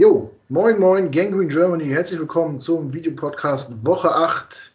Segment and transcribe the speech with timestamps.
[0.00, 4.72] Jo, moin moin, Gangrene Germany, herzlich willkommen zum Videopodcast Woche 8.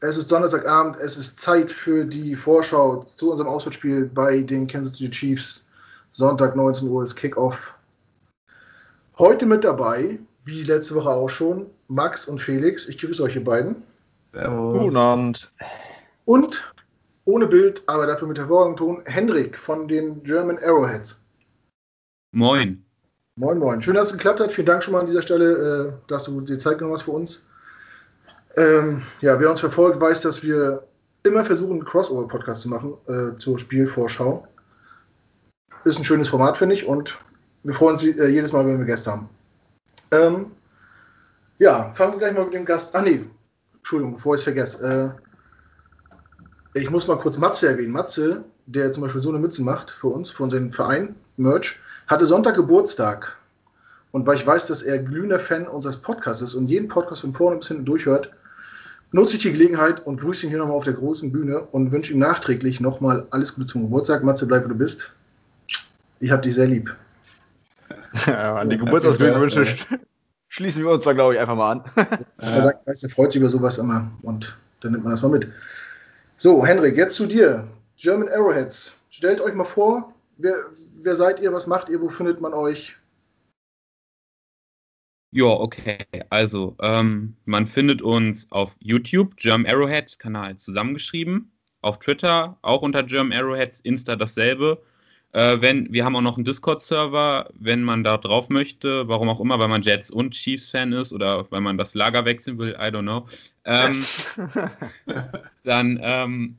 [0.00, 4.98] Es ist Donnerstagabend, es ist Zeit für die Vorschau zu unserem Auswärtsspiel bei den Kansas
[4.98, 5.64] City Chiefs.
[6.10, 7.78] Sonntag 19 Uhr ist Kickoff.
[9.16, 12.90] Heute mit dabei, wie letzte Woche auch schon, Max und Felix.
[12.90, 13.84] Ich grüße euch ihr beiden.
[14.34, 14.82] Servus.
[14.82, 15.50] Guten Abend.
[16.26, 16.74] Und
[17.24, 21.22] ohne Bild, aber dafür mit hervorragendem Ton, Hendrik von den German Arrowheads.
[22.32, 22.85] Moin.
[23.38, 23.82] Moin, moin.
[23.82, 24.50] Schön, dass es geklappt hat.
[24.50, 27.10] Vielen Dank schon mal an dieser Stelle, äh, dass du die Zeit genommen hast für
[27.10, 27.44] uns.
[28.56, 30.84] Ähm, ja, wer uns verfolgt, weiß, dass wir
[31.22, 34.48] immer versuchen, einen Crossover-Podcast zu machen äh, zur Spielvorschau.
[35.84, 37.18] Ist ein schönes Format, finde ich, und
[37.62, 39.28] wir freuen uns äh, jedes Mal, wenn wir Gäste haben.
[40.12, 40.52] Ähm,
[41.58, 42.96] ja, fangen wir gleich mal mit dem Gast.
[42.96, 43.22] Ah, nee,
[43.76, 45.14] Entschuldigung, bevor ich es vergesse.
[46.74, 47.92] Äh, ich muss mal kurz Matze erwähnen.
[47.92, 52.26] Matze, der zum Beispiel so eine Mütze macht für uns, für unseren Verein, Merch, hatte
[52.26, 53.36] Sonntag Geburtstag.
[54.12, 57.34] Und weil ich weiß, dass er glühender Fan unseres Podcasts ist und jeden Podcast von
[57.34, 58.30] vorne bis hinten durchhört,
[59.12, 62.12] nutze ich die Gelegenheit und grüße ihn hier nochmal auf der großen Bühne und wünsche
[62.12, 64.24] ihm nachträglich nochmal alles Gute zum Geburtstag.
[64.24, 65.12] Matze, bleib, wo du bist.
[66.20, 66.94] Ich hab dich sehr lieb.
[68.26, 69.66] Ja, an die Geburtstagsglückwünsche
[70.48, 71.84] schließen wir uns da, glaube ich, einfach mal an.
[72.38, 72.62] Das ja.
[72.62, 75.50] sagt, weißt, er freut sich über sowas immer und dann nimmt man das mal mit.
[76.36, 77.66] So, Henrik, jetzt zu dir.
[77.96, 78.96] German Arrowheads.
[79.10, 80.54] Stellt euch mal vor, wer,
[81.02, 82.96] wer seid ihr, was macht ihr, wo findet man euch?
[85.32, 85.98] Ja, okay.
[86.30, 91.52] Also, ähm, man findet uns auf YouTube, German Arrowheads, Kanal zusammengeschrieben.
[91.82, 94.82] Auf Twitter auch unter German Arrowheads, Insta dasselbe.
[95.32, 99.40] Äh, wenn, wir haben auch noch einen Discord-Server, wenn man da drauf möchte, warum auch
[99.40, 102.84] immer, weil man Jets und Chiefs-Fan ist oder weil man das Lager wechseln will, I
[102.84, 103.26] don't know.
[103.64, 104.02] Ähm,
[105.64, 106.56] dann ähm,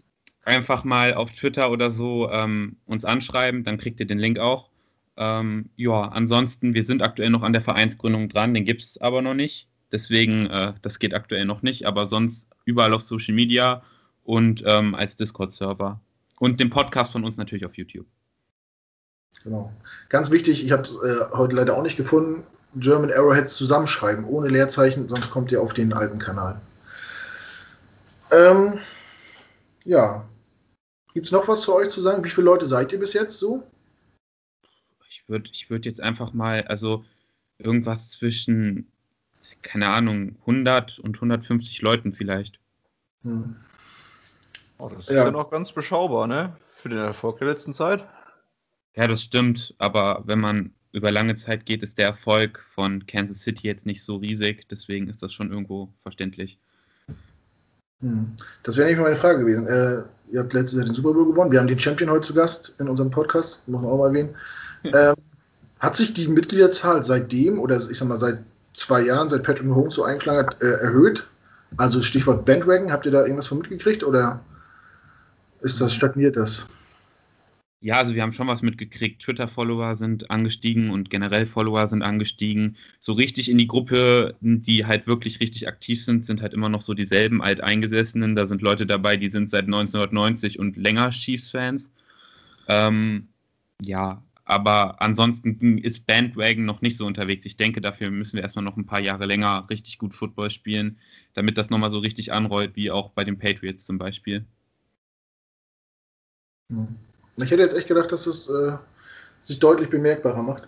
[0.47, 4.69] einfach mal auf Twitter oder so ähm, uns anschreiben, dann kriegt ihr den Link auch.
[5.17, 9.21] Ähm, ja, ansonsten, wir sind aktuell noch an der Vereinsgründung dran, den gibt es aber
[9.21, 9.67] noch nicht.
[9.91, 13.83] Deswegen, äh, das geht aktuell noch nicht, aber sonst überall auf Social Media
[14.23, 15.99] und ähm, als Discord-Server.
[16.39, 18.05] Und den Podcast von uns natürlich auf YouTube.
[19.43, 19.71] Genau.
[20.09, 22.43] Ganz wichtig, ich habe es äh, heute leider auch nicht gefunden,
[22.75, 26.61] German Arrowheads zusammenschreiben, ohne Leerzeichen, sonst kommt ihr auf den alten Kanal.
[28.31, 28.77] Ähm,
[29.83, 30.25] ja.
[31.17, 32.23] Gibt es noch was zu euch zu sagen?
[32.23, 33.63] Wie viele Leute seid ihr bis jetzt so?
[35.09, 37.05] Ich würde ich würd jetzt einfach mal, also
[37.57, 38.91] irgendwas zwischen,
[39.63, 42.59] keine Ahnung, 100 und 150 Leuten vielleicht.
[43.23, 43.55] Hm.
[44.77, 45.23] Oh, das ist ja.
[45.23, 46.55] ja noch ganz beschaubar, ne?
[46.75, 48.07] Für den Erfolg der letzten Zeit.
[48.95, 53.41] Ja, das stimmt, aber wenn man über lange Zeit geht, ist der Erfolg von Kansas
[53.41, 56.59] City jetzt nicht so riesig, deswegen ist das schon irgendwo verständlich.
[58.01, 58.31] Hm.
[58.63, 59.67] Das wäre nicht meine Frage gewesen.
[59.67, 61.51] Äh, ihr habt letztes Jahr den Super Bowl gewonnen.
[61.51, 64.35] Wir haben den Champion heute zu Gast in unserem Podcast, muss man auch mal erwähnen.
[64.83, 65.15] ähm,
[65.79, 68.39] hat sich die Mitgliederzahl seitdem, oder ich sag mal seit
[68.73, 71.27] zwei Jahren, seit Patrick Mahomes so eingeschlagen hat, äh, erhöht?
[71.77, 74.39] Also Stichwort Bandwagon, habt ihr da irgendwas von mitgekriegt oder
[75.61, 76.67] ist das stagniert das?
[77.79, 79.21] Ja, also wir haben schon was mitgekriegt.
[79.21, 82.75] Twitter-Follower sind angestiegen und generell Follower sind angestiegen.
[82.99, 86.81] So richtig in die Gruppe, die halt wirklich richtig aktiv sind, sind halt immer noch
[86.81, 88.35] so dieselben Alteingesessenen.
[88.35, 91.91] Da sind Leute dabei, die sind seit 1990 und länger Chiefs-Fans.
[92.67, 93.27] Ähm,
[93.81, 97.45] ja, aber ansonsten ist Bandwagon noch nicht so unterwegs.
[97.45, 100.97] Ich denke, dafür müssen wir erstmal noch ein paar Jahre länger richtig gut Football spielen,
[101.33, 104.45] damit das nochmal so richtig anrollt, wie auch bei den Patriots zum Beispiel.
[106.71, 107.06] Hm.
[107.37, 108.73] Ich hätte jetzt echt gedacht, dass es äh,
[109.43, 110.67] sich deutlich bemerkbarer macht.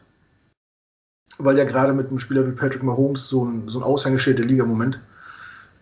[1.38, 4.46] Weil ja gerade mit einem Spieler wie Patrick Mahomes so ein, so ein Aushängeschild der
[4.46, 5.00] Liga im Moment,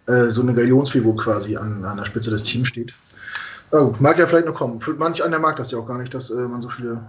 [0.06, 2.94] äh, so eine Galionsfigur quasi an, an der Spitze des Teams steht.
[3.72, 4.80] Aber gut, mag ja vielleicht noch kommen.
[4.80, 7.06] Für manch einer mag das ja auch gar nicht, dass äh, man so viele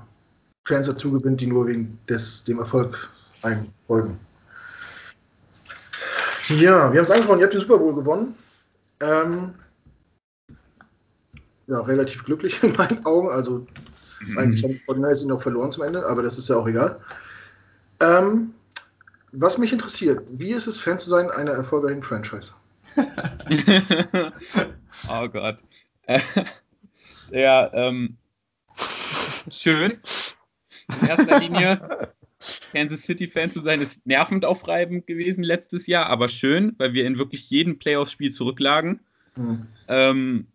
[0.66, 3.08] Fans dazu gewinnt, die nur wegen des, dem Erfolg
[3.42, 4.18] einfolgen.
[6.48, 8.34] Ja, wir haben es angesprochen, ihr habt den Super Bowl gewonnen.
[9.00, 9.54] Ähm,
[11.68, 13.28] ja, relativ glücklich in meinen Augen.
[13.28, 13.66] Also
[14.20, 14.38] mhm.
[14.38, 17.00] eigentlich haben die Fortiners ihn noch verloren zum Ende, aber das ist ja auch egal.
[18.00, 18.54] Ähm,
[19.32, 22.54] was mich interessiert, wie ist es, Fan zu sein einer erfolgreichen Franchise?
[25.08, 25.58] oh Gott.
[27.30, 28.16] ja, ähm,
[29.50, 29.98] schön.
[31.00, 32.08] In erster Linie
[32.72, 37.18] Kansas City-Fan zu sein, ist nervend aufreibend gewesen letztes Jahr, aber schön, weil wir in
[37.18, 39.00] wirklich jedem Playoff-Spiel zurücklagen.
[39.36, 39.66] Mhm.
[39.88, 40.46] Ähm,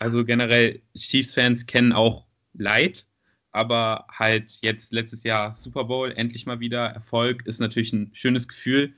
[0.00, 3.06] also generell, Chiefs-Fans kennen auch Leid,
[3.52, 8.48] aber halt jetzt letztes Jahr Super Bowl, endlich mal wieder Erfolg, ist natürlich ein schönes
[8.48, 8.92] Gefühl.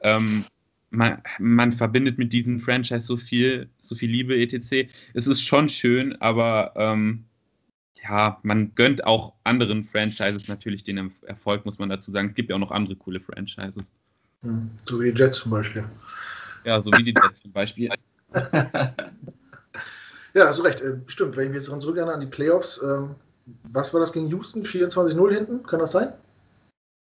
[0.00, 0.44] Ähm,
[0.90, 4.88] man, man, verbindet mit diesem Franchise so viel, so viel Liebe, etc.
[5.14, 7.24] Es ist schon schön, aber ähm,
[8.02, 12.28] ja, man gönnt auch anderen Franchises natürlich den Erfolg, muss man dazu sagen.
[12.28, 13.90] Es gibt ja auch noch andere coole Franchises.
[14.42, 15.84] Hm, so wie die Jets zum Beispiel.
[16.64, 17.90] Ja, so wie die Jets zum Beispiel.
[20.36, 20.82] ja, hast du recht.
[20.82, 23.14] Äh, stimmt, wenn ich mich jetzt dran zurückerinnere an die Playoffs, ähm,
[23.72, 24.64] was war das gegen Houston?
[24.64, 25.62] 24-0 hinten?
[25.62, 26.12] Kann das sein?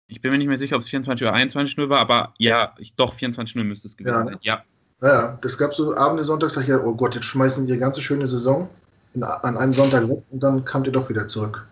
[0.08, 2.94] Ich bin mir nicht mehr sicher, ob es 24 oder 21-0 war, aber ja, ich,
[2.94, 4.24] doch, 24-0 müsste es gewesen ja.
[4.24, 4.38] sein.
[4.42, 4.64] Ja.
[5.02, 8.26] Ja, das gab so Abende, Sonntags, sag ich oh Gott, jetzt schmeißen die ganze schöne
[8.26, 8.68] Saison
[9.14, 11.66] in, an einem Sonntag weg und dann kamt ihr doch wieder zurück.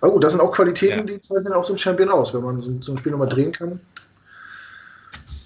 [0.00, 1.14] Aber gut, das sind auch Qualitäten, ja.
[1.14, 3.50] die zeichnen auch so ein Champion aus, wenn man so, so ein Spiel nochmal drehen
[3.50, 3.80] kann.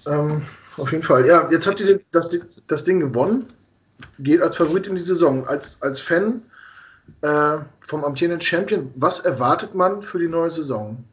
[0.07, 0.43] Ähm,
[0.77, 1.25] auf jeden Fall.
[1.25, 2.37] Ja, jetzt habt ihr das,
[2.67, 3.47] das Ding gewonnen.
[4.19, 5.47] Geht als Favorit in die Saison.
[5.47, 6.41] Als, als Fan
[7.21, 11.03] äh, vom amtierenden Champion, was erwartet man für die neue Saison?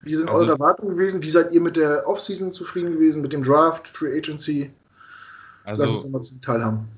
[0.00, 1.22] Wie sind also, eure Erwartungen gewesen?
[1.22, 4.70] Wie seid ihr mit der Offseason zufrieden gewesen, mit dem Draft, Free Agency?
[5.64, 6.88] Also, Lass uns mal zum Teil haben.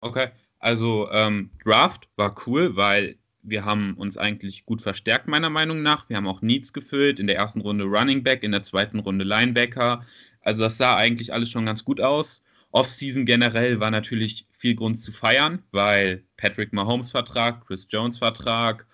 [0.00, 0.28] Okay,
[0.58, 6.08] also ähm, Draft war cool, weil wir haben uns eigentlich gut verstärkt, meiner Meinung nach.
[6.08, 7.20] Wir haben auch Needs gefüllt.
[7.20, 10.04] In der ersten Runde Running Back, in der zweiten Runde Linebacker.
[10.42, 12.42] Also das sah eigentlich alles schon ganz gut aus.
[12.70, 18.86] Offseason generell war natürlich viel Grund zu feiern, weil Patrick Mahomes Vertrag, Chris Jones Vertrag,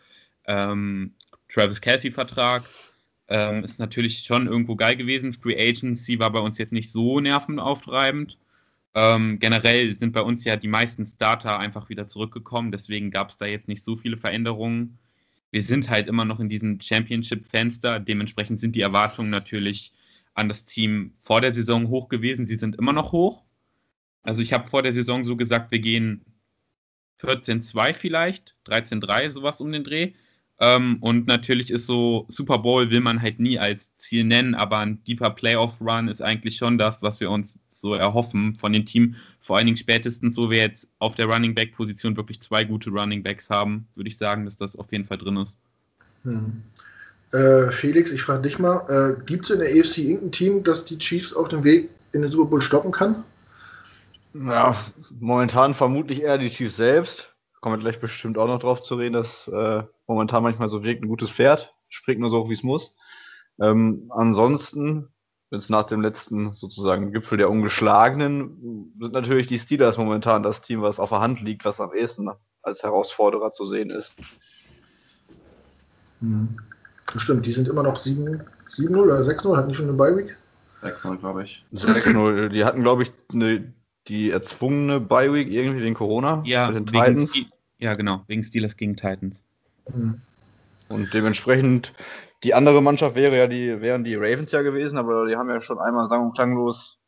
[0.46, 1.14] ähm,
[1.48, 2.64] Travis Kelsey Vertrag
[3.28, 5.32] ähm, ist natürlich schon irgendwo geil gewesen.
[5.32, 8.38] Free Agency war bei uns jetzt nicht so nervenauftreibend.
[8.94, 13.38] Ähm, generell sind bei uns ja die meisten Starter einfach wieder zurückgekommen, deswegen gab es
[13.38, 14.98] da jetzt nicht so viele Veränderungen.
[15.50, 19.92] Wir sind halt immer noch in diesem Championship-Fenster, dementsprechend sind die Erwartungen natürlich
[20.34, 22.46] an das Team vor der Saison hoch gewesen.
[22.46, 23.42] Sie sind immer noch hoch.
[24.22, 26.24] Also ich habe vor der Saison so gesagt, wir gehen
[27.20, 30.12] 14-2 vielleicht, 13-3, sowas um den Dreh.
[30.58, 34.78] Ähm, und natürlich ist so, Super Bowl will man halt nie als Ziel nennen, aber
[34.78, 39.16] ein deeper Playoff-Run ist eigentlich schon das, was wir uns so erhoffen von dem Team.
[39.40, 43.22] Vor allen Dingen spätestens, wo wir jetzt auf der Running Back-Position wirklich zwei gute Running
[43.22, 45.58] Backs haben, würde ich sagen, dass das auf jeden Fall drin ist.
[46.22, 46.62] Hm.
[47.32, 50.84] Äh, Felix, ich frage dich mal, äh, gibt es in der EFC irgendein Team, das
[50.84, 53.24] die Chiefs auf dem Weg in den Super Bowl stoppen kann?
[54.34, 54.76] Ja,
[55.20, 57.34] momentan vermutlich eher die Chiefs selbst.
[57.60, 61.02] Kommen wir gleich bestimmt auch noch drauf zu reden, dass äh, momentan manchmal so wirkt,
[61.02, 62.94] ein gutes Pferd, springt nur so, wie es muss.
[63.60, 65.08] Ähm, ansonsten,
[65.50, 70.82] jetzt nach dem letzten sozusagen Gipfel der Ungeschlagenen, sind natürlich die Steelers momentan das Team,
[70.82, 72.30] was auf der Hand liegt, was am ehesten
[72.62, 74.14] als Herausforderer zu sehen ist.
[76.20, 76.56] Hm.
[77.16, 78.40] Stimmt, die sind immer noch 7-0
[78.96, 80.36] oder 6-0, hatten die schon eine Bye-Week?
[80.82, 81.64] 6-0, glaube ich.
[81.74, 83.72] 6-0, die hatten, glaube ich, eine,
[84.08, 86.42] die erzwungene Bye-Week irgendwie wegen Corona.
[86.44, 87.36] Ja, mit den Titans.
[87.78, 89.44] ja, genau, wegen Steelers gegen Titans.
[89.92, 90.20] Mhm.
[90.88, 91.92] Und dementsprechend,
[92.42, 95.60] die andere Mannschaft wäre ja die, wären die Ravens ja gewesen, aber die haben ja
[95.60, 96.98] schon einmal sang- und klanglos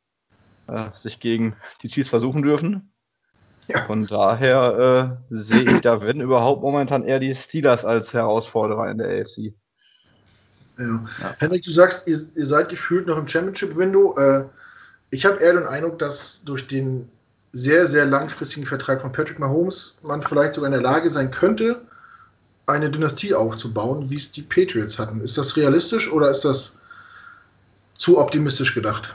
[0.69, 2.93] äh, sich gegen die Chiefs versuchen dürfen.
[3.69, 3.83] Ja.
[3.85, 8.99] Von daher äh, sehe ich da, wenn überhaupt, momentan eher die Steelers als Herausforderer in
[8.99, 9.55] der AFC.
[10.79, 11.05] Ja.
[11.21, 11.35] ja.
[11.39, 14.19] Henrik, du sagst, ihr, ihr, seid gefühlt noch im Championship-Window.
[14.19, 14.45] Äh,
[15.11, 17.09] ich habe eher den Eindruck, dass durch den
[17.53, 21.83] sehr, sehr langfristigen Vertrag von Patrick Mahomes man vielleicht sogar in der Lage sein könnte,
[22.67, 25.21] eine Dynastie aufzubauen, wie es die Patriots hatten.
[25.21, 26.77] Ist das realistisch oder ist das
[27.95, 29.15] zu optimistisch gedacht?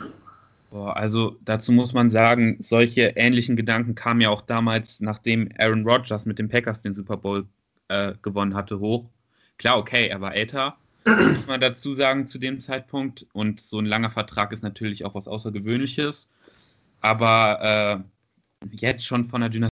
[0.71, 6.25] Also dazu muss man sagen, solche ähnlichen Gedanken kamen ja auch damals, nachdem Aaron Rodgers
[6.25, 7.45] mit den Packers den Super Bowl
[7.87, 9.05] äh, gewonnen hatte, hoch.
[9.57, 13.25] Klar, okay, er war älter, muss man dazu sagen zu dem Zeitpunkt.
[13.33, 16.27] Und so ein langer Vertrag ist natürlich auch was Außergewöhnliches.
[17.01, 18.03] Aber
[18.63, 19.73] äh, jetzt schon von der Dynastie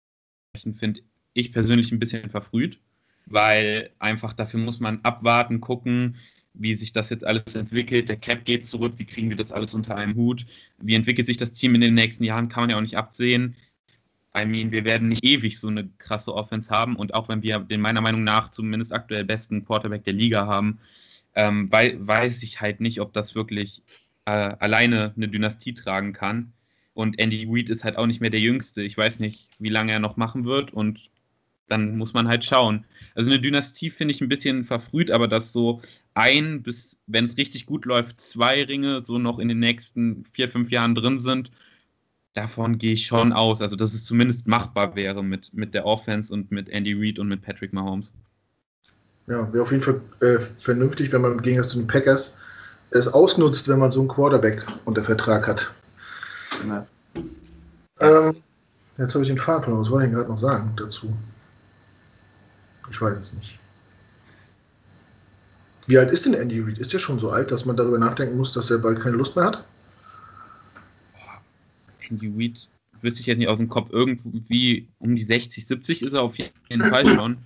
[0.77, 1.01] finde
[1.34, 2.80] ich persönlich ein bisschen verfrüht
[3.25, 6.18] weil einfach dafür muss man abwarten, gucken,
[6.53, 8.10] wie sich das jetzt alles entwickelt.
[8.10, 10.46] Der Cap geht zurück, wie kriegen wir das alles unter einem Hut?
[10.80, 13.56] Wie entwickelt sich das Team in den nächsten Jahren, kann man ja auch nicht absehen.
[14.36, 17.60] I mean, wir werden nicht ewig so eine krasse Offense haben und auch wenn wir
[17.60, 20.80] den meiner Meinung nach zumindest aktuell besten Quarterback der Liga haben,
[21.36, 23.84] ähm, weil, weiß ich halt nicht, ob das wirklich
[24.25, 26.54] äh, alleine eine Dynastie tragen kann.
[26.94, 28.84] Und Andy Reid ist halt auch nicht mehr der Jüngste.
[28.84, 31.10] Ich weiß nicht, wie lange er noch machen wird und
[31.68, 32.86] dann muss man halt schauen.
[33.16, 35.82] Also eine Dynastie finde ich ein bisschen verfrüht, aber dass so
[36.13, 40.50] ein bis, wenn es richtig gut läuft, zwei Ringe so noch in den nächsten vier,
[40.50, 41.52] fünf Jahren drin sind,
[42.34, 43.62] davon gehe ich schon aus.
[43.62, 47.28] Also dass es zumindest machbar wäre mit, mit der Offense und mit Andy Reid und
[47.28, 48.13] mit Patrick Mahomes.
[49.27, 52.36] Ja, wäre auf jeden Fall äh, vernünftig, wenn man gegen den Packers
[52.89, 55.74] es ausnutzt, wenn man so einen Quarterback unter Vertrag hat.
[56.68, 56.86] Ja.
[58.00, 58.36] Ähm,
[58.98, 59.82] jetzt habe ich den Faden verloren.
[59.82, 61.15] Was wollte ich gerade noch sagen dazu?
[62.92, 63.60] Ich weiß es nicht.
[65.88, 66.80] Wie alt ist denn Andy Reid?
[66.80, 69.36] Ist er schon so alt, dass man darüber nachdenken muss, dass er bald keine Lust
[69.36, 69.65] mehr hat?
[72.10, 72.68] Andy Reid
[73.01, 73.89] wüsste ich jetzt nicht aus dem Kopf.
[73.92, 77.38] Irgendwie um die 60, 70 ist er auf jeden Fall schon.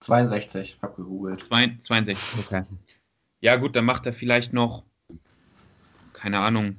[0.00, 1.44] 62, hab gegoogelt.
[1.44, 2.64] 62, okay.
[3.40, 4.84] Ja, gut, dann macht er vielleicht noch,
[6.12, 6.76] keine Ahnung,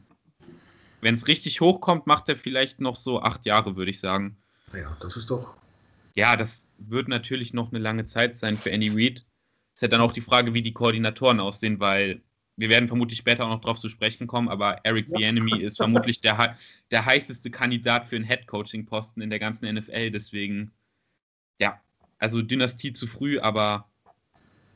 [1.01, 4.37] wenn es richtig hochkommt, macht er vielleicht noch so acht Jahre, würde ich sagen.
[4.73, 5.55] Ja, das ist doch.
[6.15, 9.25] Ja, das wird natürlich noch eine lange Zeit sein für Andy Reid.
[9.73, 12.21] Es ist ja dann auch die Frage, wie die Koordinatoren aussehen, weil
[12.57, 15.17] wir werden vermutlich später auch noch darauf zu sprechen kommen, aber Eric ja.
[15.17, 16.57] Bieniemy ist vermutlich der,
[16.91, 20.11] der heißeste Kandidat für einen Head-Coaching-Posten in der ganzen NFL.
[20.11, 20.71] Deswegen,
[22.21, 23.85] also Dynastie zu früh, aber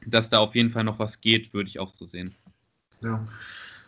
[0.06, 2.36] dass da auf jeden Fall noch was geht, würde ich auch so sehen.
[3.02, 3.26] Ja.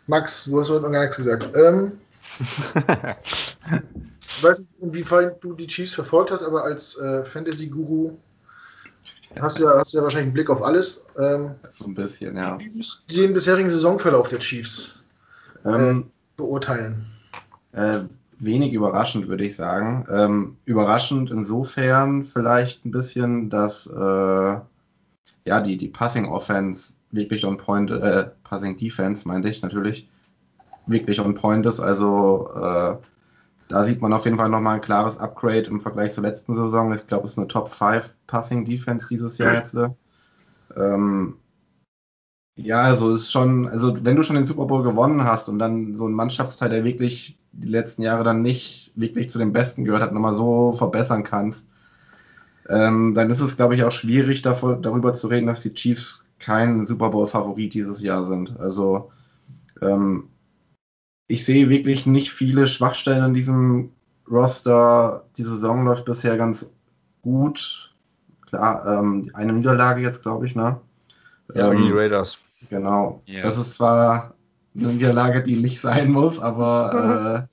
[0.06, 1.50] Max, du hast heute noch gar nichts gesagt.
[1.54, 1.92] Ähm,
[4.28, 8.16] ich weiß nicht, inwiefern du die Chiefs verfolgt hast, aber als äh, Fantasy-Guru
[9.40, 11.04] hast du, ja, hast du ja wahrscheinlich einen Blick auf alles.
[11.18, 12.58] Ähm, so ein bisschen, ja.
[12.58, 15.02] Wie würdest du den bisherigen Saisonverlauf der Chiefs
[15.64, 17.06] äh, ähm, beurteilen?
[17.72, 18.04] Äh,
[18.38, 20.06] wenig überraschend, würde ich sagen.
[20.10, 24.56] Ähm, überraschend insofern vielleicht ein bisschen, dass äh,
[25.44, 30.08] ja, die, die Passing Offense wirklich on point, äh, Passing Defense meinte ich natürlich,
[30.86, 31.80] wirklich on point ist.
[31.80, 32.96] Also äh,
[33.68, 36.94] da sieht man auf jeden Fall nochmal ein klares Upgrade im Vergleich zur letzten Saison.
[36.94, 39.76] Ich glaube, es ist eine Top 5 Passing Defense dieses Jahr jetzt.
[40.76, 41.36] Ähm,
[42.58, 45.96] ja, also ist schon, also wenn du schon den Super Bowl gewonnen hast und dann
[45.96, 50.02] so ein Mannschaftsteil, der wirklich die letzten Jahre dann nicht wirklich zu den Besten gehört
[50.02, 51.68] hat, nochmal so verbessern kannst,
[52.68, 56.24] ähm, dann ist es, glaube ich, auch schwierig davor, darüber zu reden, dass die Chiefs
[56.40, 58.58] kein Super Bowl-Favorit dieses Jahr sind.
[58.58, 59.12] Also
[59.80, 60.24] ähm,
[61.28, 63.90] ich sehe wirklich nicht viele Schwachstellen in diesem
[64.28, 65.24] Roster.
[65.36, 66.68] Die Saison läuft bisher ganz
[67.22, 67.94] gut.
[68.46, 70.80] Klar, ähm, eine Niederlage jetzt, glaube ich, ne?
[71.54, 72.38] Ja, ähm, die Raiders.
[72.70, 73.22] Genau.
[73.28, 73.42] Yeah.
[73.42, 74.34] Das ist zwar
[74.76, 77.48] eine Niederlage, die nicht sein muss, aber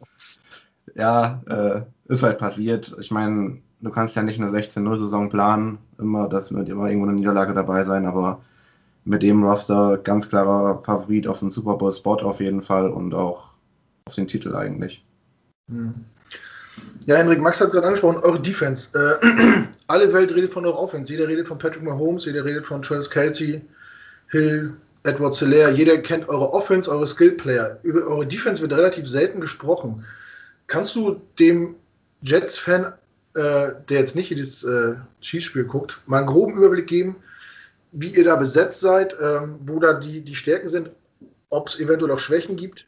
[0.95, 1.81] äh, ja, äh,
[2.11, 2.95] ist halt passiert.
[2.99, 5.77] Ich meine, du kannst ja nicht eine 16-0-Saison planen.
[5.97, 8.41] Immer, das wird immer irgendwo eine Niederlage dabei sein, aber
[9.05, 13.51] mit dem Roster ganz klarer Favorit auf den Super Bowl-Spot auf jeden Fall und auch
[14.05, 15.05] auf den Titel eigentlich.
[15.69, 15.93] Hm.
[17.05, 18.97] Ja, Henrik, Max hat es gerade angesprochen, eure Defense.
[18.97, 21.11] Äh, alle Welt redet von eurer Offense.
[21.11, 23.61] Jeder redet von Patrick Mahomes, jeder redet von Travis Kelsey,
[24.29, 24.73] Hill,
[25.05, 25.71] Edward Selaire.
[25.71, 27.79] Jeder kennt eure Offense, eure Skill-Player.
[27.83, 30.05] Über eure Defense wird relativ selten gesprochen.
[30.67, 31.75] Kannst du dem
[32.21, 32.93] Jets-Fan
[33.35, 37.17] äh, der jetzt nicht dieses äh, Schießspiel guckt, mal einen groben Überblick geben,
[37.91, 40.89] wie ihr da besetzt seid, ähm, wo da die, die Stärken sind,
[41.49, 42.87] ob es eventuell auch Schwächen gibt?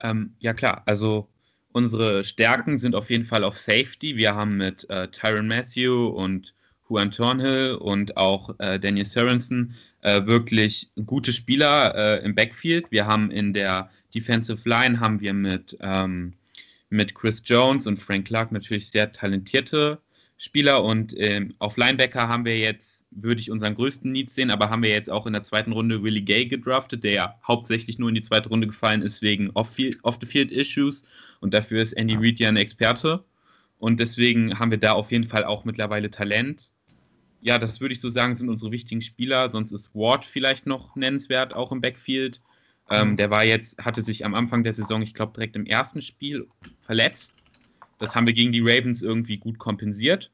[0.00, 0.82] Ähm, ja, klar.
[0.86, 1.28] Also
[1.72, 4.16] unsere Stärken sind auf jeden Fall auf Safety.
[4.16, 6.54] Wir haben mit äh, Tyron Matthew und
[6.88, 12.86] Juan Thornhill und auch äh, Daniel Sorensen äh, wirklich gute Spieler äh, im Backfield.
[12.90, 16.34] Wir haben in der Defensive Line haben wir mit ähm,
[16.92, 19.98] mit Chris Jones und Frank Clark natürlich sehr talentierte
[20.36, 24.70] Spieler und ähm, auf Linebacker haben wir jetzt, würde ich unseren größten Need sehen, aber
[24.70, 28.08] haben wir jetzt auch in der zweiten Runde Willie Gay gedraftet, der ja hauptsächlich nur
[28.08, 31.04] in die zweite Runde gefallen ist wegen Off-the-Field-Issues
[31.40, 33.24] und dafür ist Andy Reid ja ein Experte
[33.78, 36.72] und deswegen haben wir da auf jeden Fall auch mittlerweile Talent.
[37.42, 39.50] Ja, das würde ich so sagen, sind unsere wichtigen Spieler.
[39.50, 42.40] Sonst ist Ward vielleicht noch nennenswert, auch im Backfield.
[42.88, 43.16] Ähm, mhm.
[43.16, 46.46] der war jetzt, hatte sich am Anfang der Saison, ich glaube, direkt im ersten Spiel
[46.82, 47.34] verletzt.
[47.98, 50.30] Das haben wir gegen die Ravens irgendwie gut kompensiert.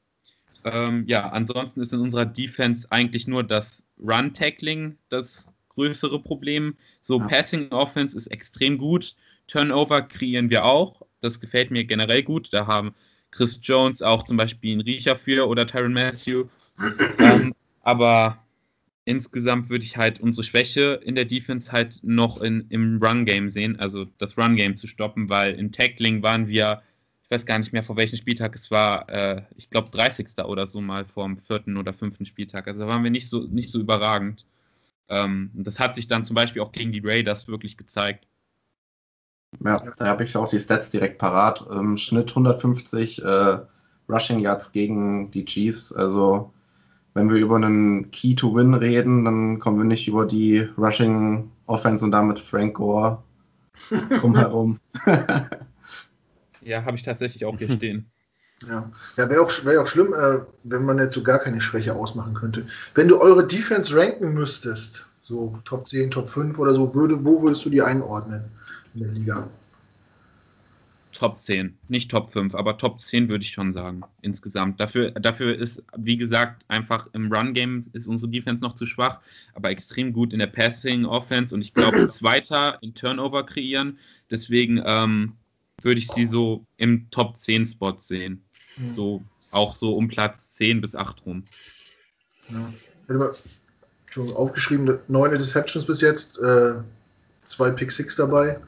[0.65, 6.77] Ähm, ja, ansonsten ist in unserer Defense eigentlich nur das Run-Tackling das größere Problem.
[7.00, 7.27] So, ja.
[7.27, 9.15] Passing Offense ist extrem gut.
[9.47, 11.03] Turnover kreieren wir auch.
[11.21, 12.53] Das gefällt mir generell gut.
[12.53, 12.95] Da haben
[13.31, 16.47] Chris Jones auch zum Beispiel einen Riecher für oder Tyron Matthew.
[17.18, 18.38] Ähm, aber
[19.04, 23.80] insgesamt würde ich halt unsere Schwäche in der Defense halt noch in, im Run-Game sehen,
[23.80, 26.82] also das Run-Game zu stoppen, weil in Tackling waren wir,
[27.23, 30.28] ich weiß gar nicht mehr vor welchem Spieltag es war, äh, ich glaube 30.
[30.44, 32.68] oder so mal vom vierten oder fünften Spieltag.
[32.68, 34.44] Also da waren wir nicht so, nicht so überragend.
[35.08, 38.26] Ähm, das hat sich dann zum Beispiel auch gegen die Raiders wirklich gezeigt.
[39.64, 41.64] Ja, da habe ich auch die Stats direkt parat.
[41.70, 43.58] Im Schnitt 150 äh,
[44.08, 45.92] Rushing Yards gegen die Chiefs.
[45.92, 46.52] Also
[47.18, 51.50] wenn wir über einen Key to Win reden, dann kommen wir nicht über die Rushing
[51.66, 53.22] Offense und damit Frank Gore
[54.20, 54.78] drumherum.
[56.62, 58.06] ja, habe ich tatsächlich auch hier stehen.
[58.68, 61.94] Ja, ja wäre auch, wär auch schlimm, äh, wenn man jetzt so gar keine Schwäche
[61.94, 62.66] ausmachen könnte.
[62.94, 67.42] Wenn du eure Defense ranken müsstest, so Top 10, Top 5 oder so, würde, wo
[67.42, 68.44] würdest du die einordnen
[68.94, 69.48] in der Liga?
[71.18, 74.78] Top 10, nicht Top 5, aber Top 10 würde ich schon sagen, insgesamt.
[74.78, 79.20] Dafür, dafür ist, wie gesagt, einfach im Run-Game ist unsere Defense noch zu schwach,
[79.54, 83.98] aber extrem gut in der Passing-Offense und ich glaube, Zweiter in Turnover kreieren.
[84.30, 85.32] Deswegen ähm,
[85.82, 88.44] würde ich sie so im Top 10-Spot sehen.
[88.76, 88.88] Mhm.
[88.88, 91.42] So, auch so um Platz 10 bis 8 rum.
[92.48, 92.72] Ja.
[94.08, 96.75] Schon aufgeschrieben, neun Interceptions bis jetzt, äh,
[97.42, 98.60] zwei Pick Six dabei.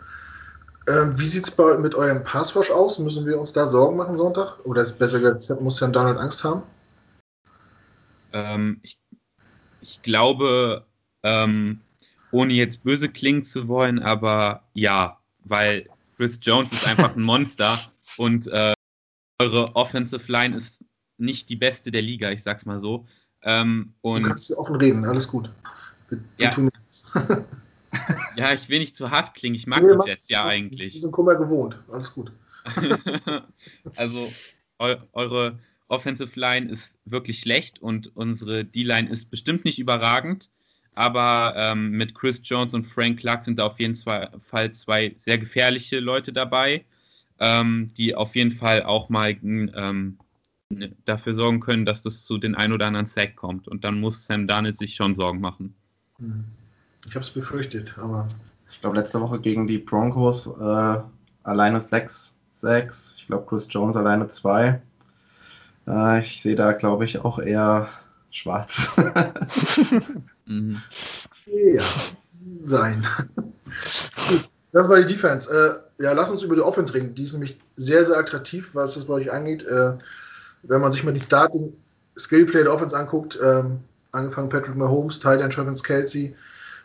[0.89, 2.99] Ähm, wie sieht es mit eurem Passwash aus?
[2.99, 4.59] Müssen wir uns da Sorgen machen Sonntag?
[4.65, 6.63] Oder ist besser gesagt, muss Sam Donald Angst haben?
[8.33, 8.99] Ähm, ich,
[9.81, 10.87] ich, glaube,
[11.23, 11.81] ähm,
[12.33, 17.79] ohne jetzt böse klingen zu wollen, aber ja, weil Chris Jones ist einfach ein Monster
[18.17, 18.73] und äh,
[19.39, 20.81] eure Offensive Line ist
[21.19, 23.07] nicht die beste der Liga, ich sag's mal so.
[23.43, 25.51] Ähm, du kannst offen reden, alles gut.
[26.09, 26.55] Wir, ja.
[28.37, 30.93] ja, ich will nicht zu hart klingen, ich mag die Jets ja eigentlich.
[30.93, 32.33] Die sind Kummer gewohnt, alles gut.
[33.97, 34.31] also
[34.79, 40.49] eu eure Offensive Line ist wirklich schlecht und unsere D-Line ist bestimmt nicht überragend.
[40.95, 45.39] Aber ähm, mit Chris Jones und Frank Clark sind da auf jeden Fall zwei sehr
[45.39, 46.85] gefährliche Leute dabei,
[47.39, 50.19] ähm, die auf jeden Fall auch mal ähm,
[51.05, 53.67] dafür sorgen können, dass das zu den ein oder anderen Sack kommt.
[53.67, 55.75] Und dann muss Sam Darnold sich schon Sorgen machen.
[56.19, 56.45] Hm.
[57.07, 58.29] Ich habe es befürchtet, aber.
[58.71, 61.01] Ich glaube, letzte Woche gegen die Broncos äh,
[61.43, 63.15] alleine sechs Sacks.
[63.17, 64.81] Ich glaube, Chris Jones alleine zwei.
[65.87, 67.89] Äh, ich sehe da, glaube ich, auch eher
[68.31, 68.91] schwarz.
[70.47, 70.83] mhm.
[71.47, 71.85] Ja,
[72.65, 73.07] sein.
[74.29, 74.43] Gut,
[74.73, 75.51] das war die Defense.
[75.99, 77.15] Äh, ja, lass uns über die Offense reden.
[77.15, 79.67] Die ist nämlich sehr, sehr attraktiv, was das bei euch angeht.
[79.67, 79.97] Äh,
[80.63, 81.73] wenn man sich mal die Starting
[82.17, 83.81] Skillplay der Offense anguckt, ähm,
[84.13, 86.35] angefangen Patrick Mahomes, Titan Travis Kelsey,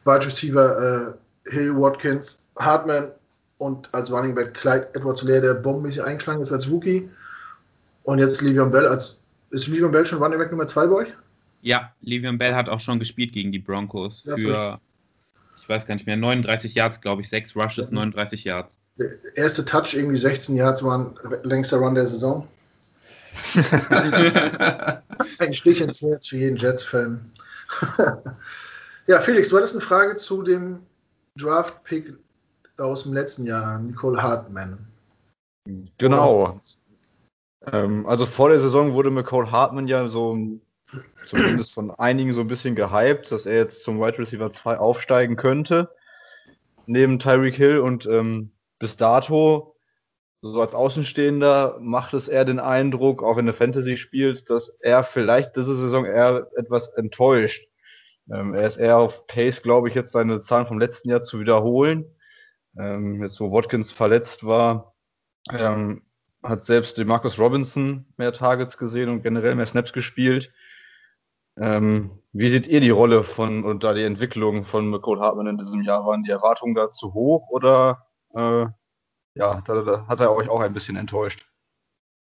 [0.06, 3.12] Wide Receiver äh, Hill, Watkins, Hartman
[3.58, 7.10] und als Running Back Clyde Edwards Lair, der bombenmäßig eingeschlagen ist als Rookie.
[8.04, 9.22] Und jetzt Livion Bell als.
[9.50, 11.08] Ist Livion Bell schon Running Back Nummer 2 bei euch?
[11.62, 14.80] Ja, Livion Bell hat auch schon gespielt gegen die Broncos das für,
[15.58, 17.96] ich weiß gar nicht mehr, 39 Yards, glaube ich, 6 Rushes, mhm.
[17.96, 18.78] 39 Yards.
[18.98, 22.48] Der erste Touch, irgendwie 16 Yards, war ein längster Run der Saison.
[25.40, 27.32] ein Stich ins Herz für jeden Jets-Fan.
[29.08, 30.86] Ja, Felix, du hattest eine Frage zu dem
[31.38, 32.14] Draft-Pick
[32.78, 34.88] aus dem letzten Jahr, Nicole Hartman.
[35.98, 36.60] Genau.
[37.72, 40.38] Ähm, also vor der Saison wurde McCall Hartman ja so
[41.16, 45.36] zumindest von einigen so ein bisschen gehypt, dass er jetzt zum Wide Receiver 2 aufsteigen
[45.36, 45.90] könnte.
[46.86, 49.76] Neben Tyreek Hill und ähm, bis dato,
[50.42, 55.04] so als Außenstehender, macht es eher den Eindruck, auch wenn du Fantasy spielst, dass er
[55.04, 57.68] vielleicht diese Saison eher etwas enttäuscht.
[58.32, 61.40] Ähm, er ist eher auf Pace, glaube ich, jetzt seine Zahlen vom letzten Jahr zu
[61.40, 62.06] wiederholen.
[62.78, 64.96] Ähm, jetzt, wo Watkins verletzt war,
[65.52, 66.04] ähm,
[66.44, 70.52] hat selbst Marcus Robinson mehr Targets gesehen und generell mehr Snaps gespielt.
[71.58, 75.58] Ähm, wie seht ihr die Rolle von und da die Entwicklung von McCall Hartman in
[75.58, 76.06] diesem Jahr?
[76.06, 78.66] Waren die Erwartungen da zu hoch oder äh,
[79.36, 81.48] ja, da, da hat er euch auch ein bisschen enttäuscht?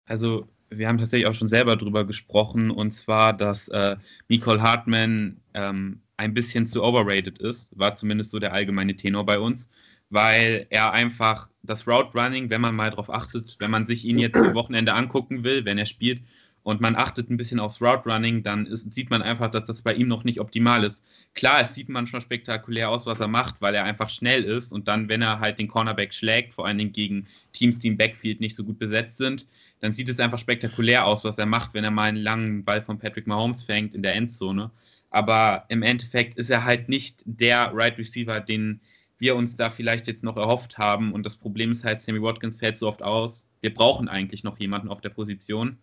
[0.06, 3.96] Also wir haben tatsächlich auch schon selber drüber gesprochen und zwar, dass äh,
[4.28, 9.38] Nicole Hartman ähm, ein bisschen zu overrated ist, war zumindest so der allgemeine Tenor bei
[9.38, 9.68] uns,
[10.10, 14.18] weil er einfach das Route Running, wenn man mal drauf achtet, wenn man sich ihn
[14.18, 16.20] jetzt am Wochenende angucken will, wenn er spielt,
[16.64, 19.82] und man achtet ein bisschen aufs Route Running, dann ist, sieht man einfach, dass das
[19.82, 21.02] bei ihm noch nicht optimal ist.
[21.34, 24.86] Klar, es sieht manchmal spektakulär aus, was er macht, weil er einfach schnell ist und
[24.86, 28.40] dann, wenn er halt den Cornerback schlägt, vor allen Dingen gegen Teams, die im Backfield
[28.40, 29.46] nicht so gut besetzt sind,
[29.82, 32.82] dann sieht es einfach spektakulär aus, was er macht, wenn er mal einen langen Ball
[32.82, 34.70] von Patrick Mahomes fängt in der Endzone.
[35.10, 38.80] Aber im Endeffekt ist er halt nicht der Right Receiver, den
[39.18, 41.12] wir uns da vielleicht jetzt noch erhofft haben.
[41.12, 43.44] Und das Problem ist halt, Sammy Watkins fällt so oft aus.
[43.60, 45.78] Wir brauchen eigentlich noch jemanden auf der Position.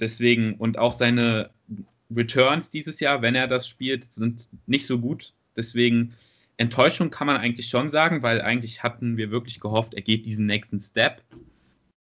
[0.00, 1.50] Deswegen, und auch seine
[2.10, 5.32] Returns dieses Jahr, wenn er das spielt, sind nicht so gut.
[5.56, 6.14] Deswegen,
[6.56, 10.46] Enttäuschung kann man eigentlich schon sagen, weil eigentlich hatten wir wirklich gehofft, er geht diesen
[10.46, 11.22] nächsten Step.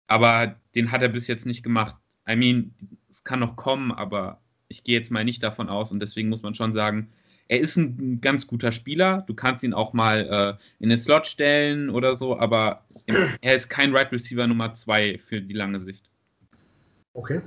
[0.07, 1.97] Aber den hat er bis jetzt nicht gemacht.
[2.29, 2.75] I mean,
[3.11, 6.43] es kann noch kommen, aber ich gehe jetzt mal nicht davon aus und deswegen muss
[6.43, 7.13] man schon sagen,
[7.49, 9.23] er ist ein ganz guter Spieler.
[9.27, 12.85] Du kannst ihn auch mal äh, in den Slot stellen oder so, aber
[13.43, 16.05] er ist kein Right Receiver Nummer 2 für die lange Sicht.
[17.13, 17.43] Okay.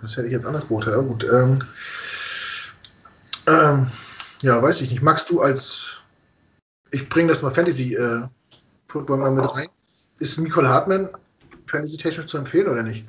[0.00, 1.24] Das hätte ich jetzt anders beurteilt, aber gut.
[1.24, 1.58] Ähm,
[3.46, 3.86] ähm,
[4.40, 5.02] ja, weiß ich nicht.
[5.02, 6.02] Magst du als.
[6.90, 8.26] Ich bringe das mal Fantasy äh,
[8.94, 9.68] mal mit rein.
[10.18, 11.08] Ist Nicole Hartman
[11.66, 13.04] fantasy-technisch zu empfehlen oder nicht?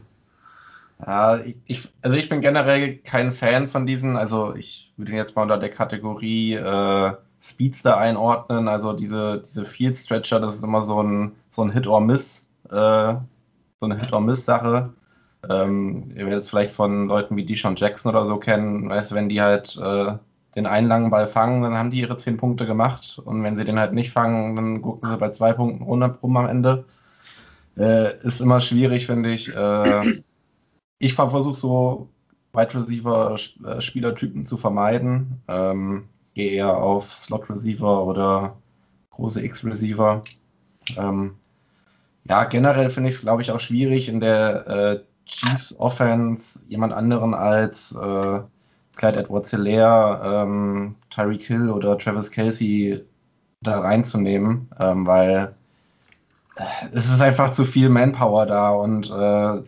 [1.06, 5.36] Ja, ich, also ich bin generell kein Fan von diesen, also ich würde ihn jetzt
[5.36, 10.82] mal unter der Kategorie äh, Speedster einordnen, also diese, diese Field Stretcher, das ist immer
[10.82, 13.14] so ein, so ein Hit-or-Miss, äh,
[13.80, 14.90] so eine Hit-or-Miss-Sache.
[15.48, 18.90] Ähm, ihr werdet es vielleicht von Leuten wie Deshaun Jackson oder so kennen.
[18.90, 20.14] Weißt wenn die halt äh,
[20.56, 23.22] den einen langen Ball fangen, dann haben die ihre zehn Punkte gemacht.
[23.24, 26.36] Und wenn sie den halt nicht fangen, dann gucken sie bei zwei Punkten runter rum
[26.36, 26.84] am Ende.
[27.78, 29.56] Äh, ist immer schwierig, finde ich.
[29.56, 30.02] Äh,
[31.00, 32.10] ich versuche so
[32.54, 35.42] Wide Receiver äh, Spielertypen zu vermeiden.
[35.48, 38.58] Ähm, gehe eher auf Slot Receiver oder
[39.12, 40.22] große X Receiver.
[40.98, 41.36] Ähm,
[42.26, 46.94] ja, generell finde ich es, glaube ich, auch schwierig in der äh, Chiefs Offense jemand
[46.94, 48.40] anderen als äh,
[48.96, 53.04] Clyde Edwards Hilaire, ähm, Tyreek Hill oder Travis Kelsey
[53.62, 55.54] da reinzunehmen, ähm, weil
[56.92, 59.64] es ist einfach zu viel Manpower da und äh,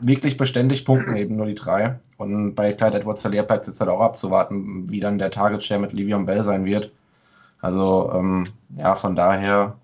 [0.00, 1.98] wirklich beständig punkten eben nur die drei.
[2.16, 5.80] Und bei Clyde Edwards Hilaire bleibt jetzt halt auch abzuwarten, wie dann der Target Share
[5.80, 6.94] mit Livion Bell sein wird.
[7.60, 8.44] Also ähm,
[8.76, 9.76] ja, von daher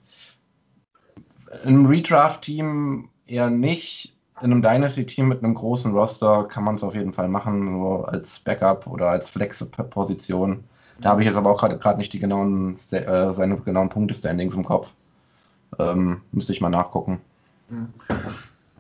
[1.65, 4.15] im Redraft-Team eher nicht.
[4.41, 8.05] In einem Dynasty-Team mit einem großen Roster kann man es auf jeden Fall machen, so
[8.05, 10.63] als Backup oder als Flex-Position.
[11.01, 14.65] Da habe ich jetzt aber auch gerade nicht die genauen, äh, seine genauen Punkte-Standings im
[14.65, 14.93] Kopf.
[15.79, 17.21] Ähm, müsste ich mal nachgucken.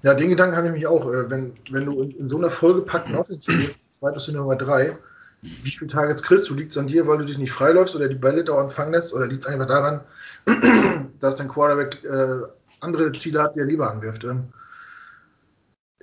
[0.03, 1.07] Ja, den Gedanken habe ich mich auch.
[1.13, 4.97] Äh, wenn, wenn du in, in, so einer vollgepackten Offense spielst, zweite Nummer drei,
[5.43, 6.55] wie viele Targets kriegst du?
[6.55, 9.13] Liegt es an dir, weil du dich nicht freiläufst oder die Bälle dauernd fangen lässt?
[9.13, 10.01] Oder liegt es einfach daran,
[11.21, 12.41] dass dein Quarterback äh,
[12.81, 14.25] andere Ziele hat, die er lieber angreift?
[14.25, 14.49] Ähm,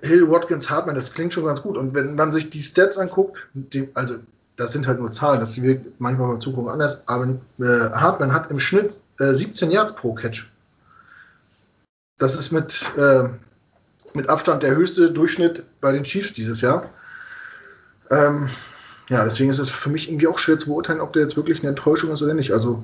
[0.01, 1.77] Hill, Watkins, Hartman, das klingt schon ganz gut.
[1.77, 4.15] Und wenn man sich die Stats anguckt, die, also
[4.55, 8.51] das sind halt nur Zahlen, das wirkt manchmal beim Zugucken anders, aber äh, Hartman hat
[8.51, 10.49] im Schnitt äh, 17 Yards pro Catch.
[12.17, 13.29] Das ist mit, äh,
[14.13, 16.89] mit Abstand der höchste Durchschnitt bei den Chiefs dieses Jahr.
[18.09, 18.49] Ähm,
[19.09, 21.59] ja, deswegen ist es für mich irgendwie auch schwer zu beurteilen, ob der jetzt wirklich
[21.59, 22.51] eine Enttäuschung ist oder nicht.
[22.51, 22.83] Also,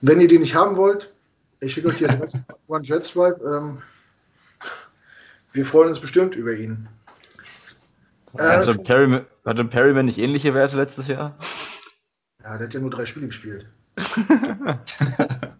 [0.00, 1.12] wenn ihr den nicht haben wollt,
[1.60, 3.40] ich schicke euch die Adresse One Jet Drive.
[3.44, 3.78] Ähm,
[5.52, 6.88] wir freuen uns bestimmt über ihn.
[8.36, 11.36] Äh, hatte, Perry, hatte Perryman nicht ähnliche Werte letztes Jahr?
[12.42, 13.66] Ja, der hat ja nur drei Spiele gespielt.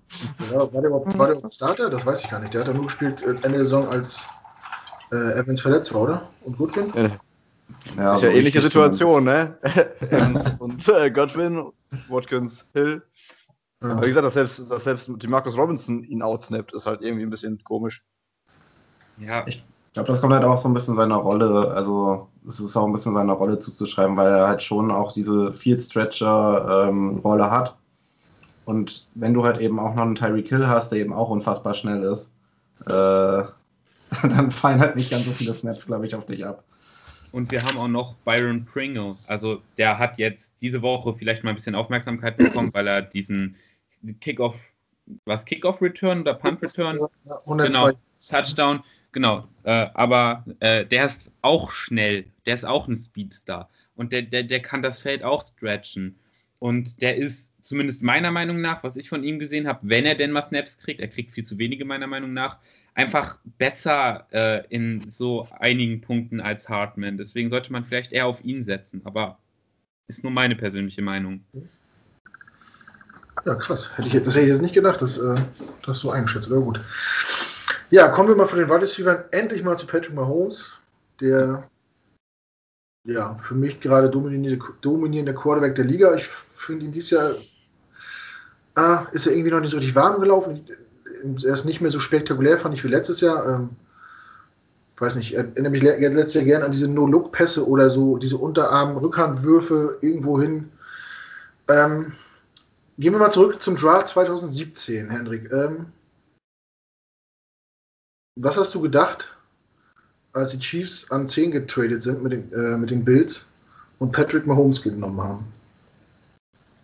[0.52, 1.90] ja, war, der überhaupt, war der Starter?
[1.90, 2.54] Das weiß ich gar nicht.
[2.54, 4.26] Der hat ja nur gespielt äh, Ende der Saison, als
[5.10, 6.22] äh, Evans verletzt war, oder?
[6.44, 6.92] Und Goodwin?
[6.94, 7.10] Ja,
[7.96, 9.56] ja, ist ja ähnliche Situation, ne?
[10.00, 11.72] Evans und äh, Godwin,
[12.08, 13.02] Watkins, Hill.
[13.82, 13.90] Ja.
[13.90, 17.24] Aber wie gesagt, dass selbst, dass selbst die Marcus Robinson ihn outsnappt, ist halt irgendwie
[17.24, 18.02] ein bisschen komisch.
[19.18, 19.62] Ja, ich
[19.92, 22.92] glaube, das kommt halt auch so ein bisschen seiner Rolle, also es ist auch ein
[22.92, 27.76] bisschen seiner Rolle zuzuschreiben, weil er halt schon auch diese Field Stretcher ähm, hat.
[28.64, 31.75] Und wenn du halt eben auch noch einen Tyreek Hill hast, der eben auch unfassbar
[31.75, 32.33] schnell ist,
[32.87, 32.90] äh,
[34.22, 36.64] dann fallen halt nicht ganz so viele Snaps, glaube ich, auf dich ab.
[37.33, 39.14] Und wir haben auch noch Byron Pringle.
[39.29, 43.57] Also der hat jetzt diese Woche vielleicht mal ein bisschen Aufmerksamkeit bekommen, weil er diesen
[44.20, 44.57] Kickoff,
[45.25, 46.98] was Kickoff Return oder Punt Return?
[47.46, 53.68] Genau, Touchdown Genau, äh, aber äh, der ist auch schnell, der ist auch ein Speedstar
[53.94, 56.18] und der, der, der kann das Feld auch stretchen.
[56.59, 60.14] Und der ist zumindest meiner Meinung nach, was ich von ihm gesehen habe, wenn er
[60.14, 62.59] denn mal Snaps kriegt, er kriegt viel zu wenige meiner Meinung nach,
[62.94, 67.16] einfach besser äh, in so einigen Punkten als Hartman.
[67.16, 69.38] Deswegen sollte man vielleicht eher auf ihn setzen, aber
[70.09, 71.44] ist nur meine persönliche Meinung.
[73.44, 73.96] Ja, krass.
[73.96, 75.35] Hätte ich, das hätte ich jetzt nicht gedacht, dass äh,
[75.87, 76.81] das so eingeschätzt, aber gut.
[77.90, 80.79] Ja, kommen wir mal von den Wide endlich mal zu Patrick Mahomes,
[81.20, 81.68] der
[83.05, 86.14] ja für mich gerade dominierende, dominierende Quarterback der Liga.
[86.14, 87.35] Ich finde ihn dieses Jahr
[88.74, 90.66] ah, ist er irgendwie noch nicht so richtig warm gelaufen.
[91.44, 93.46] Er ist nicht mehr so spektakulär, fand ich wie letztes Jahr.
[93.48, 93.70] Ähm,
[95.02, 100.40] weiß nicht, erinnere mich letztes Jahr gerne an diese No-Look-Pässe oder so, diese Unterarm-Rückhandwürfe irgendwo
[100.40, 100.70] hin.
[101.68, 102.12] Ähm,
[102.98, 105.50] gehen wir mal zurück zum Draft 2017, Hendrik.
[105.52, 105.87] Ähm,
[108.37, 109.37] was hast du gedacht,
[110.32, 113.48] als die Chiefs an 10 getradet sind mit den, äh, mit den Bills
[113.98, 115.52] und Patrick Mahomes genommen haben?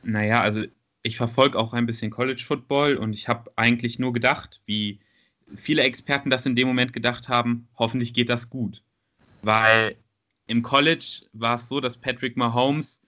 [0.03, 0.64] Naja, also
[1.09, 5.01] ich verfolge auch ein bisschen College Football und ich habe eigentlich nur gedacht, wie
[5.57, 8.83] viele Experten das in dem Moment gedacht haben, hoffentlich geht das gut.
[9.42, 9.97] Weil
[10.47, 13.03] im College war es so, dass Patrick Mahomes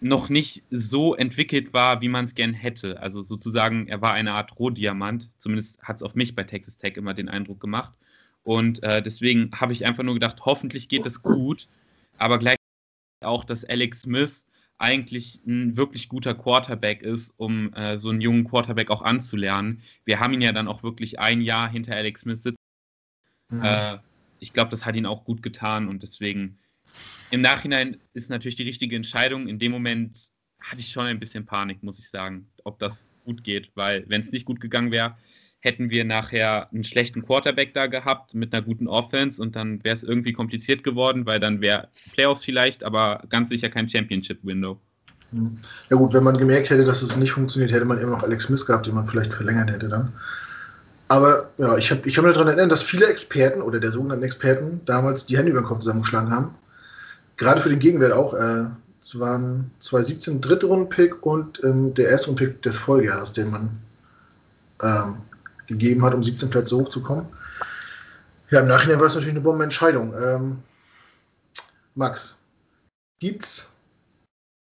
[0.00, 3.00] noch nicht so entwickelt war, wie man es gern hätte.
[3.00, 5.30] Also sozusagen, er war eine Art Rohdiamant.
[5.38, 7.94] Zumindest hat es auf mich bei Texas Tech immer den Eindruck gemacht.
[8.42, 11.68] Und äh, deswegen habe ich einfach nur gedacht, hoffentlich geht es gut.
[12.18, 12.58] Aber gleichzeitig
[13.20, 14.44] auch, dass Alex Smith
[14.82, 19.80] eigentlich ein wirklich guter Quarterback ist, um äh, so einen jungen Quarterback auch anzulernen.
[20.04, 22.58] Wir haben ihn ja dann auch wirklich ein Jahr hinter Alex Smith sitzen.
[23.48, 23.62] Mhm.
[23.62, 23.98] Äh,
[24.40, 26.58] ich glaube, das hat ihn auch gut getan und deswegen
[27.30, 29.46] im Nachhinein ist natürlich die richtige Entscheidung.
[29.46, 33.44] In dem Moment hatte ich schon ein bisschen Panik, muss ich sagen, ob das gut
[33.44, 35.16] geht, weil wenn es nicht gut gegangen wäre,
[35.62, 39.96] hätten wir nachher einen schlechten Quarterback da gehabt mit einer guten Offense und dann wäre
[39.96, 44.78] es irgendwie kompliziert geworden, weil dann wäre Playoffs vielleicht, aber ganz sicher kein Championship-Window.
[45.30, 45.58] Hm.
[45.88, 48.44] Ja gut, wenn man gemerkt hätte, dass es nicht funktioniert, hätte man immer noch Alex
[48.44, 50.12] Smith gehabt, den man vielleicht verlängert hätte dann.
[51.08, 54.24] Aber ja, ich habe ich hab mich daran erinnert, dass viele Experten oder der sogenannten
[54.24, 56.54] Experten damals die Hände über den Kopf zusammengeschlagen haben
[57.36, 58.34] gerade für den Gegenwert auch.
[58.34, 58.66] Äh,
[59.04, 63.70] es waren 2017 dritte Runden-Pick und ähm, der erste Runden-Pick des Folgejahres, den man
[64.82, 65.16] ähm,
[65.66, 67.26] gegeben hat, um 17 Plätze hochzukommen.
[68.50, 70.14] Ja, im Nachhinein war es natürlich eine Bombenentscheidung.
[70.14, 70.62] Ähm,
[71.94, 72.36] Max,
[73.18, 73.70] gibt's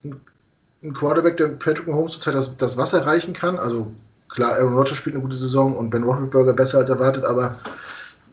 [0.02, 3.58] einen Quarterback, der Patrick Mahomes zurzeit das, das Wasser reichen kann?
[3.58, 3.92] Also
[4.28, 7.58] klar, Aaron Rodgers spielt eine gute Saison und Ben Roethlisberger besser als erwartet, aber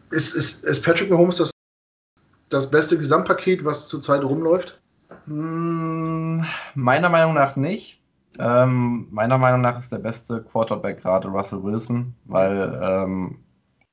[0.09, 1.51] ist, ist, ist Patrick Mahomes das,
[2.49, 4.79] das beste Gesamtpaket, was zurzeit rumläuft?
[5.25, 7.96] Hm, meiner Meinung nach nicht.
[8.39, 13.39] Ähm, meiner Meinung nach ist der beste Quarterback gerade Russell Wilson, weil ähm,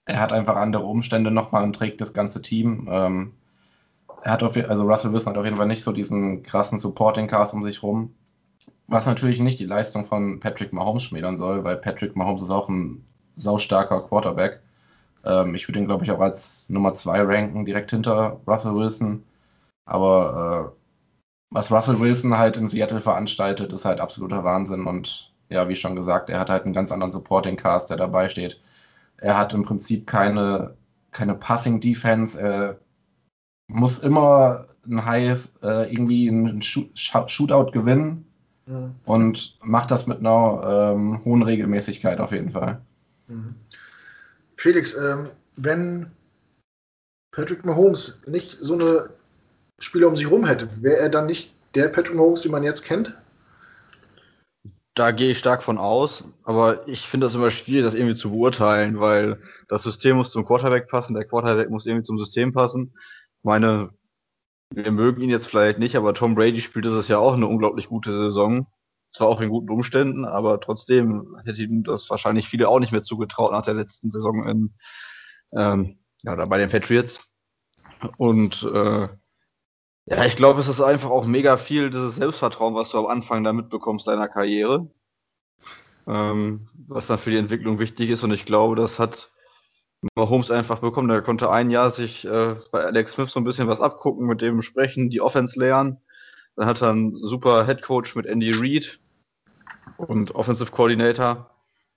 [0.07, 2.89] er hat einfach andere Umstände nochmal und trägt das ganze Team.
[2.91, 3.33] Ähm,
[4.23, 7.29] er hat auf, also Russell Wilson hat auf jeden Fall nicht so diesen krassen Supporting
[7.29, 8.15] Cast um sich rum.
[8.87, 12.69] Was natürlich nicht die Leistung von Patrick Mahomes schmälern soll, weil Patrick Mahomes ist auch
[12.69, 13.05] ein
[13.37, 14.61] saustarker Quarterback.
[15.25, 19.25] Ähm, ich würde ihn, glaube ich, auch als Nummer 2 ranken, direkt hinter Russell Wilson.
[19.87, 20.84] Aber äh,
[21.51, 24.87] was Russell Wilson halt in Seattle veranstaltet, ist halt absoluter Wahnsinn.
[24.87, 28.29] Und ja, wie schon gesagt, er hat halt einen ganz anderen Supporting Cast, der dabei
[28.29, 28.61] steht.
[29.19, 30.77] Er hat im Prinzip keine,
[31.13, 32.39] keine Passing Defense.
[32.39, 32.79] Er
[33.69, 38.27] muss immer ein Highs, äh, irgendwie ein Shootout gewinnen
[38.67, 38.95] mhm.
[39.05, 42.81] und macht das mit einer ähm, hohen Regelmäßigkeit auf jeden Fall.
[43.29, 43.55] Mhm.
[44.57, 46.11] Felix, ähm, wenn
[47.33, 49.11] Patrick Mahomes nicht so eine
[49.79, 52.85] Spieler um sich rum hätte, wäre er dann nicht der Patrick Mahomes, den man jetzt
[52.85, 53.19] kennt?
[54.95, 58.31] Da gehe ich stark von aus, aber ich finde das immer schwierig, das irgendwie zu
[58.31, 62.93] beurteilen, weil das System muss zum Quarterback passen, der Quarterback muss irgendwie zum System passen.
[62.95, 63.91] Ich meine,
[64.71, 67.89] wir mögen ihn jetzt vielleicht nicht, aber Tom Brady spielt es ja auch eine unglaublich
[67.89, 68.67] gute Saison.
[69.11, 73.03] Zwar auch in guten Umständen, aber trotzdem hätte ihm das wahrscheinlich viele auch nicht mehr
[73.03, 74.75] zugetraut nach der letzten Saison in,
[75.57, 77.25] ähm, ja, bei den Patriots.
[78.17, 79.09] Und äh,
[80.07, 83.43] ja, ich glaube, es ist einfach auch mega viel dieses Selbstvertrauen, was du am Anfang
[83.45, 84.91] da mitbekommst deiner Karriere.
[86.07, 88.23] Ähm, was dann für die Entwicklung wichtig ist.
[88.23, 89.33] Und ich glaube, das hat
[90.15, 91.09] Mahomes einfach bekommen.
[91.09, 94.43] Der konnte ein Jahr sich äh, bei Alex Smith so ein bisschen was abgucken, mit
[94.43, 95.99] dem sprechen, die Offense lernen.
[96.57, 99.01] Dann hat er einen super Head Coach mit Andy Reid
[99.97, 101.51] und Offensive Coordinator,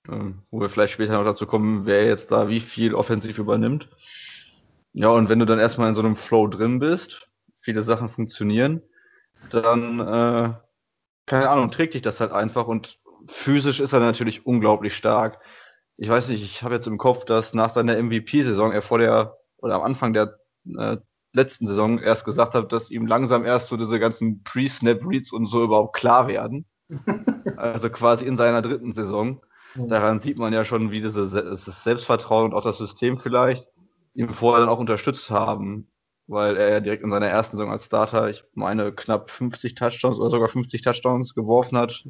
[0.08, 3.88] ähm, wo wir vielleicht später noch dazu kommen, wer jetzt da wie viel offensiv übernimmt.
[4.94, 7.27] Ja, und wenn du dann erstmal in so einem Flow drin bist,
[7.68, 8.80] viele Sachen funktionieren,
[9.50, 10.54] dann, äh,
[11.26, 15.38] keine Ahnung, trägt dich das halt einfach und physisch ist er natürlich unglaublich stark.
[15.98, 19.36] Ich weiß nicht, ich habe jetzt im Kopf, dass nach seiner MVP-Saison er vor der
[19.58, 20.38] oder am Anfang der
[20.78, 20.96] äh,
[21.34, 25.62] letzten Saison erst gesagt hat, dass ihm langsam erst so diese ganzen Pre-Snap-Reads und so
[25.62, 26.64] überhaupt klar werden.
[27.58, 29.42] also quasi in seiner dritten Saison.
[29.74, 31.32] Daran sieht man ja schon, wie dieses,
[31.82, 33.68] Selbstvertrauen und auch das System vielleicht
[34.14, 35.86] ihm vorher dann auch unterstützt haben
[36.28, 40.18] weil er ja direkt in seiner ersten Saison als Starter, ich meine, knapp 50 Touchdowns
[40.18, 42.04] oder sogar 50 Touchdowns geworfen hat.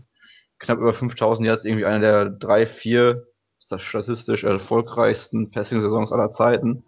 [0.59, 3.29] Knapp über 5000 Yards, irgendwie einer der drei, vier
[3.61, 6.85] statistisch erfolgreichsten Passing-Saisons aller Zeiten.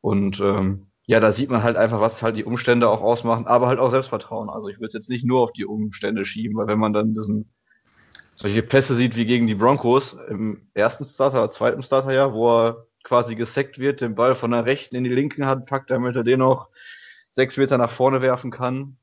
[0.00, 3.66] Und ähm, ja, da sieht man halt einfach, was halt die Umstände auch ausmachen, aber
[3.66, 4.48] halt auch Selbstvertrauen.
[4.48, 7.14] Also ich würde es jetzt nicht nur auf die Umstände schieben, weil wenn man dann
[7.14, 7.52] diesen
[8.36, 13.34] solche Pässe sieht wie gegen die Broncos im ersten Starter zweiten Starterjahr, wo er quasi
[13.34, 16.40] gesackt wird, den Ball von der rechten in die linken Hand packt, damit er den
[16.40, 16.70] noch
[17.32, 18.96] sechs Meter nach vorne werfen kann.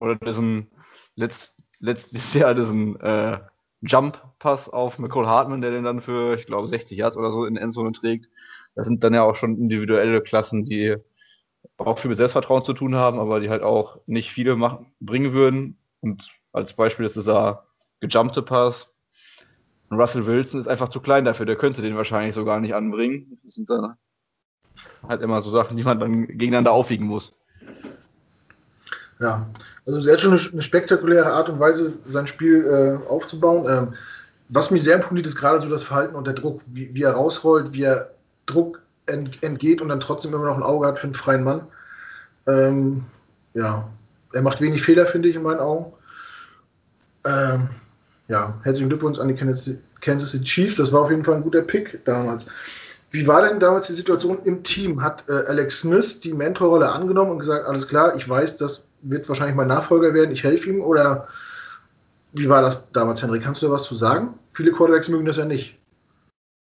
[0.00, 0.70] Oder diesen
[1.16, 3.38] letzt, letztes Jahr diesen äh,
[3.82, 7.56] Jump-Pass auf McCall Hartman, der den dann für, ich glaube, 60 Yards oder so in
[7.56, 8.28] Endzone trägt.
[8.74, 10.96] Das sind dann ja auch schon individuelle Klassen, die
[11.76, 15.32] auch viel mit Selbstvertrauen zu tun haben, aber die halt auch nicht viele machen, bringen
[15.32, 15.78] würden.
[16.00, 17.66] Und als Beispiel ist dieser
[18.00, 18.92] gejumpte Pass,
[19.90, 23.38] Russell Wilson ist einfach zu klein dafür, der könnte den wahrscheinlich so gar nicht anbringen.
[23.44, 23.96] Das sind dann
[25.08, 27.32] halt immer so Sachen, die man dann gegeneinander aufwiegen muss.
[29.20, 29.48] Ja,
[29.86, 33.66] also er hat schon eine, spektakuläre Art und Weise, sein Spiel äh, aufzubauen.
[33.68, 33.94] Ähm,
[34.48, 37.12] was mir sehr imponiert, ist gerade so das Verhalten und der Druck, wie, wie er
[37.12, 38.10] rausrollt, wie er
[38.46, 41.66] Druck ent, entgeht und dann trotzdem immer noch ein Auge hat für einen freien Mann.
[42.46, 43.04] Ähm,
[43.54, 43.88] ja,
[44.32, 45.92] er macht wenig Fehler, finde ich, in meinen Augen.
[47.26, 47.68] Ähm,
[48.28, 50.76] ja, herzlichen Glückwunsch an die Kansas City Chiefs.
[50.76, 52.46] Das war auf jeden Fall ein guter Pick damals.
[53.10, 55.02] Wie war denn damals die Situation im Team?
[55.02, 59.26] Hat äh, Alex Smith die Mentorrolle angenommen und gesagt, alles klar, ich weiß, das wird
[59.28, 60.82] wahrscheinlich mein Nachfolger werden, ich helfe ihm?
[60.82, 61.26] Oder
[62.32, 63.40] wie war das damals, Henry?
[63.40, 64.34] Kannst du da was zu sagen?
[64.50, 65.78] Viele Quarterbacks mögen das ja nicht.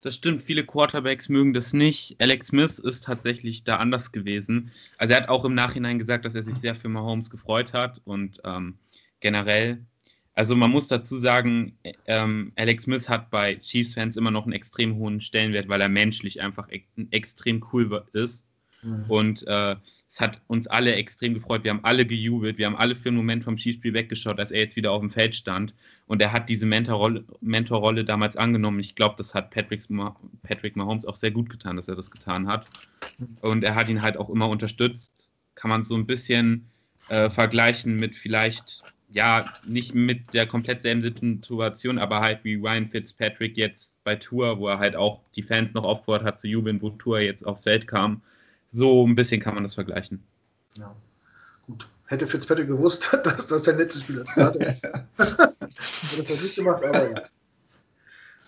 [0.01, 2.17] Das stimmt, viele Quarterbacks mögen das nicht.
[2.19, 4.71] Alex Smith ist tatsächlich da anders gewesen.
[4.97, 8.01] Also er hat auch im Nachhinein gesagt, dass er sich sehr für Mahomes gefreut hat
[8.03, 8.77] und ähm,
[9.21, 9.79] generell
[10.35, 14.95] also man muss dazu sagen, ähm, Alex Smith hat bei Chiefs-Fans immer noch einen extrem
[14.95, 18.45] hohen Stellenwert, weil er menschlich einfach e extrem cool ist.
[18.85, 19.05] Mhm.
[19.07, 19.75] Und äh,
[20.09, 21.63] es hat uns alle extrem gefreut.
[21.63, 22.57] Wir haben alle gejubelt.
[22.57, 25.09] Wir haben alle für einen Moment vom Skispiel weggeschaut, als er jetzt wieder auf dem
[25.09, 25.73] Feld stand.
[26.05, 28.79] Und er hat diese Mentorrolle, Mentorrolle damals angenommen.
[28.79, 29.83] Ich glaube, das hat Patrick,
[30.43, 32.67] Patrick Mahomes auch sehr gut getan, dass er das getan hat.
[33.41, 35.29] Und er hat ihn halt auch immer unterstützt.
[35.55, 36.69] Kann man so ein bisschen
[37.09, 42.89] äh, vergleichen mit vielleicht, ja, nicht mit der komplett selben Situation, aber halt wie Ryan
[42.89, 46.81] Fitzpatrick jetzt bei Tour, wo er halt auch die Fans noch aufgefordert hat zu jubeln,
[46.81, 48.21] wo Tour jetzt aufs Feld kam
[48.75, 50.23] so ein bisschen kann man das vergleichen.
[50.77, 50.93] Ja,
[51.65, 51.87] gut.
[52.07, 54.83] Hätte Fitzpatrick gewusst, dass das sein letztes Spiel als Starter ist.
[55.17, 55.47] Hätte
[56.17, 57.21] das halt nicht gemacht, aber ja.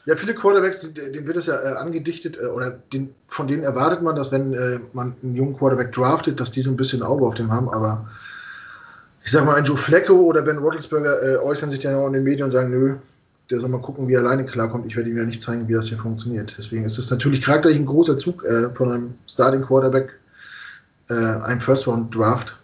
[0.06, 4.02] Ja, viele Quarterbacks, denen wird es ja äh, angedichtet, äh, oder den, von denen erwartet
[4.02, 7.26] man, dass wenn äh, man einen jungen Quarterback draftet, dass die so ein bisschen Auge
[7.26, 8.10] auf dem haben, aber
[9.28, 12.14] ich sag mal, ein Joe Flacco oder Ben Roethlisberger äh, äußern sich ja auch in
[12.14, 12.96] den Medien und sagen, nö,
[13.50, 14.86] der soll mal gucken, wie er alleine klarkommt.
[14.86, 16.56] Ich werde ihm ja nicht zeigen, wie das hier funktioniert.
[16.58, 20.18] Deswegen ist es natürlich charakterlich ein großer Zug äh, von einem Starting Quarterback,
[21.10, 22.58] äh, einen First Round Draft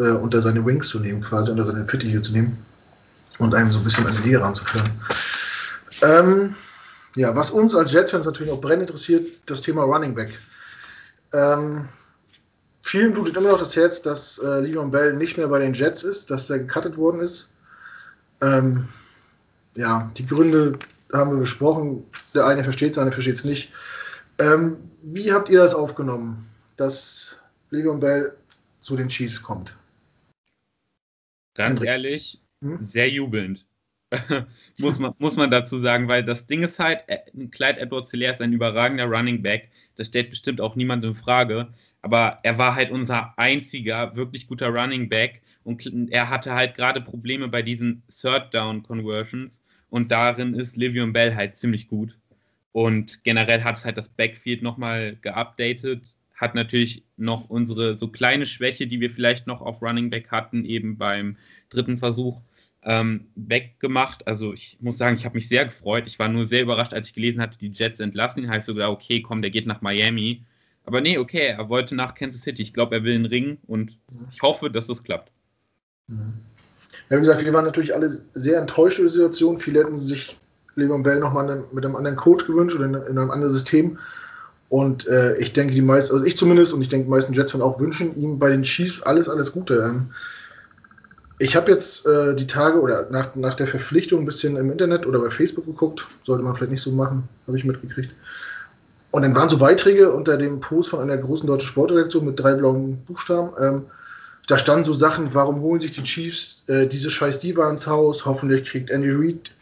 [0.00, 2.58] äh, unter seine Wings zu nehmen, quasi unter seine Fittiche zu nehmen
[3.38, 4.90] und einem so ein bisschen an die Liga ranzuführen.
[6.02, 6.56] Ähm,
[7.14, 10.36] ja, was uns als Jets-Fans natürlich auch brennend interessiert, das Thema Running Back.
[11.32, 11.88] Ähm,
[12.86, 16.04] vielen blutet immer noch das Herz, dass äh, Le'Veon Bell nicht mehr bei den Jets
[16.04, 17.50] ist, dass der gecuttet worden ist.
[18.40, 18.88] Ähm,
[19.76, 20.78] ja, die Gründe
[21.12, 22.04] haben wir besprochen.
[22.34, 23.72] Der eine versteht es, der andere versteht es nicht.
[24.38, 27.40] Ähm, wie habt ihr das aufgenommen, dass
[27.72, 28.36] Le'Veon Bell
[28.80, 29.76] zu den Chiefs kommt?
[31.54, 31.88] Ganz Henrik.
[31.88, 32.84] ehrlich, hm?
[32.84, 33.66] sehr jubelnd.
[34.78, 37.18] muss, man, muss man dazu sagen, weil das Ding ist halt, äh,
[37.50, 39.70] Clyde Edwards Hilaire ist ein überragender Running Back.
[39.96, 41.68] Das stellt bestimmt auch niemand in Frage.
[42.02, 45.42] Aber er war halt unser einziger wirklich guter Running Back.
[45.64, 49.62] Und er hatte halt gerade Probleme bei diesen Third Down Conversions.
[49.90, 52.16] Und darin ist Livion Bell halt ziemlich gut.
[52.72, 56.16] Und generell hat es halt das Backfield nochmal geupdatet.
[56.34, 60.64] Hat natürlich noch unsere so kleine Schwäche, die wir vielleicht noch auf Running Back hatten,
[60.64, 61.38] eben beim
[61.70, 62.42] dritten Versuch
[62.86, 64.26] ähm, weggemacht.
[64.26, 66.04] Also ich muss sagen, ich habe mich sehr gefreut.
[66.06, 68.48] Ich war nur sehr überrascht, als ich gelesen hatte, die Jets entlassen ihn.
[68.48, 70.44] Habe ich so gedacht, okay, komm, der geht nach Miami.
[70.84, 72.62] Aber nee, okay, er wollte nach Kansas City.
[72.62, 73.98] Ich glaube, er will einen Ring und
[74.32, 75.32] ich hoffe, dass das klappt.
[76.06, 76.34] Mhm.
[77.10, 79.58] Ja, wie gesagt, wir waren natürlich alle sehr enttäuscht über die Situation.
[79.58, 80.38] Viele hätten sich
[80.76, 83.98] Le'Veon Bell nochmal mit einem anderen Coach gewünscht oder in, in einem anderen System.
[84.68, 87.62] Und äh, ich denke, die meisten, also ich zumindest und ich denke, die meisten Jets-Fans
[87.62, 89.82] auch wünschen ihm bei den Chiefs alles, alles Gute.
[89.84, 90.10] Ähm,
[91.38, 95.06] ich habe jetzt äh, die Tage oder nach, nach der Verpflichtung ein bisschen im Internet
[95.06, 96.06] oder bei Facebook geguckt.
[96.24, 98.10] Sollte man vielleicht nicht so machen, habe ich mitgekriegt.
[99.10, 102.54] Und dann waren so Beiträge unter dem Post von einer großen deutschen Sportredaktion mit drei
[102.54, 103.50] blauen Buchstaben.
[103.60, 103.86] Ähm,
[104.46, 108.24] da standen so Sachen, warum holen sich die Chiefs äh, diese scheiß Diva ins Haus?
[108.24, 109.54] Hoffentlich kriegt Andy Reid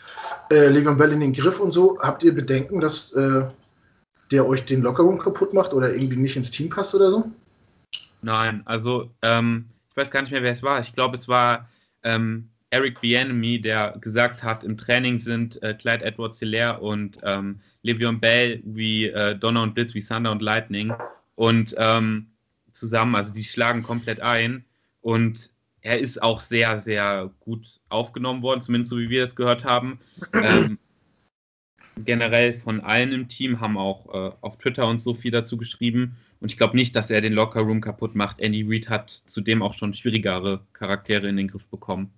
[0.50, 1.98] äh, Le'Veon Bell in den Griff und so.
[2.00, 3.44] Habt ihr Bedenken, dass äh,
[4.30, 7.30] der euch den Lockerung kaputt macht oder irgendwie nicht ins Team passt oder so?
[8.22, 10.80] Nein, also ähm, ich weiß gar nicht mehr, wer es war.
[10.80, 11.70] Ich glaube, es war
[12.02, 17.60] ähm, Eric Bienemy, der gesagt hat, im Training sind äh, Clyde Edwards Hilaire und ähm,
[17.84, 20.92] Le'Veon Bell wie äh, Donner und Blitz, wie Thunder und Lightning
[21.36, 22.26] und ähm,
[22.72, 24.64] zusammen, also die schlagen komplett ein.
[25.00, 29.64] Und er ist auch sehr, sehr gut aufgenommen worden, zumindest so wie wir das gehört
[29.64, 30.00] haben.
[30.32, 30.76] Ähm,
[31.98, 36.16] generell von allen im Team haben auch äh, auf Twitter und so viel dazu geschrieben.
[36.44, 38.38] Und ich glaube nicht, dass er den Lockerroom kaputt macht.
[38.38, 42.10] Andy Reid hat zudem auch schon schwierigere Charaktere in den Griff bekommen.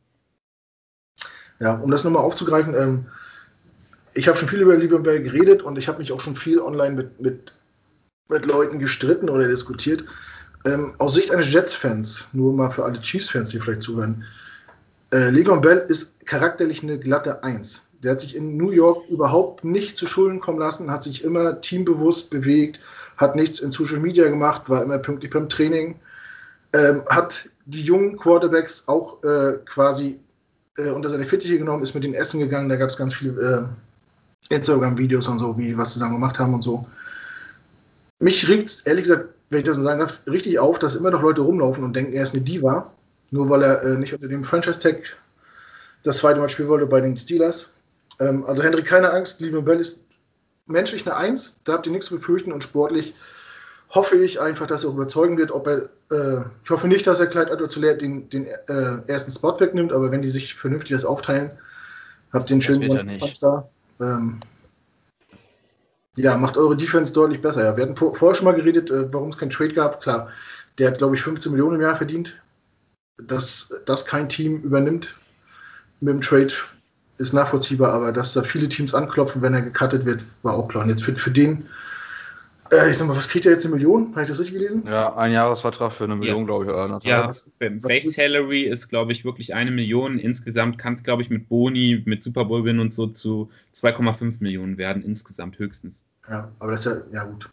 [1.61, 3.07] Ja, um das nochmal aufzugreifen, ähm,
[4.15, 6.59] ich habe schon viel über Livion Bell geredet und ich habe mich auch schon viel
[6.59, 7.55] online mit, mit,
[8.29, 10.05] mit Leuten gestritten oder diskutiert.
[10.65, 14.25] Ähm, aus Sicht eines Jets-Fans, nur mal für alle Chiefs-Fans, die vielleicht zuhören,
[15.13, 17.86] äh, Le'Veon Bell ist charakterlich eine glatte Eins.
[18.07, 21.61] Der hat sich in New York überhaupt nicht zu Schulden kommen lassen, hat sich immer
[21.61, 22.81] teambewusst bewegt,
[23.17, 25.97] hat nichts in Social Media gemacht, war immer pünktlich beim Training,
[26.73, 30.21] ähm, hat die jungen Quarterbacks auch äh, quasi
[30.79, 33.75] äh, unter seine Fittiche genommen, ist mit ihnen essen gegangen, da gab es ganz viele
[34.51, 36.87] äh, Instagram-Videos und so, wie was zusammen gemacht haben und so.
[38.21, 41.11] Mich regt es ehrlich gesagt wenn ich das mal sagen darf, richtig auf, dass immer
[41.11, 42.93] noch Leute rumlaufen und denken, er ist eine Diva,
[43.31, 45.17] nur weil er äh, nicht unter dem Franchise-Tag
[46.03, 47.73] das zweite Mal spielen wollte bei den Steelers.
[48.19, 50.07] Ähm, also Hendrik, keine Angst, Livion Bell ist
[50.67, 53.15] menschlich eine Eins, da habt ihr nichts zu befürchten und sportlich
[53.91, 57.21] hoffe ich einfach, dass er auch überzeugen wird, ob er, äh, ich hoffe nicht, dass
[57.21, 61.05] er Clyde Adolzolär den, den äh, ersten Spot wegnimmt, aber wenn die sich vernünftig das
[61.05, 61.53] aufteilen,
[62.33, 63.69] habt ihr einen schönen da.
[64.01, 64.41] Ähm,
[66.17, 67.65] ja, macht eure Defense deutlich besser.
[67.65, 70.01] Ja, wir hatten vor, vorher schon mal geredet, äh, warum es keinen Trade gab.
[70.01, 70.29] Klar,
[70.79, 72.41] der hat, glaube ich, 15 Millionen im Jahr verdient.
[73.19, 75.17] Dass das kein Team übernimmt
[76.01, 76.53] mit dem Trade
[77.19, 80.85] ist nachvollziehbar, aber dass da viele Teams anklopfen, wenn er gecuttet wird, war auch klar.
[80.85, 81.67] Und jetzt für, für den
[82.73, 84.11] Äh, ich sag mal, was kriegt er jetzt eine Million?
[84.11, 84.83] Habe ich das richtig gelesen?
[84.89, 86.45] Ja, ein Jahresvertrag für eine Million, Ja.
[86.47, 86.71] glaube ich.
[86.71, 86.99] Oder.
[87.05, 90.19] Ja, was- Base Salary ist, glaube ich, wirklich eine Million.
[90.19, 94.41] Insgesamt kann es, glaube ich, mit Boni, mit Super Bowl Win und so zu 2,5
[94.41, 96.03] Millionen werden, insgesamt höchstens.
[96.29, 97.49] Ja, aber das ist ja, ja gut.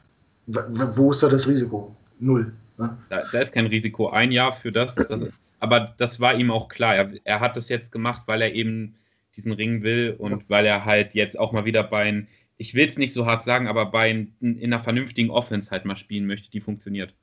[0.48, 1.96] Wo ist da das Risiko?
[2.20, 2.52] Null.
[2.80, 2.98] Ne?
[3.10, 4.10] Da, da ist kein Risiko.
[4.10, 4.96] Ein Jahr für das.
[5.08, 5.20] das
[5.60, 6.96] aber das war ihm auch klar.
[6.96, 8.96] Er, er hat das jetzt gemacht, weil er eben
[9.36, 10.40] diesen Ring will und Ja.
[10.48, 12.28] weil er halt jetzt auch mal wieder bei, ein-
[12.58, 15.86] ich will es nicht so hart sagen, aber bei ein, in einer vernünftigen Offense halt
[15.86, 17.14] mal spielen möchte, die funktioniert.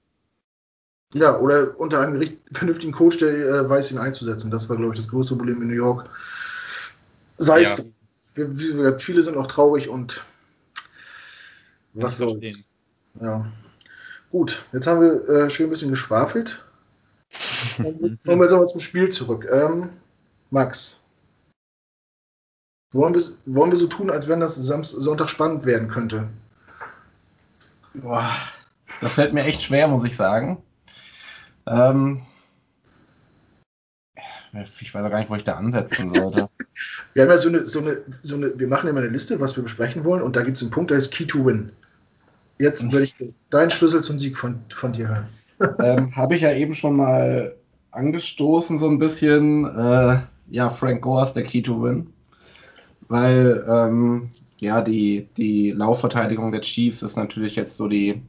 [1.15, 4.51] Ja, oder unter einem richt- vernünftigen Coach, der äh, weiß, ihn einzusetzen.
[4.51, 6.09] Das war, glaube ich, das größte Problem in New York.
[7.37, 7.77] Sei es, Ja.
[7.83, 7.95] drum.
[8.35, 10.23] wir, wie gesagt, viele sind auch traurig und
[11.95, 12.73] was soll's.
[13.21, 13.47] Ja.
[14.31, 16.65] Gut, jetzt haben wir äh, schön ein bisschen geschwafelt.
[17.77, 19.49] Kommen wir jetzt nochmal zum Spiel zurück.
[19.51, 19.91] Ähm,
[20.51, 20.99] Max,
[22.93, 26.28] wollen wir, wollen wir so tun, als wenn das Samst Sonntag spannend werden könnte?
[27.95, 28.30] Boah,
[29.01, 30.62] das fällt mir echt schwer, muss ich sagen.
[31.66, 32.22] Ähm,
[34.80, 36.49] ich weiß auch gar nicht, wo ich da ansetzen sollte.
[37.14, 39.57] Wir haben ja so eine, so eine, so eine, wir machen immer eine Liste, was
[39.57, 41.72] wir besprechen wollen, und da gibt es einen Punkt, der ist Key to Win.
[42.59, 43.14] Jetzt würde ich
[43.51, 45.28] deinen Schlüssel zum Sieg von, von dir hören.
[45.82, 47.57] ähm, Habe ich ja eben schon mal
[47.91, 49.64] angestoßen, so ein bisschen.
[49.64, 50.20] Äh,
[50.51, 52.12] ja, Frank Gore ist der Key to Win.
[53.11, 58.23] Weil, ähm, ja, die, die Laufverteidigung der Chiefs ist natürlich jetzt so die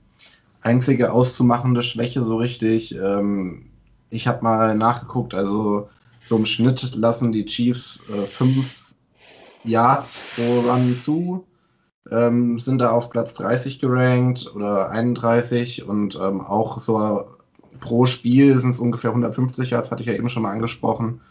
[0.62, 2.96] einzige auszumachende Schwäche, so richtig.
[2.96, 3.68] Ähm,
[4.10, 5.90] ich habe mal nachgeguckt, also
[6.26, 8.94] so im Schnitt lassen die Chiefs äh, fünf
[9.64, 11.46] Yards pro Run zu
[12.10, 17.26] ähm, sind da auf Platz 30 gerankt oder 31 und ähm, auch so
[17.80, 21.22] pro Spiel sind es ungefähr 150 Yards, hatte ich ja eben schon mal angesprochen.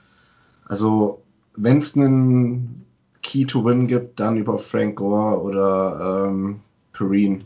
[0.67, 1.23] Also,
[1.57, 2.87] wenn es einen
[3.23, 6.61] Key to Win gibt, dann über Frank Gore oder ähm,
[6.93, 7.41] Perrine.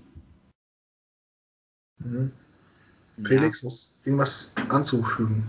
[1.98, 2.32] Mhm.
[3.22, 5.46] Felix, ist irgendwas anzufügen?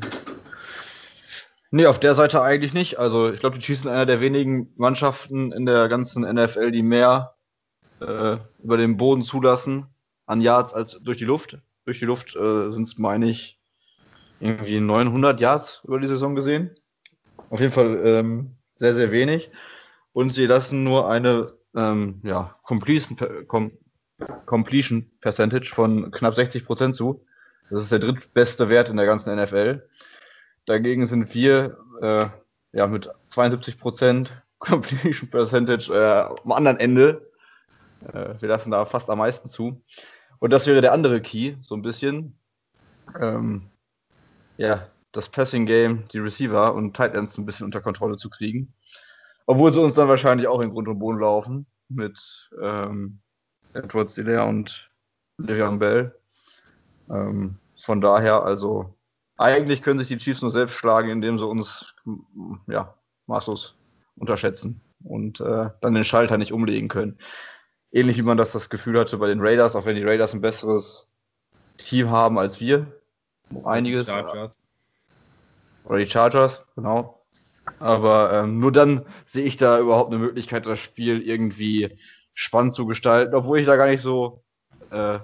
[1.72, 3.00] Nee, auf der Seite eigentlich nicht.
[3.00, 6.84] Also ich glaube, die Chiefs sind einer der wenigen Mannschaften in der ganzen NFL, die
[6.84, 7.36] mehr
[8.00, 9.88] äh, über den Boden zulassen
[10.26, 11.58] an Yards als durch die Luft.
[11.86, 13.60] Durch die Luft äh, sind es, meine ich,
[14.40, 16.72] irgendwie 900 Yards über die Saison gesehen.
[17.50, 19.50] Auf jeden Fall ähm, sehr, sehr wenig.
[20.16, 23.18] Und sie lassen nur eine ähm, ja, Completion,
[23.50, 23.74] Com
[24.46, 27.26] Completion Percentage von knapp 60% zu.
[27.70, 29.86] Das ist der drittbeste Wert in der ganzen NFL.
[30.68, 32.28] Dagegen sind wir äh,
[32.72, 37.30] ja mit 72% Completion Percentage äh, am anderen Ende.
[38.08, 39.84] Äh, wir lassen da fast am meisten zu.
[40.40, 42.40] Und das wäre der andere Key, so ein bisschen.
[43.20, 43.70] Ähm,
[44.56, 48.74] ja, das Passing Game, die Receiver und Tight Ends ein bisschen unter Kontrolle zu kriegen.
[49.46, 53.20] Obwohl sie uns dann wahrscheinlich auch in Grund und Boden laufen mit ähm,
[53.74, 54.90] Edwards Hilaire und
[55.40, 56.16] Le'Veon Bell.
[57.10, 58.96] Ähm, von daher, also
[59.38, 61.94] eigentlich können sich die Chiefs nur selbst schlagen, indem sie uns
[62.68, 62.96] ja,
[63.28, 63.76] maßlos
[64.18, 67.18] unterschätzen und äh, dann den Schalter nicht umlegen können.
[67.92, 70.42] Ähnlich wie man das das Gefühl hatte bei den Raiders, auch wenn die Raiders ein
[70.42, 71.08] besseres
[71.78, 72.88] Team haben als wir.
[73.64, 74.08] Einiges.
[74.08, 74.60] Chargers.
[75.84, 77.15] Oder die Chargers, genau.
[77.80, 81.90] Aber ähm, nur dann sehe ich da überhaupt eine Möglichkeit, das Spiel irgendwie
[82.34, 84.44] spannend zu gestalten, obwohl ich da gar nicht so
[84.92, 85.20] äh,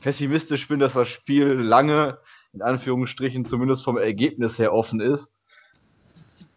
[0.00, 2.18] pessimistisch bin, dass das Spiel lange,
[2.52, 5.32] in Anführungsstrichen, zumindest vom Ergebnis her offen ist.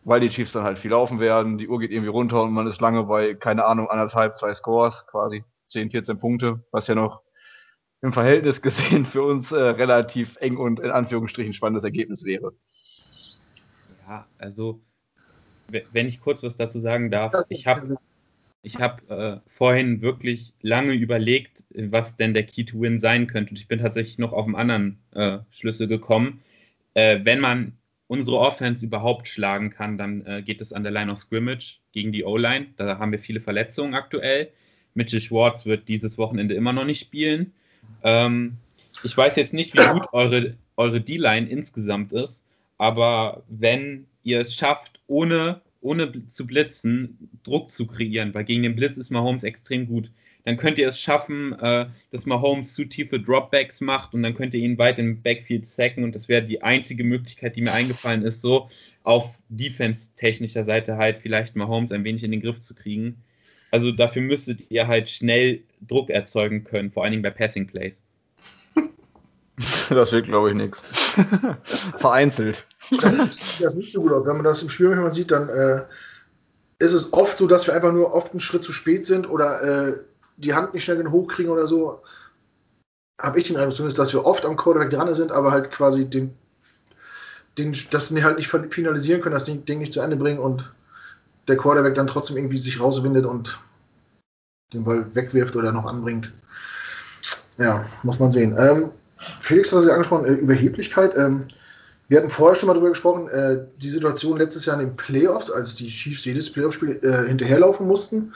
[0.06, 2.68] Weil die Chiefs dann halt viel laufen werden, die Uhr geht irgendwie runter und man
[2.68, 7.22] ist lange bei, keine Ahnung, anderthalb, zwei Scores, quasi 10, 14 Punkte, was ja noch
[8.02, 12.52] im Verhältnis gesehen für uns äh, relativ eng und in Anführungsstrichen spannendes Ergebnis wäre.
[14.08, 14.82] Ja, also,
[15.68, 17.98] wenn ich kurz was dazu sagen darf, ich habe
[18.66, 23.52] ich hab, äh, vorhin wirklich lange überlegt, was denn der Key to Win sein könnte.
[23.52, 26.42] Und ich bin tatsächlich noch auf einen anderen äh, Schlüssel gekommen.
[26.94, 27.74] Äh, wenn man
[28.08, 32.12] unsere Offense überhaupt schlagen kann, dann äh, geht es an der Line of Scrimmage gegen
[32.12, 32.68] die O-Line.
[32.78, 34.50] Da haben wir viele Verletzungen aktuell.
[34.94, 37.52] Mitchell Schwartz wird dieses Wochenende immer noch nicht spielen.
[38.04, 38.58] Ähm,
[39.04, 42.44] ich weiß jetzt nicht, wie gut eure, eure D-Line insgesamt ist,
[42.78, 48.76] aber wenn ihr es schafft, ohne, ohne zu blitzen, Druck zu kreieren, weil gegen den
[48.76, 50.12] Blitz ist Mahomes extrem gut,
[50.46, 54.54] dann könnt ihr es schaffen, äh, dass Mahomes zu tiefe Dropbacks macht und dann könnt
[54.54, 58.24] ihr ihn weit im Backfield sacken und das wäre die einzige Möglichkeit, die mir eingefallen
[58.24, 58.70] ist, so
[59.04, 63.24] auf defense-technischer Seite halt vielleicht Mahomes ein wenig in den Griff zu kriegen.
[63.72, 68.04] Also dafür müsstet ihr halt schnell Druck erzeugen können, vor allen Dingen bei Passing Plays.
[69.90, 70.82] Das wird, glaube ich, nichts.
[71.98, 72.66] Vereinzelt.
[72.94, 74.26] Statistisch sieht das nicht so gut aus.
[74.26, 75.84] Wenn man das im Spiel manchmal sieht, dann äh,
[76.80, 79.62] ist es oft so, dass wir einfach nur oft einen Schritt zu spät sind oder
[79.62, 79.98] äh,
[80.38, 82.02] die Hand nicht schnell genug hochkriegen oder so.
[83.22, 86.06] habe ich den Eindruck zumindest, dass wir oft am Quarterback dran sind, aber halt quasi
[86.06, 86.34] den,
[87.58, 90.74] den, das halt nicht finalisieren können, das Ding nicht zu Ende bringen und
[91.48, 93.60] der Quarterback dann trotzdem irgendwie sich rauswindet und
[94.74, 96.34] den Ball wegwirft oder noch anbringt.
[97.58, 98.56] Ja, muss man sehen.
[98.58, 98.92] Ähm,
[99.40, 101.16] Felix hat es ja angesprochen, äh, Überheblichkeit.
[101.16, 101.48] Ähm,
[102.08, 105.50] wir hatten vorher schon mal darüber gesprochen, äh, die Situation letztes Jahr in den Playoffs,
[105.50, 108.34] als die Chiefs jedes Playoff-Spiel äh, hinterherlaufen mussten.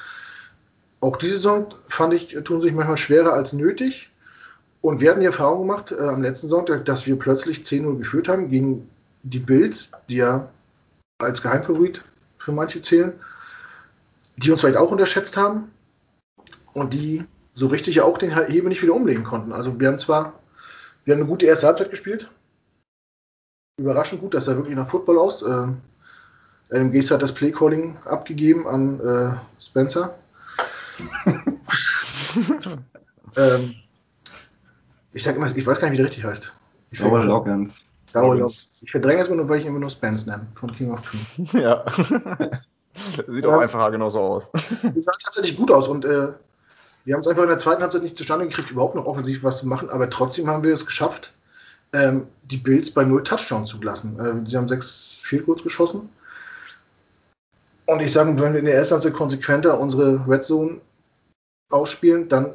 [1.00, 4.10] Auch diese Saison, fand ich, tun sich manchmal schwerer als nötig.
[4.82, 8.30] Und wir hatten die Erfahrung gemacht äh, am letzten Sonntag, dass wir plötzlich 10-0 geführt
[8.30, 8.90] haben gegen
[9.24, 10.50] die Bills, die ja
[11.20, 12.04] als Geheimfavorit
[12.38, 13.14] für manche zählen,
[14.38, 15.72] die uns vielleicht auch unterschätzt haben
[16.74, 19.52] und die so richtig ja auch den Hebel nicht wieder umlegen konnten.
[19.52, 20.40] Also wir haben zwar,
[21.06, 22.30] wir haben eine gute erste Halbzeit gespielt,
[23.78, 25.44] überraschend gut, das sah wirklich nach Football aus.
[25.44, 25.68] Äh,
[26.70, 30.18] Adam Gase hat das Playcalling abgegeben an äh, Spencer.
[33.38, 33.76] ähm,
[35.14, 36.54] ich sag immer, ich weiß gar nicht, wie der richtig heißt.
[36.92, 37.86] Ich Double Loggins.
[38.82, 41.02] Ich verdränge es immer nur, weil ich ihn immer nur Spence nenne, von King of
[41.02, 41.18] Tree.
[41.60, 41.86] Ja.
[43.28, 43.50] Sieht ja.
[43.52, 44.52] auch einfach genauso aus.
[44.82, 46.30] Die sah tatsächlich gut aus und äh,
[47.06, 49.60] wir haben es einfach in der zweiten Halbzeit nicht zustande gekriegt, überhaupt noch offensiv was
[49.60, 51.34] zu machen, aber trotzdem haben wir es geschafft,
[51.94, 54.20] ähm, die Bills bei null Touchdowns zu lassen.
[54.20, 56.10] Äh, sie haben sechs Field Goals geschossen.
[57.86, 60.82] Und ich sage, wenn wir in der ersten Halbzeit konsequenter unsere Red Zone
[61.70, 62.54] ausspielen, dann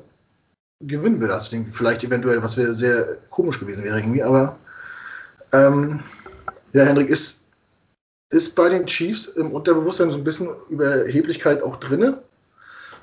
[0.80, 1.66] gewinnen wir das Ding.
[1.70, 4.58] Vielleicht eventuell, was wäre sehr komisch gewesen wäre irgendwie, aber
[5.52, 6.00] ähm,
[6.72, 7.46] ja, Hendrik, ist,
[8.30, 12.22] ist bei den Chiefs im Unterbewusstsein so ein bisschen Überheblichkeit auch drinne?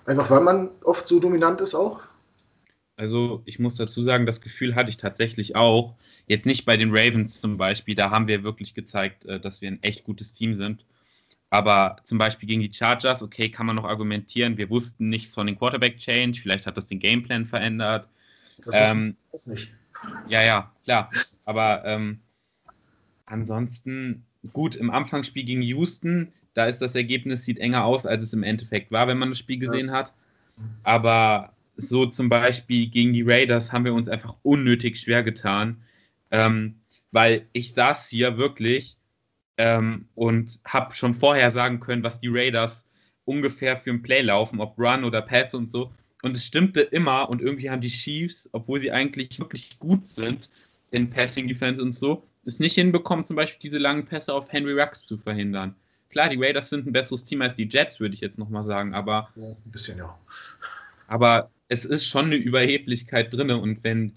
[0.06, 2.02] Einfach weil man oft so dominant ist auch?
[3.00, 5.96] Also ich muss dazu sagen, das Gefühl hatte ich tatsächlich auch.
[6.28, 9.72] Jetzt nicht bei den Ravens zum Beispiel, da haben wir wirklich gezeigt, äh, dass wir
[9.72, 10.84] ein echt gutes Team sind.
[11.50, 14.58] Aber zum Beispiel gegen die Chargers, okay, kann man noch argumentieren.
[14.58, 18.10] Wir wussten nichts von dem Quarterback-Change, vielleicht hat das den Gameplan verändert.
[18.66, 19.70] Das ähm, nicht.
[20.28, 21.10] Ja, ja, klar.
[21.46, 22.20] Aber ähm,
[23.26, 28.34] ansonsten, gut, im Anfangsspiel gegen Houston, da ist das Ergebnis, sieht enger aus, als es
[28.34, 29.94] im Endeffekt war, wenn man das Spiel gesehen ja.
[29.94, 30.14] hat.
[30.84, 35.82] Aber so zum Beispiel gegen die Raiders haben wir uns einfach unnötig schwer getan.
[36.32, 36.76] Ähm,
[37.12, 38.98] weil ich saß hier wirklich
[39.58, 42.86] ähm, und habe schon vorher sagen können, was die Raiders
[43.26, 45.92] ungefähr für ein Play laufen, ob Run oder Pass und so.
[46.22, 50.50] Und es stimmte immer und irgendwie haben die Chiefs, obwohl sie eigentlich wirklich gut sind
[50.92, 54.80] in Passing Defense und so, es nicht hinbekommen, zum Beispiel diese langen Pässe auf Henry
[54.80, 55.76] Rux zu verhindern.
[56.10, 58.94] Klar, die Raiders sind ein besseres Team als die Jets, würde ich jetzt nochmal sagen,
[58.96, 59.30] aber.
[59.36, 60.18] Ja, ein bisschen, ja.
[61.08, 64.14] Aber es ist schon eine Überheblichkeit drin und wenn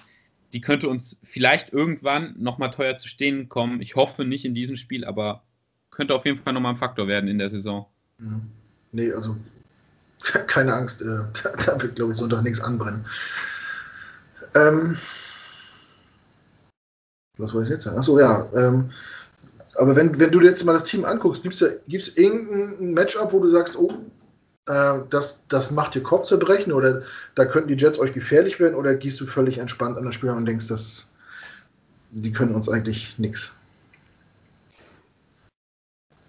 [0.53, 3.81] die könnte uns vielleicht irgendwann nochmal teuer zu stehen kommen.
[3.81, 5.43] Ich hoffe nicht in diesem Spiel, aber
[5.91, 7.87] könnte auf jeden Fall nochmal ein Faktor werden in der Saison.
[8.19, 8.43] Mhm.
[8.93, 9.37] Nee, also
[10.47, 11.05] keine Angst, äh,
[11.43, 13.05] da, da, wird, glaube ich, Sonntag nichts anbrennen.
[14.55, 14.97] Ähm,
[17.39, 17.99] was wollte ich jetzt sagen?
[17.99, 18.47] Achso, ja.
[18.55, 18.91] Ähm,
[19.77, 23.51] aber wenn, wenn du jetzt mal das Team anguckst, gibt es irgendein Matchup, wo du
[23.51, 23.89] sagst, oh,
[24.69, 27.03] äh, das, das macht dir Kopfzerbrechen oder
[27.35, 30.31] da könnten die Jets euch gefährlich werden oder gehst du völlig entspannt an das Spiel
[30.31, 31.13] und denkst, dass
[32.11, 33.59] die können uns eigentlich nichts?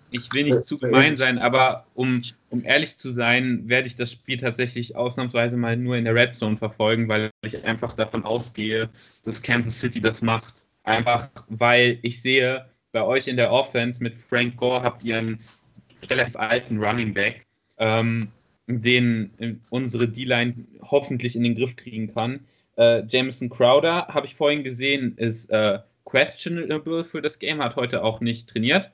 [0.09, 2.21] Ich will nicht zu gemein sein, aber um,
[2.51, 6.35] um ehrlich zu sein, werde ich das Spiel tatsächlich ausnahmsweise mal nur in der Red
[6.35, 8.89] Zone verfolgen, weil ich einfach davon ausgehe,
[9.23, 10.65] dass Kansas City das macht.
[10.83, 15.39] Einfach weil ich sehe, bei euch in der Offense mit Frank Gore habt ihr einen
[16.03, 17.43] relativ alten Running Back
[17.83, 18.29] ähm,
[18.67, 22.39] den unsere D-Line hoffentlich in den Griff kriegen kann.
[22.77, 28.03] Äh, Jameson Crowder, habe ich vorhin gesehen, ist äh, questionable für das Game, hat heute
[28.03, 28.89] auch nicht trainiert.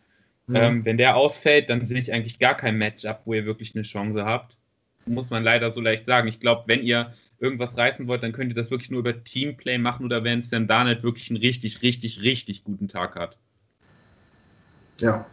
[0.47, 0.55] Mhm.
[0.55, 3.83] Ähm, wenn der ausfällt, dann sehe ich eigentlich gar kein Matchup, wo ihr wirklich eine
[3.83, 4.57] Chance habt.
[5.05, 6.27] Muss man leider so leicht sagen.
[6.27, 9.77] Ich glaube, wenn ihr irgendwas reißen wollt, dann könnt ihr das wirklich nur über Teamplay
[9.77, 13.37] machen oder wenn Sam Darnett wirklich einen richtig, richtig, richtig guten Tag hat.
[14.99, 15.25] Ja,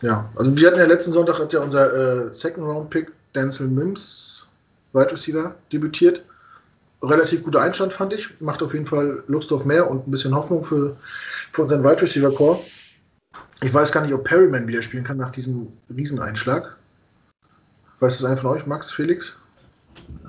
[0.00, 3.68] ja, also wir hatten ja letzten Sonntag hat ja unser äh, Second Round Pick Denzel
[3.68, 4.48] Mims,
[4.92, 6.24] Wide Receiver, debütiert.
[7.02, 8.28] Relativ guter Einstand fand ich.
[8.40, 10.96] Macht auf jeden Fall Lust auf mehr und ein bisschen Hoffnung für,
[11.52, 12.60] für unseren Wide Receiver Core.
[13.62, 16.76] Ich weiß gar nicht, ob Perryman wieder spielen kann nach diesem Rieseneinschlag.
[18.00, 19.38] Weiß das einer von euch, Max, Felix?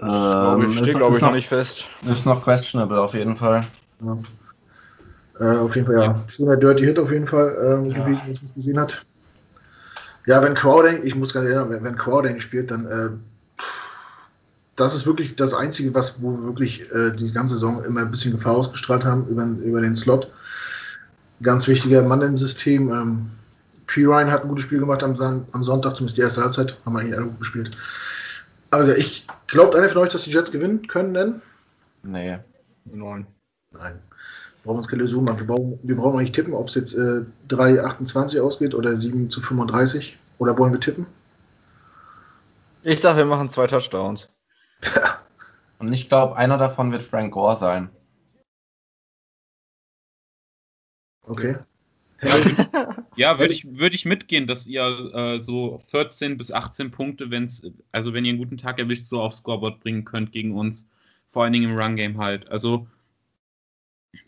[0.02, 1.86] Ähm, steht, glaube ich, noch nicht fest.
[2.12, 3.68] Ist noch questionable auf jeden Fall.
[4.02, 4.18] Ja.
[5.40, 6.04] Äh, auf jeden Fall, ja.
[6.04, 6.24] ja.
[6.28, 8.04] Schöner Dirty Hit auf jeden Fall äh, ja.
[8.04, 9.02] gewesen, was man gesehen hat.
[10.30, 13.10] Ja, wenn Crowding, ich muss ganz ehrlich sagen, wenn, wenn Crowding spielt, dann äh,
[14.76, 18.12] das ist wirklich das Einzige, was, wo wir wirklich äh, die ganze Saison immer ein
[18.12, 20.32] bisschen Gefahr ausgestrahlt haben über, über den Slot.
[21.42, 22.92] Ganz wichtiger Mann im System.
[22.92, 23.32] Ähm,
[23.88, 24.06] P.
[24.06, 25.16] Ryan hat ein gutes Spiel gemacht am,
[25.52, 27.76] am Sonntag, zumindest die erste Halbzeit, haben wir eigentlich alle gut gespielt.
[28.70, 31.42] Aber ich glaube, einer von euch, dass die Jets gewinnen können, denn?
[32.04, 32.38] Nee.
[32.86, 33.26] Neun.
[33.72, 34.00] Nein.
[34.62, 35.40] Wir brauchen uns keine Illusion machen.
[35.40, 39.42] Wir brauchen, wir brauchen nicht tippen, ob es jetzt äh, 3,28 ausgeht oder 7 zu
[39.42, 40.18] 35.
[40.38, 41.06] Oder wollen wir tippen?
[42.84, 44.30] Ich sag, wir machen zwei Touchdowns.
[45.80, 47.90] Und ich glaube, einer davon wird Frank Gore sein.
[51.24, 51.58] Okay.
[53.16, 54.82] Ja, würde ich, würd ich mitgehen, dass ihr
[55.14, 59.22] äh, so 14 bis 18 Punkte, wenn's, also wenn ihr einen guten Tag erwischt, so
[59.22, 60.86] aufs Scoreboard bringen könnt gegen uns.
[61.32, 62.50] Vor allen Dingen im Run-Game halt.
[62.50, 62.88] Also,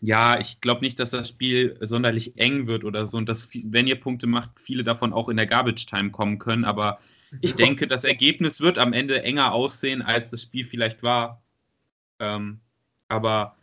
[0.00, 3.86] ja, ich glaube nicht, dass das Spiel sonderlich eng wird oder so und dass, wenn
[3.86, 6.64] ihr Punkte macht, viele davon auch in der Garbage-Time kommen können.
[6.64, 7.00] Aber
[7.40, 11.42] ich denke, das Ergebnis wird am Ende enger aussehen, als das Spiel vielleicht war.
[12.20, 12.60] Ähm,
[13.08, 13.56] aber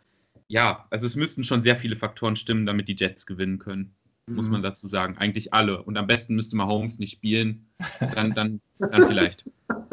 [0.48, 3.94] ja, also es müssten schon sehr viele Faktoren stimmen, damit die Jets gewinnen können
[4.30, 5.16] muss man dazu sagen.
[5.18, 5.82] Eigentlich alle.
[5.82, 7.66] Und am besten müsste man Holmes nicht spielen.
[8.00, 9.44] Dann, dann, dann vielleicht.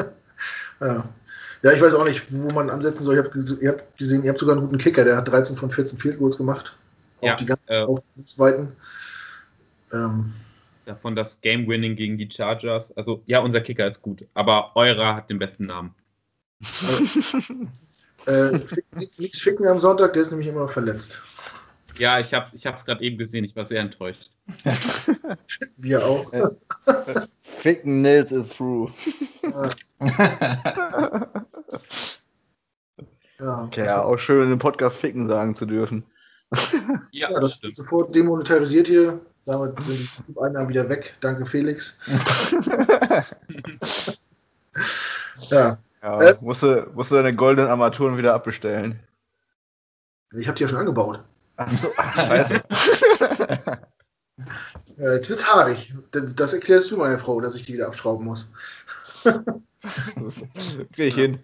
[0.79, 1.09] Ja.
[1.67, 3.17] Ja, ich weiß auch nicht, wo man ansetzen soll.
[3.17, 5.69] Ich hab, ihr habt gesehen, ihr habt sogar einen guten Kicker, der hat 13 von
[5.71, 6.75] 14 Field Goals gemacht.
[7.21, 8.71] Auch Ja, die ganzen, äh, auch die zweiten.
[9.91, 10.33] Ähm,
[10.85, 12.95] Davon das Game-Winning gegen die Chargers.
[12.95, 14.25] Also, ja, unser Kicker ist gut.
[14.33, 15.93] Aber eurer hat den besten Namen.
[18.25, 18.85] äh, fick-
[19.17, 21.21] nix ficken am Sonntag, der ist nämlich immer noch verletzt.
[21.97, 23.43] Ja, ich habe es gerade eben gesehen.
[23.43, 24.29] Ich war sehr enttäuscht.
[25.77, 26.31] Wir auch.
[26.31, 26.49] Ja.
[27.41, 28.91] Ficken Nils is through.
[33.39, 36.03] Ja, Okay, ja, auch schön in dem Podcast ficken sagen zu dürfen.
[37.11, 39.19] Ja, Ja, das ist sofort demonetarisiert hier.
[39.45, 41.15] Damit sind die YouTube-Einnahmen wieder weg.
[41.21, 41.99] Danke, Felix.
[45.49, 46.35] Ja, Ja, Äh?
[46.41, 48.99] musst, du, musst du deine goldenen Armaturen wieder abbestellen.
[50.35, 51.23] ich habe die ja schon angebaut.
[51.57, 52.61] Achso, scheiße.
[54.97, 55.93] Ja, jetzt wird's haarig.
[56.11, 58.51] Das das erklärst du meiner Frau, dass ich die wieder abschrauben muss.
[60.93, 61.39] Krieg ich hin.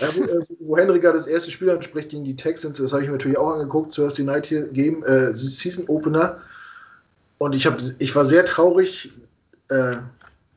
[0.00, 3.02] Ja, wo, äh, wo Henry gerade das erste Spiel anspricht gegen die Texans, das habe
[3.02, 6.40] ich mir natürlich auch angeguckt, Thursday Night hier Game, äh, Season Opener.
[7.38, 9.12] Und ich, hab, ich war sehr traurig,
[9.68, 9.96] äh,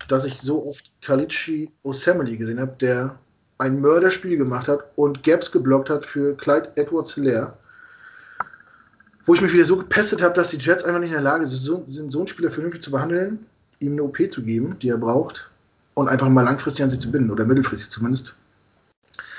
[0.07, 3.17] dass ich so oft Kalichi Osemele gesehen habe, der
[3.59, 7.53] ein Mörderspiel gemacht hat und Gaps geblockt hat für Clyde Edwards Hilaire.
[9.25, 11.45] Wo ich mich wieder so gepestet habe, dass die Jets einfach nicht in der Lage
[11.45, 13.45] sind, so, sind, so einen Spieler vernünftig zu behandeln,
[13.79, 15.50] ihm eine OP zu geben, die er braucht,
[15.93, 18.35] und einfach mal langfristig an sich zu binden, oder mittelfristig zumindest.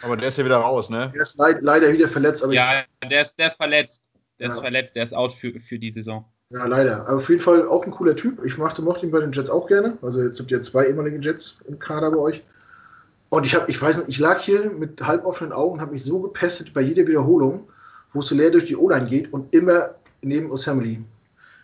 [0.02, 1.12] Aber der ist ja wieder raus, ne?
[1.14, 4.02] Er ist leid, leider wieder verletzt, aber Ja, der ist, der ist verletzt.
[4.38, 4.54] Der Ja.
[4.54, 4.96] ist verletzt.
[4.96, 6.24] Der ist out für, für die Saison.
[6.50, 7.06] ja, leider.
[7.06, 8.44] Aber auf jeden Fall auch ein cooler Typ.
[8.44, 9.96] Ich mochte, mochte ihn bei den Jets auch gerne.
[10.02, 12.42] Also jetzt habt ihr zwei ehemalige Jets im Kader bei euch.
[13.30, 16.04] Und ich habe, ich weiß nicht, ich lag hier mit halboffenen Augen und habe mich
[16.04, 17.68] so gepestet bei jeder Wiederholung,
[18.10, 21.02] wo Soler durch die O-Line geht und immer neben Osamely.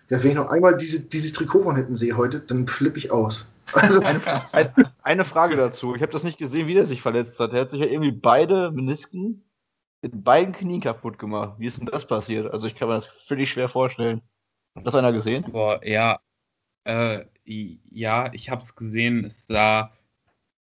[0.09, 3.11] Ja, wenn ich noch einmal diese, dieses Trikot von hinten sehe heute, dann flippe ich
[3.11, 3.47] aus.
[3.73, 5.95] Also, Eine, ein, eine Frage dazu.
[5.95, 7.53] Ich habe das nicht gesehen, wie der sich verletzt hat.
[7.53, 9.45] Er hat sich ja irgendwie beide Menisken
[10.01, 11.59] in beiden Knien kaputt gemacht.
[11.59, 12.53] Wie ist denn das passiert?
[12.53, 14.23] Also ich kann mir das völlig schwer vorstellen.
[14.75, 15.45] Hat das einer gesehen?
[15.51, 16.21] Boah, ja.
[16.85, 19.25] Äh, ja, ich habe es gesehen.
[19.27, 19.93] Es sah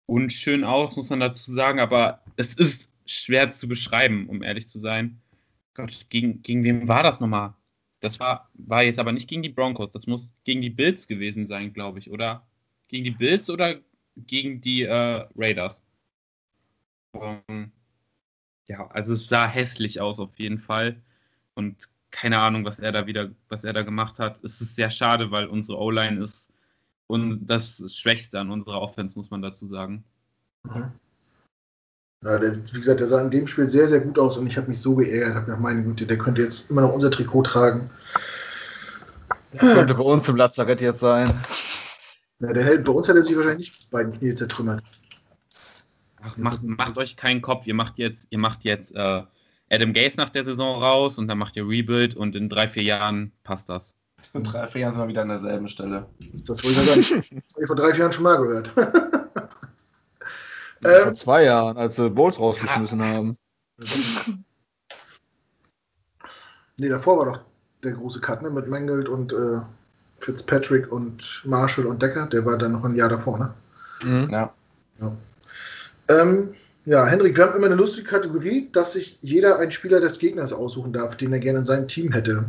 [0.05, 1.79] unschön aus, muss man dazu sagen.
[1.79, 5.21] Aber es ist schwer zu beschreiben, um ehrlich zu sein.
[5.73, 7.53] Gott, gegen, gegen wen war das nochmal?
[8.01, 9.91] Das war, war jetzt aber nicht gegen die Broncos.
[9.91, 12.11] Das muss gegen die Bills gewesen sein, glaube ich.
[12.11, 12.45] Oder
[12.91, 13.75] gegen die Bills oder
[14.15, 15.81] gegen die äh, Raiders?
[17.13, 17.71] Ähm,
[18.67, 21.01] ja, also es sah hässlich aus auf jeden Fall.
[21.55, 24.43] Und keine Ahnung, was er da wieder, was er da gemacht hat.
[24.43, 26.49] Es ist sehr schade, weil unsere O-Line ist
[27.07, 30.03] und das Schwächste an unserer Offense, muss man dazu sagen.
[30.63, 30.91] Mhm.
[32.23, 34.55] Ja, der, wie gesagt, der sah in dem Spiel sehr, sehr gut aus und ich
[34.55, 35.29] habe mich so geärgert.
[35.29, 37.89] Ich habe gedacht, meine Güte, der könnte jetzt immer noch unser Trikot tragen.
[39.57, 41.33] Könnte bei uns im Lazarett jetzt sein.
[42.41, 44.83] Ja, der hält, bei uns hat er sich wahrscheinlich nicht beiden Knie zertrümmert.
[46.23, 47.67] Ach, macht, macht euch keinen Kopf.
[47.67, 49.23] Ihr macht jetzt, ihr macht jetzt äh,
[49.69, 52.83] Adam Gase nach der Saison raus und dann macht ihr Rebuild und in drei, vier
[52.83, 53.95] Jahren passt das.
[54.33, 56.05] In drei, vier Jahren sind wir wieder an derselben Stelle.
[56.45, 57.23] Das wollte ich sagen.
[57.47, 58.67] Das habe ich vor drei, vier Jahren schon mal gehört.
[60.83, 63.37] Vor ähm, zwei Jahren, als sie Bowles rausgeschmissen haben.
[66.77, 67.39] nee, davor war doch
[67.83, 68.49] der große Cut ne?
[68.49, 69.61] mit Mangold und äh,
[70.21, 72.27] Fitzpatrick und Marshall und Decker.
[72.27, 73.39] Der war dann noch ein Jahr davor.
[73.39, 73.53] Ne?
[74.03, 74.29] Mhm.
[74.31, 74.53] Ja.
[76.07, 76.53] Ähm,
[76.85, 80.51] ja, Hendrik, wir haben immer eine lustige Kategorie, dass sich jeder einen Spieler des Gegners
[80.51, 82.45] aussuchen darf, den er gerne in seinem Team hätte.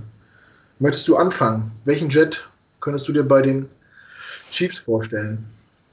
[0.78, 1.72] Möchtest du anfangen?
[1.84, 2.48] Welchen Jet
[2.80, 3.68] könntest du dir bei den
[4.50, 5.44] Chiefs vorstellen?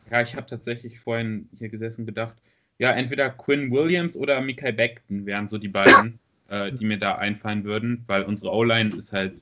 [0.10, 2.34] Ja, ich habe tatsächlich vorhin hier gesessen und gedacht,
[2.78, 6.18] ja, entweder Quinn Williams oder Mikael Beckton wären so die beiden,
[6.50, 9.34] äh, die mir da einfallen würden, weil unsere O-Line ist halt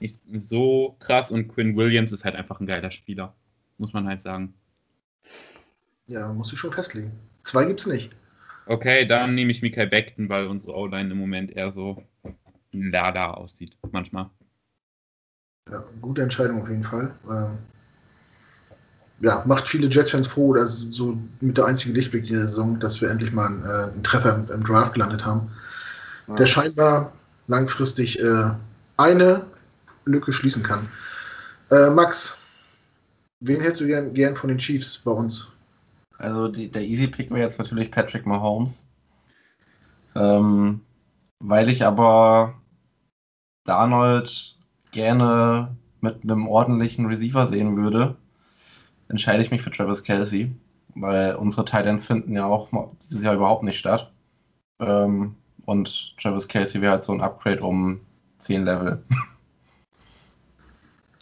[0.00, 3.34] nicht so krass und Quinn Williams ist halt einfach ein geiler Spieler,
[3.78, 4.54] muss man halt sagen.
[6.06, 7.12] Ja, muss ich schon festlegen.
[7.42, 8.10] Zwei gibt's nicht.
[8.66, 12.02] Okay, dann nehme ich Mikael Beckton, weil unsere O-Line im Moment eher so
[12.72, 14.30] lala aussieht, manchmal.
[15.70, 17.14] Ja, gute Entscheidung auf jeden Fall.
[17.28, 17.58] Ähm,
[19.20, 23.10] ja, macht viele Jets-Fans froh, dass so mit der einzige Lichtblick dieser Saison, dass wir
[23.10, 25.50] endlich mal einen, äh, einen Treffer im, im, Draft gelandet haben,
[26.28, 26.34] ja.
[26.34, 27.12] der scheinbar
[27.46, 28.50] langfristig äh,
[28.96, 29.46] eine
[30.04, 30.88] Lücke schließen kann.
[31.70, 32.38] Äh, Max,
[33.40, 35.50] wen hättest du gern, gern von den Chiefs bei uns?
[36.18, 38.82] Also die, der Easy Pick wäre jetzt natürlich Patrick Mahomes.
[40.14, 40.80] Ähm,
[41.40, 42.54] weil ich aber
[43.64, 44.56] Darnold
[44.92, 48.16] gerne mit einem ordentlichen Receiver sehen würde,
[49.08, 50.54] entscheide ich mich für Travis Kelsey,
[50.94, 52.68] weil unsere Titans finden ja auch
[53.02, 54.12] dieses Jahr überhaupt nicht statt.
[54.80, 55.34] Ähm,
[55.66, 58.00] und Travis Kelsey wäre halt so ein Upgrade um
[58.38, 59.02] 10 Level.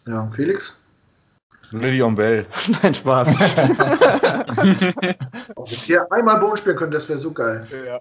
[0.07, 0.81] Ja, Felix?
[1.71, 2.47] Le'Veon Bell.
[2.83, 3.29] Nein, Spaß.
[3.29, 5.15] wenn
[5.89, 7.67] ihr einmal Boden spielen könnt, das wäre so geil.
[7.87, 8.01] Ja.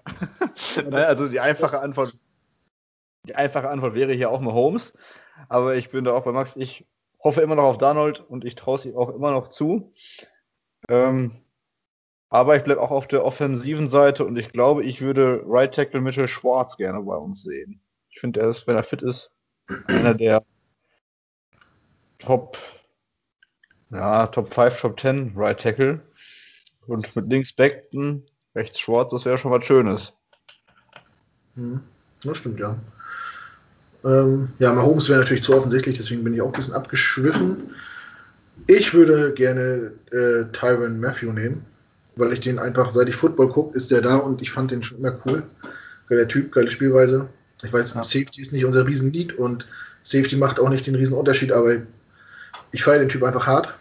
[0.90, 2.12] naja, also die einfache Antwort,
[3.26, 4.92] die einfache Antwort wäre hier auch mal Holmes.
[5.48, 6.56] Aber ich bin da auch bei Max.
[6.56, 6.86] Ich
[7.22, 9.92] hoffe immer noch auf Darnold und ich traue es ihm auch immer noch zu.
[10.88, 11.32] Ähm,
[12.28, 16.00] aber ich bleibe auch auf der offensiven Seite und ich glaube, ich würde Right Tackle
[16.00, 17.80] Mitchell Schwartz gerne bei uns sehen.
[18.10, 19.30] Ich finde, er ist, wenn er fit ist,
[19.88, 20.42] einer der
[22.24, 22.58] Top,
[23.90, 26.00] ja, Top 5, Top 10 Right Tackle.
[26.86, 30.12] Und mit links Beckton, rechts Schwartz, das wäre schon was Schönes.
[31.54, 31.80] Hm,
[32.24, 32.78] das stimmt, ja.
[34.04, 37.70] Ähm, ja, Mahomes wäre natürlich zu offensichtlich, deswegen bin ich auch ein bisschen abgeschwiffen.
[38.66, 41.64] Ich würde gerne äh, Tyron Matthew nehmen,
[42.16, 44.82] weil ich den einfach, seit ich Football gucke, ist der da und ich fand den
[44.82, 45.44] schon immer cool.
[46.08, 47.28] Geiler Typ, geile Spielweise.
[47.62, 48.02] Ich weiß, ja.
[48.02, 49.66] Safety ist nicht unser Riesenlied und
[50.02, 51.76] Safety macht auch nicht den Riesenunterschied, aber
[52.72, 53.74] ich feiere den Typ einfach hart.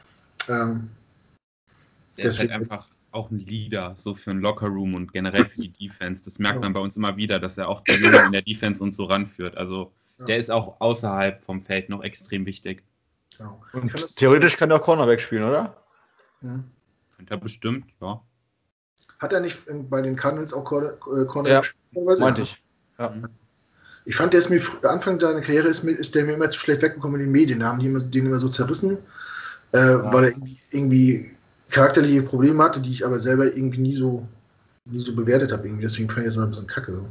[0.49, 0.89] Ähm,
[2.17, 5.71] der ist halt einfach auch ein Leader, so für einen Lockerroom und generell für die
[5.87, 6.23] Defense.
[6.23, 8.83] Das merkt man bei uns immer wieder, dass er auch die Jungen in der Defense
[8.83, 9.57] und so ranführt.
[9.57, 10.25] Also ja.
[10.27, 12.83] der ist auch außerhalb vom Feld noch extrem wichtig.
[13.37, 13.61] Genau.
[13.73, 15.75] Und theoretisch kann er auch Cornerback spielen, oder?
[16.41, 16.65] Mhm.
[17.15, 18.21] Könnte er bestimmt, ja.
[19.19, 22.19] Hat er nicht bei den Cardinals auch äh, Cornerback ja, gespielt?
[22.19, 22.61] Meinte ich.
[22.97, 23.09] Ja.
[23.09, 23.29] Mhm.
[24.05, 26.59] Ich fand, der ist mir Anfang seiner Karriere ist, mir, ist der mir immer zu
[26.59, 27.59] schlecht weggekommen in den Medien.
[27.59, 28.97] Da haben die immer, den immer so zerrissen,
[29.73, 30.13] äh, ja.
[30.13, 31.31] weil er irgendwie, irgendwie,
[31.69, 34.27] charakterliche Probleme hatte, die ich aber selber irgendwie nie so,
[34.85, 35.69] nie so bewertet habe.
[35.81, 36.93] Deswegen fand ich das immer ein bisschen kacke.
[36.93, 37.07] So.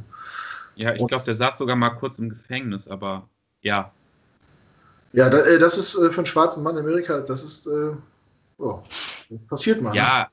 [0.75, 3.27] Ja, ich glaube, der saß sogar mal kurz im Gefängnis, aber
[3.63, 3.91] ja.
[5.13, 7.69] Ja, da, äh, das ist äh, für einen schwarzen Mann in Amerika, das ist,
[8.59, 8.83] oh,
[9.31, 9.95] das passiert mal.
[9.95, 10.29] Ja,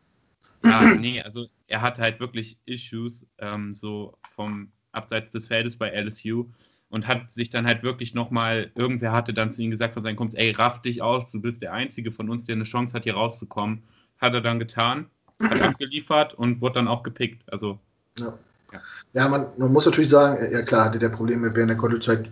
[0.63, 0.71] ne?
[0.71, 5.89] ja, nee, also er hat halt wirklich Issues, ähm, so vom abseits des Feldes bei
[5.89, 6.45] LSU
[6.89, 10.15] und hat sich dann halt wirklich nochmal, irgendwer hatte dann zu ihm gesagt von seinen
[10.15, 13.03] Kumpels, ey, raff dich aus, du bist der Einzige von uns, der eine Chance hat,
[13.03, 13.83] hier rauszukommen.
[14.19, 15.07] Hat er dann getan,
[15.41, 17.43] hat abgeliefert und wurde dann auch gepickt.
[17.51, 17.79] Also.
[18.17, 18.33] Ja,
[18.71, 18.79] ja.
[19.13, 22.29] ja man, man, muss natürlich sagen, ja klar, hatte der Probleme während der College-Zeit,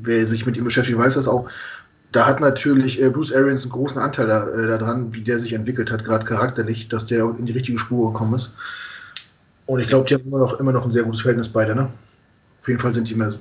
[0.00, 1.50] wer sich mit ihm beschäftigt, weiß das auch.
[2.12, 5.52] Da hat natürlich äh, Bruce Arians einen großen Anteil da, äh, daran, wie der sich
[5.52, 8.54] entwickelt hat, gerade charakterlich, dass der in die richtige Spur gekommen ist.
[9.66, 11.88] Und ich glaube, die haben immer noch, immer noch ein sehr gutes Verhältnis beide, ne?
[12.60, 13.32] Auf jeden Fall sind die immer,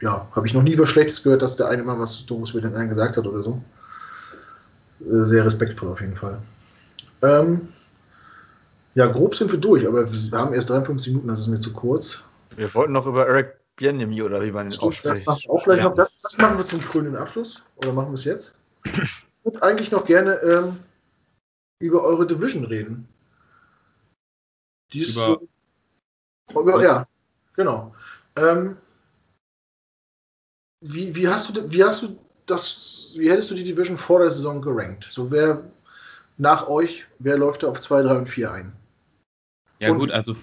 [0.00, 2.60] ja, habe ich noch nie was Schlechtes gehört, dass der eine mal was Doofes für
[2.60, 3.62] den anderen gesagt hat oder so.
[5.00, 6.38] Äh, sehr respektvoll auf jeden Fall.
[7.22, 7.68] Ähm,
[8.94, 11.72] ja, grob sind wir durch, aber wir haben erst 53 Minuten, das ist mir zu
[11.72, 12.24] kurz.
[12.56, 15.04] Wir wollten noch über Eric Bienemi oder wie man ihn ausspricht.
[15.04, 15.84] Das machen wir auch gleich ja.
[15.84, 15.94] noch.
[15.94, 17.62] Das, das, machen wir zum krönenden Abschluss.
[17.76, 18.54] Oder machen wir es jetzt?
[18.84, 20.76] Ich würde eigentlich noch gerne ähm,
[21.78, 23.06] über eure Division reden.
[24.92, 25.48] Die ist über so
[26.54, 27.06] ja,
[27.54, 27.94] genau.
[28.36, 28.76] Ähm,
[30.80, 34.30] wie, wie, hast du, wie hast du das, wie hättest du die Division vor der
[34.30, 35.04] Saison gerankt?
[35.04, 35.64] So wer
[36.36, 38.72] nach euch, wer läuft da auf 2, 3 und 4 ein?
[39.80, 40.36] Ja, und, gut, also.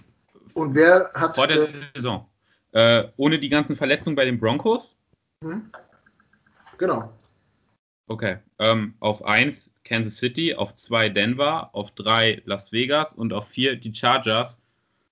[0.53, 1.35] Und wer hat.
[1.35, 2.27] Vor der Saison.
[2.71, 4.95] Äh, ohne die ganzen Verletzungen bei den Broncos?
[5.43, 5.69] Hm?
[6.77, 7.13] Genau.
[8.07, 8.39] Okay.
[8.59, 13.75] Ähm, auf 1 Kansas City, auf 2 Denver, auf 3 Las Vegas und auf 4
[13.75, 14.57] die Chargers.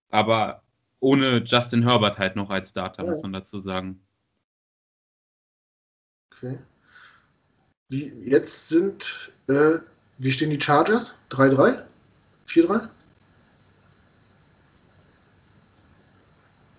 [0.09, 0.63] Aber
[1.01, 3.99] ohne Justin Herbert halt noch als Starter, muss man dazu sagen.
[6.31, 6.57] Okay.
[7.89, 9.79] Wie, jetzt sind, äh,
[10.17, 11.17] wie stehen die Chargers?
[11.31, 11.83] 3-3?
[12.47, 12.89] 4-3?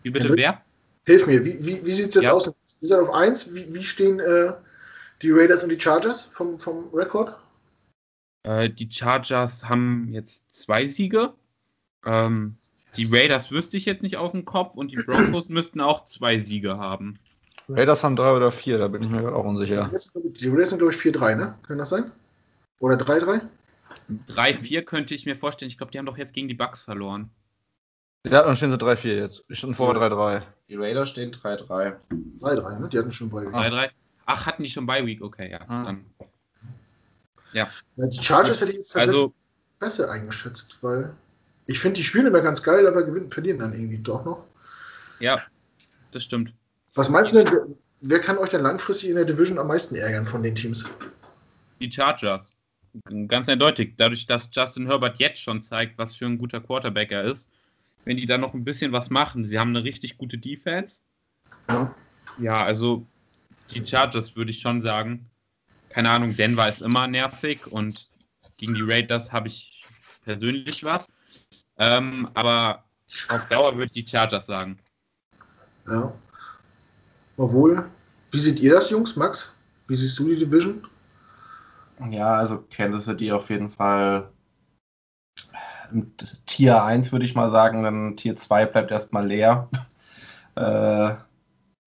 [0.02, 0.38] Wie bitte, Henrik?
[0.38, 0.62] wer?
[1.04, 2.32] Hilf mir, wie, wie, wie sieht es jetzt ja.
[2.32, 2.46] aus?
[2.80, 3.54] Wir sind auf 1.
[3.54, 4.52] Wie, wie stehen äh,
[5.20, 7.36] die Raiders und die Chargers vom, vom Rekord?
[8.44, 11.34] Äh, die Chargers haben jetzt zwei Siege.
[12.04, 12.56] Ähm,
[12.96, 16.38] die Raiders wüsste ich jetzt nicht aus dem Kopf und die Broncos müssten auch zwei
[16.38, 17.18] Siege haben.
[17.68, 19.90] Raiders haben drei oder vier, da bin ich mir gerade auch unsicher.
[19.90, 21.54] Die Raiders sind, glaube ich, 4-3, ne?
[21.66, 22.10] Kann das sein?
[22.80, 23.40] Oder 3-3?
[24.30, 25.70] 3-4 könnte ich mir vorstellen.
[25.70, 27.30] Ich glaube, die haben doch jetzt gegen die Bucks verloren.
[28.24, 29.44] Ja, dann stehen sie 3-4 jetzt.
[29.48, 30.42] Ich stand vorher 3-3.
[30.68, 31.94] Die Raiders stehen 3-3.
[32.40, 32.88] 3-3, ne?
[32.88, 33.42] Die hatten schon bei.
[33.42, 33.90] 3-3.
[34.26, 35.22] Ach, hatten die schon bei Week?
[35.22, 35.60] Okay, ja.
[35.68, 35.84] Ah.
[35.84, 36.04] Dann.
[37.52, 39.34] Ja, die Chargers hätte ich jetzt tatsächlich Also,
[39.78, 41.14] besser eingeschätzt, weil
[41.72, 44.44] ich finde, die spielen immer ganz geil, aber gewinnen, verlieren dann irgendwie doch noch.
[45.18, 45.42] ja,
[46.12, 46.52] das stimmt.
[46.94, 47.66] Was meinst du denn, wer-
[48.02, 50.84] wer kann euch denn langfristig in der Division am meisten ärgern von den Teams?
[51.80, 52.52] Die Chargers.
[53.28, 53.94] Ganz eindeutig.
[53.96, 57.48] Dadurch, dass Justin Herbert jetzt schon zeigt, was für ein guter Quarterback er ist,
[58.04, 61.00] wenn die da noch ein bisschen was machen, sie haben eine richtig gute Defense.
[61.70, 61.94] Ja.
[62.38, 63.06] Ja, also
[63.70, 65.30] die Chargers würde ich schon sagen.
[65.88, 68.06] Keine Ahnung, Denver ist immer nervig und
[68.58, 69.82] gegen die Raiders habe ich
[70.24, 71.06] persönlich was.
[71.82, 72.84] Ähm, aber
[73.28, 74.78] auf Dauer würde ich die Chargers sagen.
[75.88, 76.12] Ja.
[77.36, 77.86] Obwohl,
[78.30, 79.16] wie seht ihr das, Jungs?
[79.16, 79.52] Max?
[79.88, 80.86] Wie siehst du die Division?
[82.08, 84.28] Ja, also Kansas City auf jeden Fall
[85.90, 86.12] im
[86.46, 89.68] Tier 1 würde ich mal sagen, dann Tier 2 bleibt erstmal leer.
[90.54, 91.14] äh,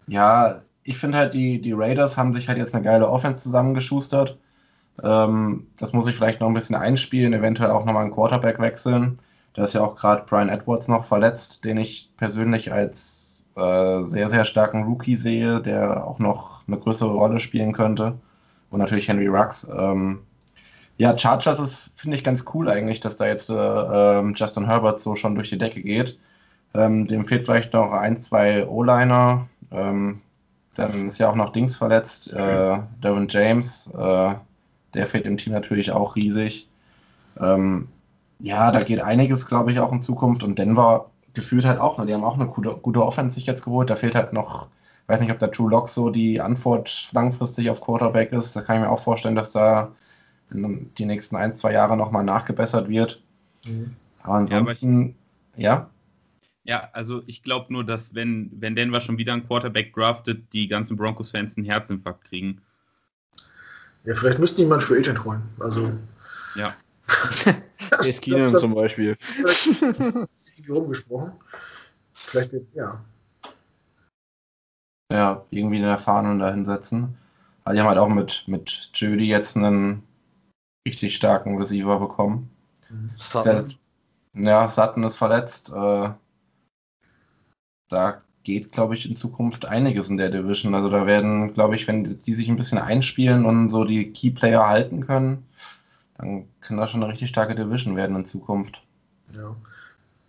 [0.07, 4.37] ja, ich finde halt, die, die Raiders haben sich halt jetzt eine geile Offense zusammengeschustert.
[5.01, 9.19] Ähm, das muss ich vielleicht noch ein bisschen einspielen, eventuell auch nochmal einen Quarterback wechseln.
[9.55, 14.29] Da ist ja auch gerade Brian Edwards noch verletzt, den ich persönlich als äh, sehr,
[14.29, 18.15] sehr starken Rookie sehe, der auch noch eine größere Rolle spielen könnte.
[18.69, 19.65] Und natürlich Henry Rux.
[19.73, 20.19] Ähm,
[20.97, 24.99] ja, Chargers ist, finde ich, ganz cool eigentlich, dass da jetzt äh, ähm, Justin Herbert
[24.99, 26.17] so schon durch die Decke geht.
[26.73, 29.47] Ähm, dem fehlt vielleicht noch ein, zwei O-Liner.
[29.71, 30.21] Ähm,
[30.75, 33.89] dann ist ja auch noch Dings verletzt, äh, Devin James.
[33.97, 34.35] Äh,
[34.93, 36.67] der fehlt im Team natürlich auch riesig.
[37.39, 37.87] Ähm,
[38.39, 40.43] ja, da geht einiges, glaube ich, auch in Zukunft.
[40.43, 42.05] Und Denver gefühlt halt auch, ne?
[42.05, 43.89] die haben auch eine gute, gute Offense sich jetzt geholt.
[43.89, 44.67] Da fehlt halt noch,
[45.07, 48.55] weiß nicht, ob der True Lock so die Antwort langfristig auf Quarterback ist.
[48.55, 49.91] Da kann ich mir auch vorstellen, dass da
[50.51, 53.21] in die nächsten ein, zwei Jahre nochmal nachgebessert wird.
[54.21, 55.15] Aber ansonsten,
[55.55, 55.89] ja,
[56.65, 60.67] Ja, also ich glaube nur, dass wenn, wenn Denver schon wieder einen Quarterback draftet, die
[60.67, 62.61] ganzen Broncos-Fans einen Herzinfarkt kriegen.
[64.03, 65.43] Ja, vielleicht müssten die mal einen Free Agent holen.
[65.59, 65.91] Also.
[66.55, 66.73] Ja.
[67.05, 69.17] Case Keenum das- zum Beispiel.
[69.37, 71.33] irgendwie rumgesprochen.
[72.13, 73.03] Vielleicht wird, ja.
[75.11, 77.17] ja, irgendwie eine Erfahrenen da hinsetzen.
[77.63, 80.03] Aber die haben halt auch mit, mit Judy jetzt einen
[80.87, 82.49] richtig starken Receiver bekommen.
[83.17, 83.73] Sutton.
[84.33, 85.69] Ja, Sutton ist verletzt.
[85.69, 86.09] Äh,
[87.89, 90.75] da geht, glaube ich, in Zukunft einiges in der Division.
[90.75, 94.11] Also da werden, glaube ich, wenn die, die sich ein bisschen einspielen und so die
[94.11, 95.45] Keyplayer halten können,
[96.17, 98.81] dann kann das schon eine richtig starke Division werden in Zukunft.
[99.33, 99.55] ja.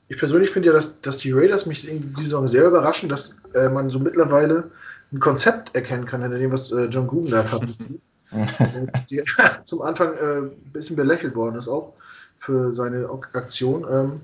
[0.08, 3.38] Ich persönlich finde ja, dass, dass die Raiders mich in dieser Saison sehr überraschen, dass
[3.54, 4.70] äh, man so mittlerweile
[5.12, 8.00] ein Konzept erkennen kann, hinter dem, was äh, John Gruden da fabriziert.
[9.10, 9.22] die
[9.64, 11.94] zum Anfang äh, ein bisschen belächelt worden ist auch
[12.38, 13.86] für seine Aktion.
[13.90, 14.20] Ähm,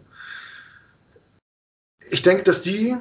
[2.11, 2.97] ich denke, dass die,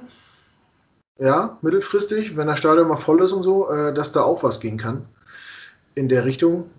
[1.20, 4.60] ja, mittelfristig, wenn das Stadion mal voll ist und so, äh, dass da auch was
[4.60, 5.06] gehen kann
[5.96, 6.70] in der Richtung.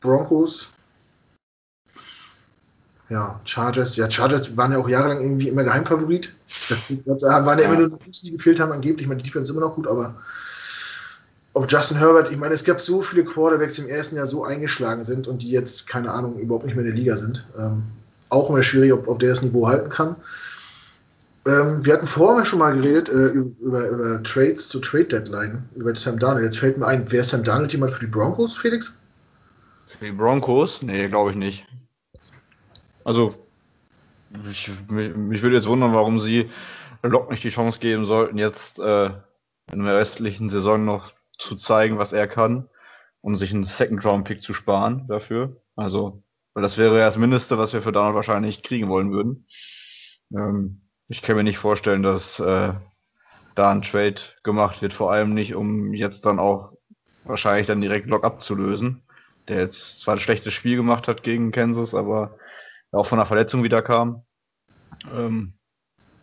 [0.00, 0.72] Broncos,
[3.10, 6.32] ja, Chargers, ja, Chargers waren ja auch jahrelang irgendwie immer Geheimfavorit.
[7.04, 9.02] Das waren ja immer nur die, die gefehlt haben, angeblich.
[9.02, 10.14] Ich meine, die Defense immer noch gut, aber
[11.52, 14.44] auf Justin Herbert, ich meine, es gab so viele Quarterbacks, die im ersten Jahr so
[14.44, 17.44] eingeschlagen sind und die jetzt, keine Ahnung, überhaupt nicht mehr in der Liga sind.
[17.58, 17.82] Ähm,
[18.28, 20.14] auch immer schwierig, ob, ob der das Niveau halten kann.
[21.46, 23.28] Ähm, wir hatten vorher schon mal geredet äh,
[23.62, 26.44] über, über Trades zur Trade Deadline, über Sam Darnold.
[26.44, 28.98] Jetzt fällt mir ein, wäre Sam Darnold jemand für die Broncos, Felix?
[30.00, 30.80] Die Broncos?
[30.82, 31.66] Nee, glaube ich nicht.
[33.10, 33.34] Also,
[34.48, 36.48] ich, mich, mich würde jetzt wundern, warum sie
[37.02, 39.10] Lock nicht die Chance geben sollten, jetzt äh,
[39.72, 42.68] in der restlichen Saison noch zu zeigen, was er kann
[43.20, 45.60] und sich einen Second-Round-Pick zu sparen dafür.
[45.74, 46.22] Also,
[46.54, 49.48] weil das wäre ja das Mindeste, was wir für Donald wahrscheinlich kriegen wollen würden.
[50.32, 52.74] Ähm, ich kann mir nicht vorstellen, dass äh,
[53.56, 56.74] da ein Trade gemacht wird, vor allem nicht, um jetzt dann auch
[57.24, 59.02] wahrscheinlich dann direkt Lock abzulösen
[59.50, 62.36] der jetzt zwar ein schlechtes Spiel gemacht hat gegen Kansas, aber
[62.92, 64.24] auch von einer Verletzung wieder kam.
[65.12, 65.54] Ähm,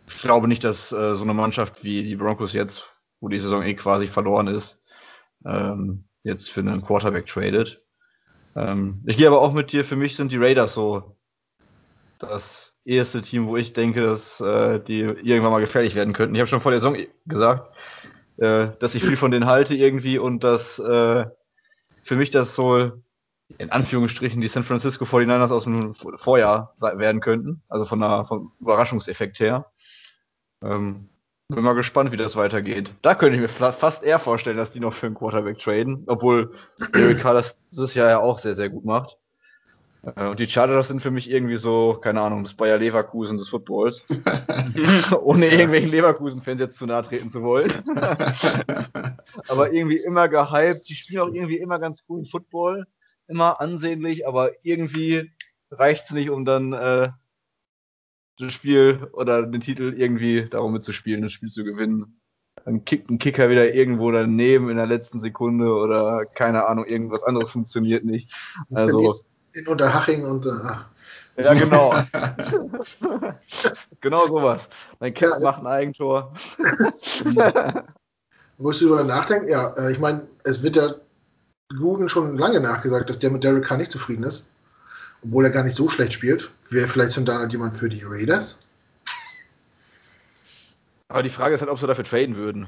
[0.07, 3.63] ich glaube nicht, dass äh, so eine Mannschaft wie die Broncos jetzt, wo die Saison
[3.63, 4.81] eh quasi verloren ist,
[5.45, 7.81] ähm, jetzt für einen Quarterback tradet.
[8.55, 11.17] Ähm, ich gehe aber auch mit dir, für mich sind die Raiders so
[12.19, 16.35] das erste Team, wo ich denke, dass äh, die irgendwann mal gefährlich werden könnten.
[16.35, 17.75] Ich habe schon vor der Saison gesagt,
[18.37, 21.25] äh, dass ich viel von denen halte irgendwie und dass äh,
[22.01, 22.91] für mich das so
[23.57, 27.61] in Anführungsstrichen die San Francisco 49ers aus dem Vorjahr werden könnten.
[27.69, 29.65] Also von der, vom Überraschungseffekt her.
[30.63, 31.09] Ähm,
[31.49, 32.93] bin mal gespannt, wie das weitergeht.
[33.01, 36.03] Da könnte ich mir fa- fast eher vorstellen, dass die noch für einen Quarterback traden,
[36.07, 36.53] obwohl
[36.93, 39.17] Derek Carr das dieses Jahr ja auch sehr, sehr gut macht.
[40.03, 43.47] Äh, und die Chargers sind für mich irgendwie so, keine Ahnung, das Bayer Leverkusen des
[43.47, 44.03] Footballs.
[45.21, 47.71] Ohne irgendwelchen Leverkusen-Fans jetzt zu nahe treten zu wollen.
[49.47, 50.89] aber irgendwie immer gehypt.
[50.89, 52.85] Die spielen auch irgendwie immer ganz coolen Football.
[53.27, 55.31] Immer ansehnlich, aber irgendwie
[55.71, 57.09] reicht es nicht, um dann äh,
[58.39, 62.19] das Spiel oder den Titel irgendwie darum mitzuspielen, das Spiel zu gewinnen.
[62.65, 67.23] Dann kickt ein Kicker wieder irgendwo daneben in der letzten Sekunde oder keine Ahnung, irgendwas
[67.23, 68.33] anderes funktioniert nicht.
[68.73, 69.15] Also
[69.53, 70.85] in Unterhaching und äh, ach.
[71.37, 71.93] Ja, genau.
[74.01, 74.67] genau sowas.
[74.99, 76.33] Mein Cap ja, macht ein Eigentor.
[78.57, 79.49] Musst du darüber nachdenken?
[79.49, 80.95] Ja, äh, ich meine, es wird ja
[81.69, 84.49] Guden schon lange nachgesagt, dass der mit Derek Carr nicht zufrieden ist.
[85.23, 86.51] Obwohl er gar nicht so schlecht spielt.
[86.69, 88.59] Wäre vielleicht sind da jemand für die Raiders?
[91.09, 92.67] Aber die Frage ist halt, ob sie dafür traden würden.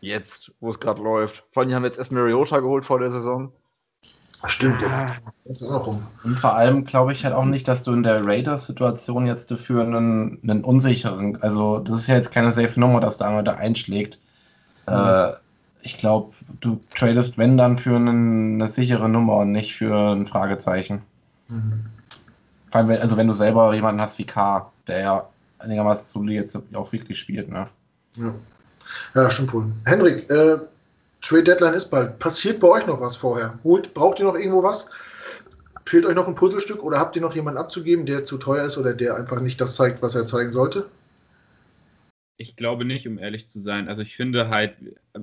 [0.00, 1.44] Jetzt, wo es gerade läuft.
[1.52, 3.52] Vor allem, die haben jetzt erst Mariota geholt vor der Saison.
[4.46, 5.16] Stimmt, ja.
[6.22, 9.82] Und vor allem glaube ich halt auch nicht, dass du in der Raiders-Situation jetzt dafür
[9.82, 13.54] einen, einen unsicheren, also das ist ja jetzt keine safe Nummer, dass da einer da
[13.54, 14.18] einschlägt.
[14.86, 14.94] Mhm.
[14.94, 15.32] Äh,
[15.82, 20.26] ich glaube, du tradest, wenn dann, für einen, eine sichere Nummer und nicht für ein
[20.26, 21.02] Fragezeichen.
[21.48, 21.86] Mhm.
[22.70, 25.28] Vor allem, also wenn du selber jemanden hast wie K, der ja
[25.58, 27.66] einigermaßen solide jetzt auch wirklich spielt, ne?
[28.16, 28.34] Ja,
[29.14, 29.66] ja stimmt wohl.
[29.84, 30.58] Henrik, äh,
[31.22, 32.18] Trade Deadline ist bald.
[32.18, 33.58] Passiert bei euch noch was vorher?
[33.64, 34.90] Holt, braucht ihr noch irgendwo was?
[35.84, 38.78] Fehlt euch noch ein Puzzlestück oder habt ihr noch jemanden abzugeben, der zu teuer ist
[38.78, 40.86] oder der einfach nicht das zeigt, was er zeigen sollte?
[42.40, 43.86] Ich glaube nicht, um ehrlich zu sein.
[43.86, 44.74] Also ich finde halt,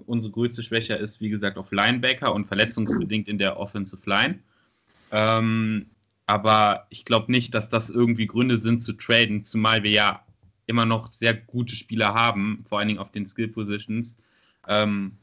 [0.06, 4.38] unsere größte Schwäche ist, wie gesagt, auf Linebacker und verletzungsbedingt in der Offensive Line.
[5.12, 5.88] Ähm,
[6.28, 10.24] aber ich glaube nicht, dass das irgendwie Gründe sind zu traden, zumal wir ja
[10.68, 14.20] immer noch sehr gute Spieler haben, vor allen Dingen auf den Skill Positions.
[14.68, 15.14] Ähm,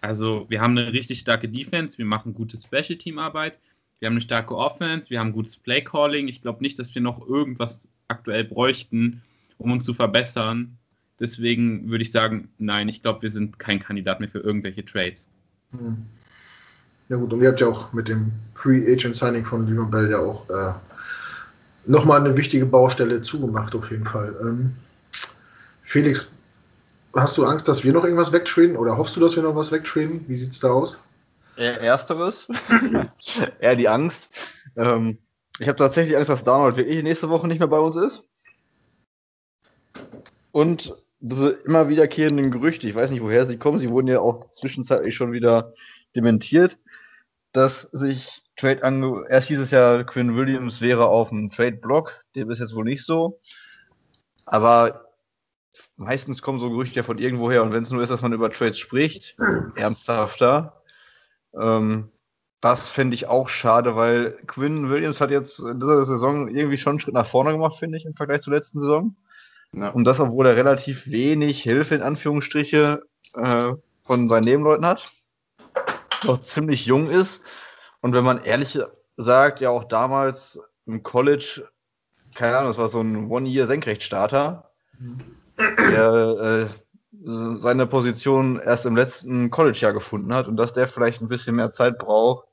[0.00, 3.58] also wir haben eine richtig starke Defense, wir machen gute Special Team Arbeit,
[3.98, 6.28] wir haben eine starke Offense, wir haben gutes Play Calling.
[6.28, 9.20] Ich glaube nicht, dass wir noch irgendwas aktuell bräuchten,
[9.58, 10.76] um uns zu verbessern.
[11.20, 15.28] Deswegen würde ich sagen, nein, ich glaube, wir sind kein Kandidat mehr für irgendwelche Trades.
[15.72, 16.06] Hm.
[17.08, 20.48] Ja gut, und ihr habt ja auch mit dem Pre-Agent-Signing von Leon Bell ja auch
[20.48, 20.72] äh,
[21.86, 24.34] nochmal eine wichtige Baustelle zugemacht, auf jeden Fall.
[24.40, 24.72] Ähm,
[25.82, 26.34] Felix,
[27.14, 29.72] Hast du Angst, dass wir noch irgendwas wegtraden oder hoffst du, dass wir noch was
[29.72, 30.24] wegtraden?
[30.28, 30.96] Wie sieht es da aus?
[31.56, 32.48] Ersteres.
[33.60, 34.30] Eher die Angst.
[34.76, 35.18] Ähm,
[35.58, 38.22] ich habe tatsächlich Angst, dass Donald wirklich nächste Woche nicht mehr bei uns ist.
[40.52, 44.50] Und diese immer wiederkehrenden Gerüchte, ich weiß nicht, woher sie kommen, sie wurden ja auch
[44.52, 45.74] zwischenzeitlich schon wieder
[46.16, 46.78] dementiert,
[47.52, 52.58] dass sich Trade ange erst dieses Jahr Quinn Williams wäre auf dem Trade-Block, dem ist
[52.58, 53.40] jetzt wohl nicht so.
[54.46, 55.06] Aber
[55.96, 58.50] meistens kommen so Gerüchte ja von irgendwoher und wenn es nur ist, dass man über
[58.50, 59.36] Trades spricht,
[59.76, 60.82] ernsthafter.
[61.58, 62.10] Ähm,
[62.60, 66.92] das fände ich auch schade, weil Quinn Williams hat jetzt in dieser Saison irgendwie schon
[66.92, 69.16] einen Schritt nach vorne gemacht, finde ich, im Vergleich zur letzten Saison.
[69.72, 69.88] Ja.
[69.90, 73.02] Und das, obwohl er relativ wenig Hilfe in Anführungsstriche
[73.34, 73.70] äh,
[74.02, 75.10] von seinen Nebenleuten hat.
[76.24, 77.40] Noch ziemlich jung ist.
[78.00, 78.78] Und wenn man ehrlich
[79.16, 81.68] sagt, ja auch damals im College,
[82.34, 84.70] keine Ahnung, das war so ein One-Year-Senkrechtstarter.
[84.98, 85.20] Mhm
[85.60, 91.28] der äh, seine Position erst im letzten College-Jahr gefunden hat und dass der vielleicht ein
[91.28, 92.46] bisschen mehr Zeit braucht,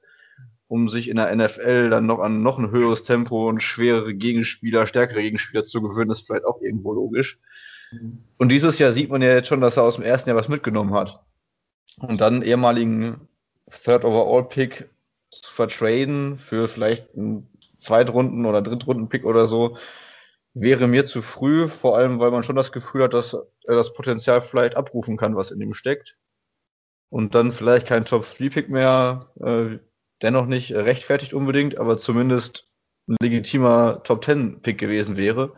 [0.68, 4.86] um sich in der NFL dann noch an noch ein höheres Tempo und schwerere Gegenspieler,
[4.88, 7.39] stärkere Gegenspieler zu gewöhnen, ist vielleicht auch irgendwo logisch.
[7.91, 8.24] Mhm.
[8.38, 10.49] Und dieses Jahr sieht man ja jetzt schon, dass er aus dem ersten Jahr was
[10.49, 11.24] mitgenommen hat.
[11.97, 13.28] Und dann ehemaligen
[13.70, 14.89] Third Overall Pick
[15.32, 17.47] zu vertraden für vielleicht einen
[17.78, 19.78] Zweitrunden- oder Drittrunden-Pick oder so,
[20.53, 23.93] wäre mir zu früh, vor allem weil man schon das Gefühl hat, dass er das
[23.93, 26.18] Potenzial vielleicht abrufen kann, was in ihm steckt.
[27.09, 29.78] Und dann vielleicht kein Top-3-Pick mehr, äh,
[30.22, 32.68] dennoch nicht rechtfertigt unbedingt, aber zumindest
[33.07, 35.53] ein legitimer Top-10-Pick gewesen wäre.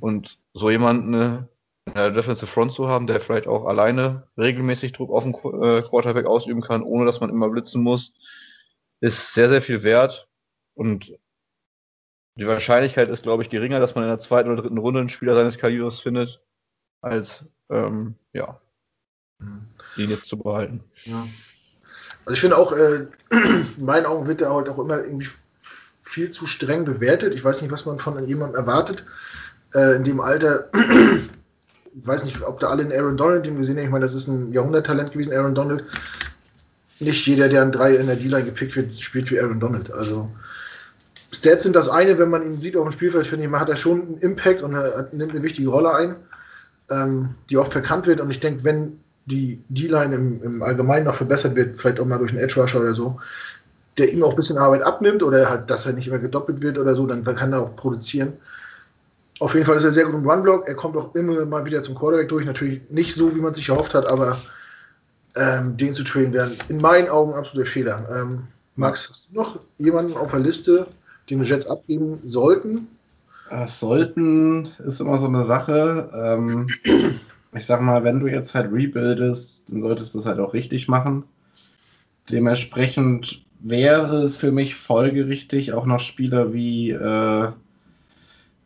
[0.00, 1.42] Und so jemanden äh,
[1.86, 5.82] in der Defensive Front zu haben, der vielleicht auch alleine regelmäßig Druck auf den äh,
[5.82, 8.12] Quarterback ausüben kann, ohne dass man immer blitzen muss,
[9.00, 10.28] ist sehr, sehr viel wert.
[10.74, 11.18] Und
[12.36, 15.08] die Wahrscheinlichkeit ist, glaube ich, geringer, dass man in der zweiten oder dritten Runde einen
[15.08, 16.42] Spieler seines Kalibers findet,
[17.00, 18.60] als ähm, ja,
[19.38, 19.68] mhm.
[19.96, 20.84] ihn jetzt zu behalten.
[21.04, 21.26] Ja.
[22.30, 23.06] Also ich finde auch, äh,
[23.76, 25.26] in meinen Augen wird er halt auch immer irgendwie
[26.00, 27.34] viel zu streng bewertet.
[27.34, 29.04] Ich weiß nicht, was man von jemandem erwartet.
[29.74, 33.64] Äh, in dem Alter, ich weiß nicht, ob da alle in Aaron Donald, den wir
[33.64, 35.84] sehen, ich meine, das ist ein Jahrhunderttalent gewesen, Aaron Donald.
[37.00, 39.92] Nicht jeder, der an drei in der D-Line gepickt wird, spielt wie Aaron Donald.
[39.92, 40.30] Also
[41.32, 43.70] Stats sind das eine, wenn man ihn sieht auf dem Spielfeld, finde ich, man hat
[43.70, 46.16] er schon einen Impact und er nimmt eine wichtige Rolle ein,
[46.90, 48.20] ähm, die oft verkannt wird.
[48.20, 52.18] Und ich denke, wenn die D-Line im, im, Allgemeinen noch verbessert wird, vielleicht auch mal
[52.18, 53.20] durch einen Edge Rusher oder so,
[53.98, 56.78] der ihm auch ein bisschen Arbeit abnimmt oder halt, dass er nicht immer gedoppelt wird
[56.78, 58.34] oder so, dann kann er auch produzieren.
[59.40, 60.68] Auf jeden Fall ist er sehr gut im Runblock.
[60.68, 62.44] Er kommt auch immer mal wieder zum Quarterback durch.
[62.44, 64.36] Natürlich nicht so, wie man sich erhofft hat, aber
[65.34, 68.08] ähm, den zu trainen wäre in meinen Augen absoluter Fehler.
[68.14, 68.42] Ähm,
[68.76, 70.86] Max, hast du noch jemanden auf der Liste,
[71.28, 72.88] den wir jetzt abgeben sollten?
[73.66, 76.10] Sollten ist immer so eine Sache.
[76.14, 76.66] Ähm,
[77.52, 80.88] ich sag mal, wenn du jetzt halt rebuildest, dann solltest du es halt auch richtig
[80.88, 81.24] machen.
[82.30, 87.48] Dementsprechend wäre es für mich folgerichtig, auch noch Spieler wie äh,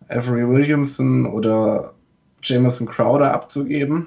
[0.09, 1.95] Avery Williamson oder
[2.43, 4.07] Jameson Crowder abzugeben.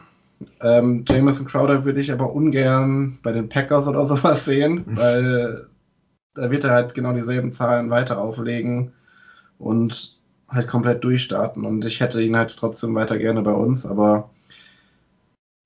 [0.61, 5.67] Ähm, Jameson Crowder würde ich aber ungern bei den Packers oder sowas sehen, weil
[6.36, 8.93] da wird er halt genau dieselben Zahlen weiter auflegen
[9.57, 11.65] und halt komplett durchstarten.
[11.65, 14.30] Und ich hätte ihn halt trotzdem weiter gerne bei uns, aber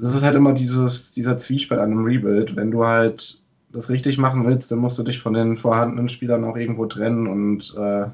[0.02, 2.56] das ist halt immer dieses, dieser Zwiespalt an einem Rebuild.
[2.56, 3.40] Wenn du halt
[3.72, 7.28] das richtig machen willst, dann musst du dich von den vorhandenen Spielern auch irgendwo trennen
[7.28, 8.08] und äh,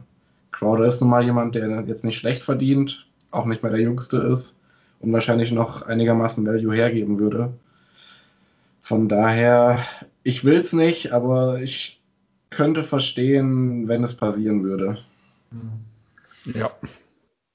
[0.52, 4.18] Crowder ist nun mal jemand, der jetzt nicht schlecht verdient, auch nicht mehr der Jüngste
[4.18, 4.56] ist
[5.00, 7.54] und wahrscheinlich noch einigermaßen Value hergeben würde.
[8.82, 9.80] Von daher,
[10.24, 12.02] ich will es nicht, aber ich
[12.50, 14.98] könnte verstehen, wenn es passieren würde.
[16.46, 16.70] Ja.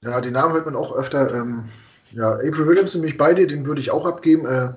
[0.02, 1.34] Ja, den Namen hört man auch öfter.
[1.34, 1.64] Ähm,
[2.14, 4.46] ja, April Williams nämlich bei dir, den würde ich auch abgeben.
[4.46, 4.70] Äh,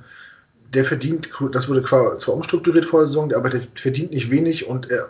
[0.74, 4.92] der verdient, das wurde zwar umstrukturiert vor der Saison, aber der verdient nicht wenig und
[4.92, 5.10] er,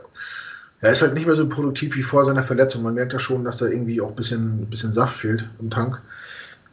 [0.82, 2.84] er ist halt nicht mehr so produktiv wie vor seiner Verletzung.
[2.84, 5.70] Man merkt ja schon, dass da irgendwie auch ein bisschen, ein bisschen Saft fehlt im
[5.70, 6.02] Tank.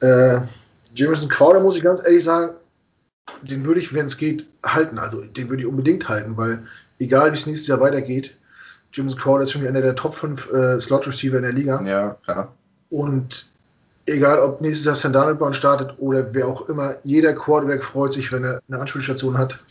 [0.01, 0.41] Äh,
[0.95, 2.55] Jameson Crowder, muss ich ganz ehrlich sagen,
[3.43, 4.99] den würde ich, wenn es geht, halten.
[4.99, 6.63] Also den würde ich unbedingt halten, weil
[6.99, 8.35] egal wie es nächstes Jahr weitergeht,
[8.93, 11.83] Jameson Crowder ist für mich einer der Top 5 äh, Slot-Receiver in der Liga.
[11.85, 12.55] Ja, klar.
[12.91, 13.52] Und
[14.07, 18.45] egal ob nächstes Jahr Sandanelborn startet oder wer auch immer, jeder Quarterback freut sich, wenn
[18.45, 19.63] er eine Anspielstation hat,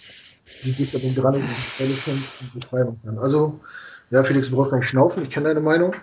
[0.63, 2.23] die dicht an ihm dran ist, sich Bälle fängt
[2.53, 3.19] und machen kann.
[3.19, 3.59] Also,
[4.09, 5.95] ja, Felix, du brauchst gar nicht schnaufen, ich kenne deine Meinung.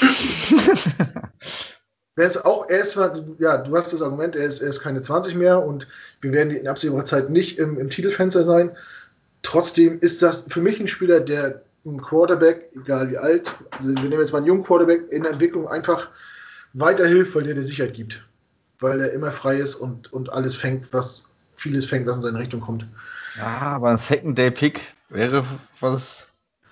[2.16, 3.00] Wenn es auch, er ist,
[3.38, 5.86] ja, du hast das Argument, er ist, er ist keine 20 mehr und
[6.20, 8.76] wir werden in absehbarer Zeit nicht im, im Titelfenster sein.
[9.42, 14.02] Trotzdem ist das für mich ein Spieler, der ein Quarterback, egal wie alt, also wir
[14.02, 16.10] nehmen jetzt mal einen jungen Quarterback, in der Entwicklung einfach
[16.72, 18.26] weiterhilft, weil der dir Sicherheit gibt.
[18.78, 22.38] Weil er immer frei ist und, und alles fängt, was vieles fängt, was in seine
[22.38, 22.86] Richtung kommt.
[23.36, 25.44] Ja, aber ein Second-Day-Pick wäre,
[25.80, 26.28] was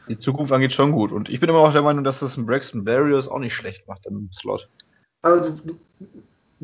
[0.08, 1.12] die Zukunft angeht, schon gut.
[1.12, 3.86] Und ich bin immer auch der Meinung, dass das ein Braxton Barriers auch nicht schlecht
[3.86, 4.68] macht im Slot.
[5.22, 5.52] Also,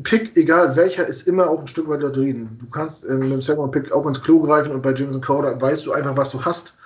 [0.03, 2.57] Pick, egal welcher, ist immer auch ein Stück weit reden.
[2.59, 5.59] Du kannst ähm, mit dem Second Pick auch ins Klo greifen und bei Jameson Crowder
[5.61, 6.77] weißt du einfach, was du hast.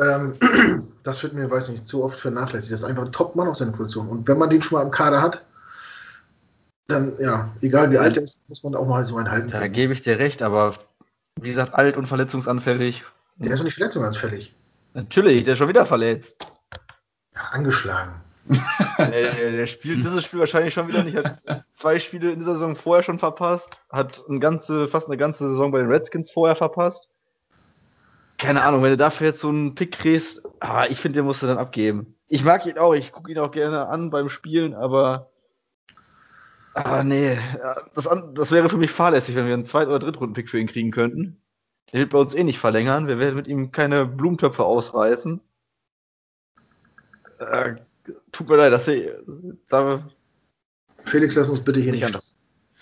[0.00, 0.38] Ähm,
[1.02, 2.72] das wird mir, weiß nicht, zu oft vernachlässigt.
[2.72, 4.08] Das ist einfach ein Top-Mann auf seiner Position.
[4.08, 5.44] Und wenn man den schon mal im Kader hat,
[6.86, 9.50] dann, ja, egal wie alt er ist, muss man auch mal so einen halten.
[9.50, 10.74] Da gebe ich dir recht, aber
[11.40, 13.04] wie gesagt, alt und verletzungsanfällig.
[13.36, 14.54] Der ist doch nicht verletzungsanfällig.
[14.92, 16.46] Natürlich, der ist schon wieder verletzt.
[17.34, 18.20] Ja, angeschlagen.
[18.98, 21.16] der, der, der, spielt dieses Spiel wahrscheinlich schon wieder nicht.
[21.16, 23.80] Hat zwei Spiele in dieser Saison vorher schon verpasst.
[23.90, 27.08] Hat eine ganze, fast eine ganze Saison bei den Redskins vorher verpasst.
[28.36, 31.42] Keine Ahnung, wenn du dafür jetzt so einen Pick kriegst, ah, ich finde, den musst
[31.42, 32.14] du dann abgeben.
[32.28, 35.30] Ich mag ihn auch, ich gucke ihn auch gerne an beim Spielen, aber
[36.74, 37.38] Ah, nee.
[37.94, 40.90] Das, das, wäre für mich fahrlässig, wenn wir einen Zweit- oder Drittrunden-Pick für ihn kriegen
[40.90, 41.40] könnten.
[41.92, 43.06] Der wird bei uns eh nicht verlängern.
[43.06, 45.40] Wir werden mit ihm keine Blumentöpfe ausreißen.
[47.38, 47.76] Äh,
[48.32, 49.08] tut mir leid, dass ich.
[49.68, 50.02] Da
[51.04, 52.04] Felix, lass uns bitte hier nicht.
[52.04, 52.34] Anders.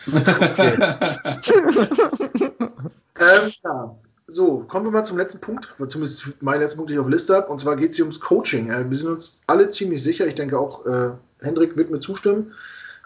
[3.21, 3.97] Ähm, ja.
[4.27, 7.37] So, kommen wir mal zum letzten Punkt, zumindest mein letzten Punkt, den ich auf Liste
[7.37, 7.49] habe.
[7.49, 8.71] Und zwar geht es hier ums Coaching.
[8.71, 11.11] Äh, wir sind uns alle ziemlich sicher, ich denke auch äh,
[11.41, 12.53] Hendrik wird mir zustimmen,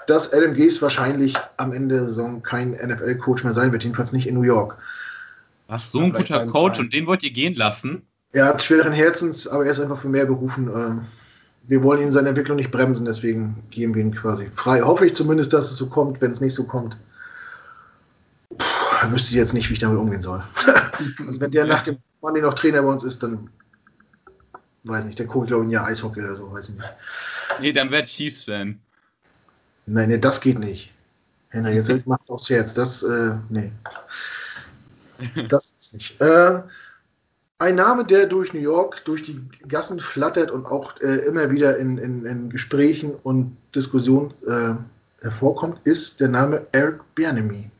[0.06, 4.26] dass Adam Gase wahrscheinlich am Ende der Saison kein NFL-Coach mehr sein wird, jedenfalls nicht
[4.26, 4.78] in New York.
[5.68, 8.02] Was, so ein guter Coach und den wollt ihr gehen lassen?
[8.32, 10.68] Er hat schweren Herzens, aber er ist einfach für mehr berufen.
[10.68, 11.00] Ähm,
[11.68, 14.82] wir wollen ihn in seiner Entwicklung nicht bremsen, deswegen geben wir ihn quasi frei.
[14.82, 16.20] Hoffe ich zumindest, dass es so kommt.
[16.20, 16.98] Wenn es nicht so kommt,
[18.50, 20.42] Puh, wüsste ich jetzt nicht, wie ich damit umgehen soll.
[21.26, 23.50] also wenn der nach dem Monday noch Trainer bei uns ist, dann
[24.84, 26.94] weiß nicht, dann gucke ich glaube ich ein Jahr Eishockey oder so, weiß ich nicht.
[27.60, 28.78] Nee, dann wäre Chiefs-Fan.
[29.86, 30.92] Nein, nee, das geht nicht.
[31.50, 32.74] Henry, jetzt macht aufs Herz.
[32.74, 33.70] Das, äh, nee.
[35.48, 36.20] Das ist nicht.
[36.20, 36.62] Äh,
[37.58, 41.78] ein Name, der durch New York, durch die Gassen flattert und auch äh, immer wieder
[41.78, 44.74] in, in, in, Gesprächen und Diskussionen äh,
[45.22, 47.70] hervorkommt, ist der Name Eric Bianemi.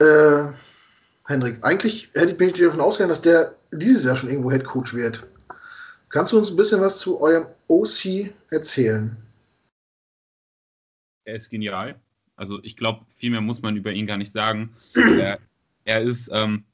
[0.00, 0.46] Äh,
[1.26, 4.92] Hendrik, eigentlich hätte ich mich davon ausgegangen, dass der dieses Jahr schon irgendwo Head Coach
[4.92, 5.24] wird.
[6.08, 9.16] Kannst du uns ein bisschen was zu eurem OC erzählen?
[11.24, 12.00] Er ist genial.
[12.36, 14.74] Also ich glaube, viel mehr muss man über ihn gar nicht sagen.
[14.94, 15.38] er,
[15.84, 16.64] er ist, ähm,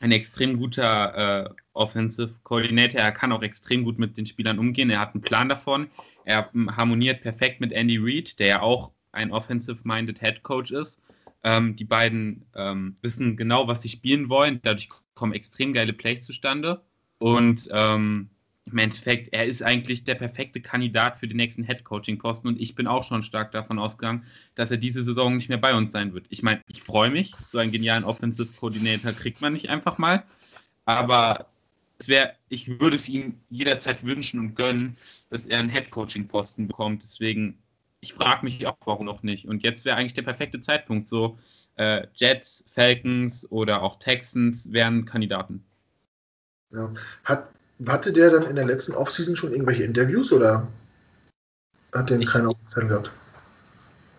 [0.00, 3.00] ein extrem guter äh, Offensive Coordinator.
[3.00, 4.90] Er kann auch extrem gut mit den Spielern umgehen.
[4.90, 5.88] Er hat einen Plan davon.
[6.24, 11.00] Er harmoniert perfekt mit Andy Reid, der ja auch ein offensive-minded Head Coach ist.
[11.42, 14.60] Ähm, die beiden ähm, wissen genau, was sie spielen wollen.
[14.62, 16.82] Dadurch kommen extrem geile Plays zustande.
[17.18, 18.28] Und ähm,
[18.66, 22.86] im Endeffekt, er ist eigentlich der perfekte Kandidat für den nächsten Head-Coaching-Posten und ich bin
[22.86, 24.24] auch schon stark davon ausgegangen,
[24.54, 26.26] dass er diese Saison nicht mehr bei uns sein wird.
[26.30, 30.22] Ich meine, ich freue mich, so einen genialen Offensive-Coordinator kriegt man nicht einfach mal,
[30.84, 31.46] aber
[31.98, 34.96] es wäre, ich würde es ihm jederzeit wünschen und gönnen,
[35.30, 37.02] dass er einen Head-Coaching-Posten bekommt.
[37.02, 37.58] Deswegen,
[38.00, 39.46] ich frage mich auch, warum noch nicht.
[39.46, 41.08] Und jetzt wäre eigentlich der perfekte Zeitpunkt.
[41.08, 41.38] So,
[41.76, 45.64] äh, Jets, Falcons oder auch Texans wären Kandidaten.
[46.70, 46.92] Ja.
[47.24, 47.48] Hat,
[47.86, 50.68] hatte der dann in der letzten Offseason schon irgendwelche Interviews oder
[51.92, 53.10] hat den keiner auf dem gehabt?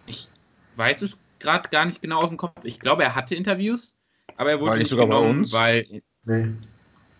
[0.05, 0.29] Ich
[0.75, 2.59] weiß es gerade gar nicht genau aus dem Kopf.
[2.63, 3.95] Ich glaube, er hatte Interviews,
[4.37, 5.53] aber er wurde War nicht sogar bei genommen, uns?
[5.53, 6.51] weil Nee.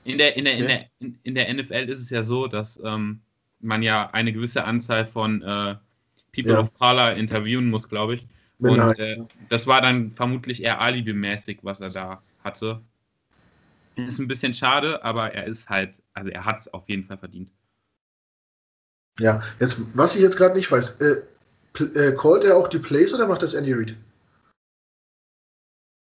[0.04, 2.80] in der, in, der, in, der, in, in der NFL ist es ja so, dass
[2.84, 3.22] ähm,
[3.60, 5.76] man ja eine gewisse Anzahl von äh,
[6.34, 6.60] People Ja.
[6.60, 8.28] of Color interviewen muss, glaube ich.
[8.60, 9.18] Und äh,
[9.50, 12.82] das war dann vermutlich eher alibimäßig, was er da hatte.
[13.98, 17.18] Ist ein bisschen schade, aber er ist halt, also er hat es auf jeden Fall
[17.18, 17.52] verdient.
[19.19, 21.24] Ja, jetzt, was ich jetzt gerade nicht weiß, äh,
[21.84, 23.95] äh, callt er auch die Plays oder macht das Andy Reid?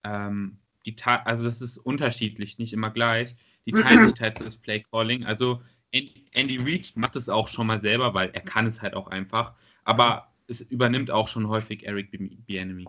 [0.05, 3.35] Ähm, die Ta also das ist unterschiedlich, nicht immer gleich.
[3.65, 5.25] Die teils das Play Calling.
[5.25, 5.61] Also
[5.93, 9.07] An- Andy Reid macht es auch schon mal selber, weil er kann es halt auch
[9.07, 9.53] einfach.
[9.83, 12.11] Aber es übernimmt auch schon häufig Eric
[12.45, 12.87] Bienemy.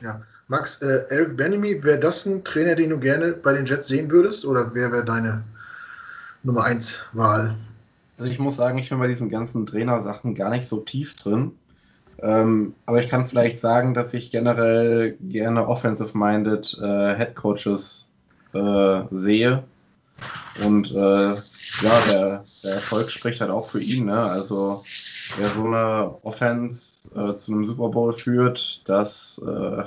[0.00, 0.20] Ja.
[0.48, 4.10] Max, äh, Eric Benemy, wäre das ein Trainer, den du gerne bei den Jets sehen
[4.10, 4.44] würdest?
[4.44, 5.44] Oder wer wäre deine
[6.42, 7.54] Nummer 1 Wahl?
[8.18, 11.52] Also ich muss sagen, ich bin bei diesen ganzen Trainersachen gar nicht so tief drin.
[12.18, 18.06] Ähm, aber ich kann vielleicht sagen, dass ich generell gerne offensive-minded äh, Head Coaches
[18.52, 19.64] äh, sehe.
[20.64, 24.06] Und äh, ja, der, der Erfolg spricht halt auch für ihn.
[24.06, 24.16] Ne?
[24.16, 24.80] Also
[25.36, 29.84] wer so eine Offense äh, zu einem Super Bowl führt, das äh,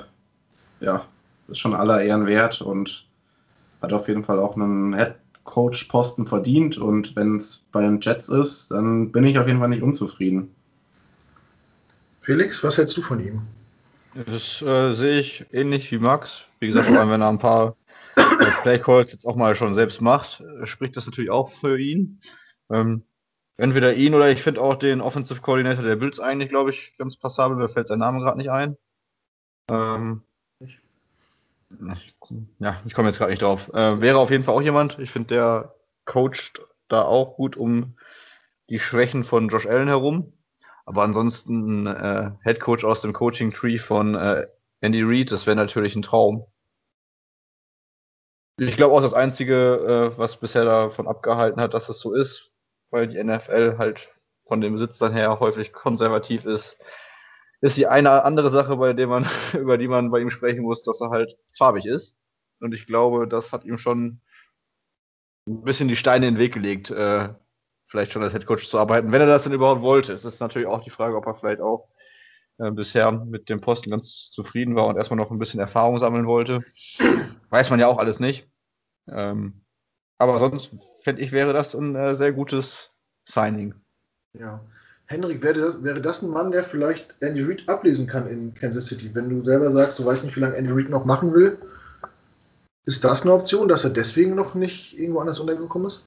[0.80, 1.04] ja,
[1.48, 3.06] ist schon aller Ehren wert und
[3.80, 6.76] hat auf jeden Fall auch einen Head Coach-Posten verdient.
[6.76, 10.54] Und wenn es bei den Jets ist, dann bin ich auf jeden Fall nicht unzufrieden.
[12.20, 13.42] Felix, was hältst du von ihm?
[14.26, 16.44] Das äh, sehe ich ähnlich wie Max.
[16.60, 17.76] Wie gesagt, vor allem wenn er ein paar
[18.16, 18.22] äh,
[18.62, 22.20] Playcalls jetzt auch mal schon selbst macht, äh, spricht das natürlich auch für ihn.
[22.70, 23.02] Ähm,
[23.58, 27.16] entweder ihn oder ich finde auch den Offensive Coordinator der Bills eigentlich, glaube ich, ganz
[27.16, 27.56] passabel.
[27.56, 28.78] Mir fällt sein Name gerade nicht ein.
[29.68, 30.22] Ähm,
[32.58, 33.68] ja, ich komme jetzt gerade nicht drauf.
[33.74, 34.98] Äh, wäre auf jeden Fall auch jemand.
[34.98, 35.74] Ich finde, der
[36.06, 37.98] coacht da auch gut um
[38.70, 40.32] die Schwächen von Josh Allen herum.
[40.86, 44.46] Aber ansonsten äh, Head Coach aus dem Coaching Tree von äh,
[44.80, 46.46] Andy Reid, das wäre natürlich ein Traum.
[48.58, 52.50] Ich glaube auch das Einzige, äh, was bisher davon abgehalten hat, dass es so ist,
[52.90, 54.12] weil die NFL halt
[54.46, 56.76] von dem Besitz dann her häufig konservativ ist,
[57.60, 60.82] ist die eine andere Sache, bei der man, über die man bei ihm sprechen muss,
[60.84, 62.16] dass er halt farbig ist.
[62.60, 64.20] Und ich glaube, das hat ihm schon
[65.46, 67.30] ein bisschen die Steine in den Weg gelegt, äh,
[67.86, 70.12] vielleicht schon als Headcoach zu arbeiten, wenn er das denn überhaupt wollte.
[70.12, 71.88] Es ist natürlich auch die Frage, ob er vielleicht auch
[72.58, 76.26] äh, bisher mit dem Posten ganz zufrieden war und erstmal noch ein bisschen Erfahrung sammeln
[76.26, 76.58] wollte.
[77.50, 78.48] Weiß man ja auch alles nicht.
[79.08, 79.64] Ähm,
[80.18, 80.70] aber sonst
[81.02, 82.90] fände ich, wäre das ein äh, sehr gutes
[83.24, 83.74] Signing.
[84.38, 84.60] Ja.
[85.06, 88.86] Henrik, wäre das, wäre das ein Mann, der vielleicht Andy Reid ablesen kann in Kansas
[88.86, 89.14] City?
[89.14, 91.56] Wenn du selber sagst, du weißt nicht, wie lange Andy Reid noch machen will,
[92.84, 96.04] ist das eine Option, dass er deswegen noch nicht irgendwo anders untergekommen ist?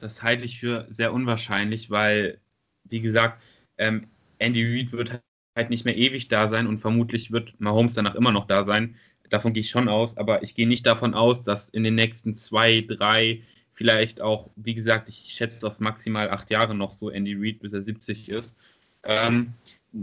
[0.00, 2.38] Das halte ich für sehr unwahrscheinlich, weil,
[2.84, 3.40] wie gesagt,
[3.78, 4.08] ähm,
[4.38, 5.22] Andy Reid wird
[5.56, 8.96] halt nicht mehr ewig da sein und vermutlich wird Mahomes danach immer noch da sein.
[9.32, 12.34] Davon gehe ich schon aus, aber ich gehe nicht davon aus, dass in den nächsten
[12.34, 13.40] zwei, drei,
[13.72, 17.72] vielleicht auch, wie gesagt, ich schätze auf maximal acht Jahre noch so Andy Reid, bis
[17.72, 18.54] er 70 ist.
[19.04, 19.54] Ähm,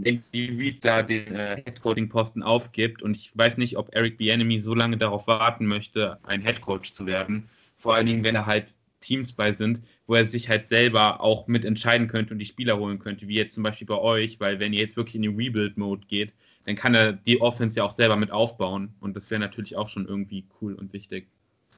[0.02, 4.74] Andy Reid da den äh, Headcoaching-Posten aufgibt und ich weiß nicht, ob Eric Bieniemy so
[4.74, 7.48] lange darauf warten möchte, ein Headcoach zu werden.
[7.76, 11.46] Vor allen Dingen, wenn er halt Teams bei sind, wo er sich halt selber auch
[11.46, 14.58] mit entscheiden könnte und die Spieler holen könnte, wie jetzt zum Beispiel bei euch, weil
[14.58, 16.32] wenn ihr jetzt wirklich in den Rebuild-Mode geht,
[16.70, 19.88] dann kann er die Offense ja auch selber mit aufbauen und das wäre natürlich auch
[19.88, 21.26] schon irgendwie cool und wichtig.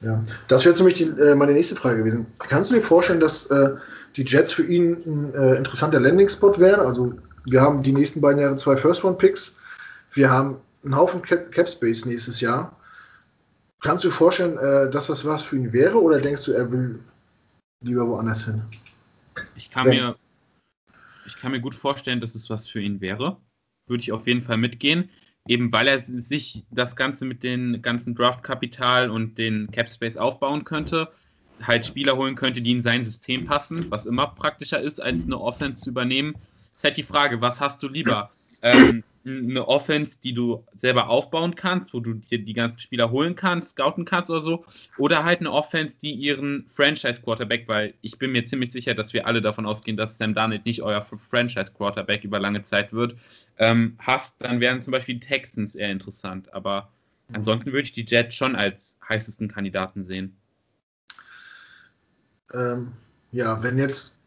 [0.01, 2.27] Ja, das wäre nämlich die, äh, meine nächste Frage gewesen.
[2.39, 3.75] Kannst du dir vorstellen, dass äh,
[4.15, 6.81] die Jets für ihn ein äh, interessanter Landing-Spot wären?
[6.81, 7.13] Also,
[7.45, 9.59] wir haben die nächsten beiden Jahre zwei First-Round-Picks.
[10.11, 12.77] Wir haben einen Haufen Cap- Cap-Space nächstes Jahr.
[13.81, 16.71] Kannst du dir vorstellen, äh, dass das was für ihn wäre oder denkst du, er
[16.71, 16.99] will
[17.83, 18.61] lieber woanders hin?
[19.55, 20.15] Ich kann, mir,
[21.25, 23.37] ich kann mir gut vorstellen, dass es was für ihn wäre.
[23.87, 25.09] Würde ich auf jeden Fall mitgehen.
[25.47, 30.63] eben weil er sich das Ganze mit dem ganzen Draftkapital und den Cap Space aufbauen
[30.63, 31.11] könnte,
[31.61, 35.39] halt Spieler holen könnte, die in sein System passen, was immer praktischer ist, als eine
[35.39, 36.35] Offense zu übernehmen.
[36.73, 38.31] ist halt die Frage, was hast du lieber?
[38.61, 43.35] Ähm, eine Offense, die du selber aufbauen kannst, wo du dir die ganzen Spieler holen
[43.35, 44.65] kannst, scouten kannst oder so,
[44.97, 49.25] oder halt eine Offense, die ihren Franchise-Quarterback, weil ich bin mir ziemlich sicher, dass wir
[49.25, 53.15] alle davon ausgehen, dass Sam Darnold nicht euer Franchise-Quarterback über lange Zeit wird,
[53.57, 56.53] ähm, hast, dann wären zum Beispiel die Texans eher interessant.
[56.53, 56.89] Aber
[57.31, 60.35] ansonsten würde ich die Jets schon als heißesten Kandidaten sehen.
[62.53, 62.91] Ähm,
[63.31, 64.19] ja, wenn jetzt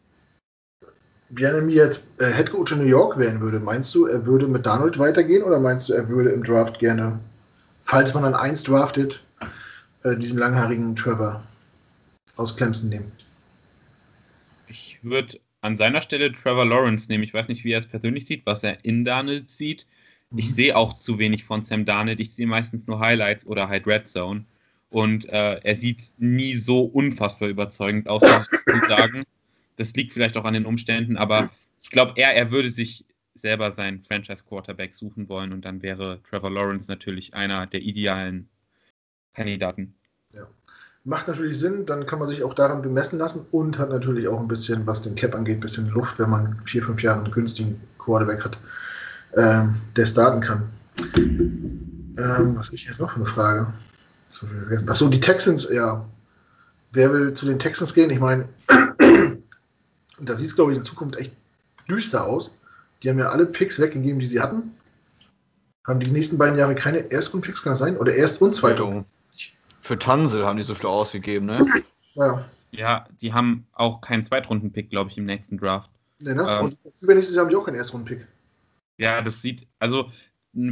[1.30, 4.64] Bianemi jetzt äh, Head Coach in New York werden würde, meinst du, er würde mit
[4.64, 7.18] Donald weitergehen oder meinst du, er würde im Draft gerne,
[7.84, 9.24] falls man dann eins draftet,
[10.04, 11.42] äh, diesen langhaarigen Trevor
[12.36, 13.10] aus Clemson nehmen?
[14.68, 17.24] Ich würde an seiner Stelle Trevor Lawrence nehmen.
[17.24, 19.86] Ich weiß nicht, wie er es persönlich sieht, was er in Darnold sieht.
[20.30, 20.38] Mhm.
[20.38, 22.20] Ich sehe auch zu wenig von Sam Darnold.
[22.20, 24.44] Ich sehe meistens nur Highlights oder halt Red Zone.
[24.90, 29.24] Und äh, er sieht nie so unfassbar überzeugend aus, muss ich sagen.
[29.76, 31.50] Das liegt vielleicht auch an den Umständen, aber
[31.80, 33.04] ich glaube, er, er würde sich
[33.34, 38.48] selber seinen Franchise-Quarterback suchen wollen und dann wäre Trevor Lawrence natürlich einer der idealen
[39.34, 39.94] Kandidaten.
[40.32, 40.46] Ja.
[41.04, 44.40] Macht natürlich Sinn, dann kann man sich auch daran bemessen lassen und hat natürlich auch
[44.40, 47.30] ein bisschen, was den Cap angeht, ein bisschen Luft, wenn man vier, fünf Jahre einen
[47.30, 48.58] günstigen Quarterback hat,
[49.36, 50.68] ähm, der starten kann.
[51.16, 53.72] Ähm, was ist jetzt noch für eine Frage?
[54.88, 56.04] Achso, die Texans, ja.
[56.92, 58.10] Wer will zu den Texans gehen?
[58.10, 58.48] Ich meine,
[60.20, 61.32] da sieht es, glaube ich, in Zukunft echt
[61.88, 62.54] düster aus.
[63.02, 64.74] Die haben ja alle Picks weggegeben, die sie hatten.
[65.86, 67.96] Haben die nächsten beiden Jahre keine Erstrunden-Picks, kann das sein?
[67.96, 69.04] Oder Erst- und Zweitrunden?
[69.82, 71.64] Für Tansel haben die so viel ausgegeben, ne?
[72.14, 72.48] Ja.
[72.72, 75.90] Ja, die haben auch keinen Zweitrunden-Pick, glaube ich, im nächsten Draft.
[76.18, 76.46] Nee, ne?
[76.48, 78.26] Ähm, und übernächstes Jahr haben die auch keinen Erstrunden-Pick.
[78.98, 80.10] Ja, das sieht, also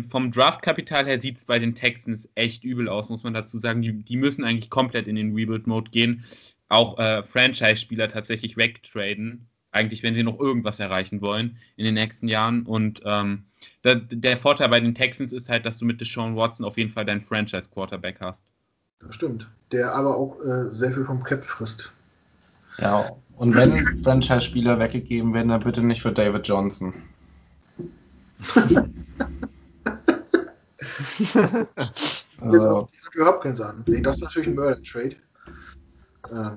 [0.09, 3.83] vom Draftkapital her sieht es bei den Texans echt übel aus, muss man dazu sagen.
[3.83, 6.25] Die, die müssen eigentlich komplett in den Rebuild-Mode gehen.
[6.75, 9.47] Auch äh, Franchise-Spieler tatsächlich wegtraden.
[9.71, 12.67] Eigentlich, wenn sie noch irgendwas erreichen wollen in den nächsten Jahren.
[12.67, 13.45] Und ähm,
[13.85, 16.91] der, der, Vorteil bei den Texans ist halt, dass du mit Deshaun Watson auf jeden
[16.91, 18.45] Fall deinen Franchise-Quarterback hast.
[19.01, 19.49] Das stimmt.
[19.71, 21.93] Der aber auch äh, sehr viel vom Cap frisst.
[22.79, 26.93] Ja, und wenn Franchise-Spieler weggegeben werden, dann bitte nicht für David Johnson.
[31.19, 33.85] Jetzt auf Andrew Hopkins an.
[33.87, 35.17] Nee, das ist natürlich ein Murder-Trade.
[36.35, 36.57] Äh,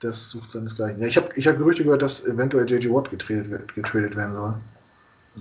[0.00, 1.00] das sucht seinesgleichen.
[1.00, 2.92] Ja, ich habe ich hab Gerüchte gehört, dass eventuell J.J.
[2.92, 4.54] Watt getradet, getradet werden soll.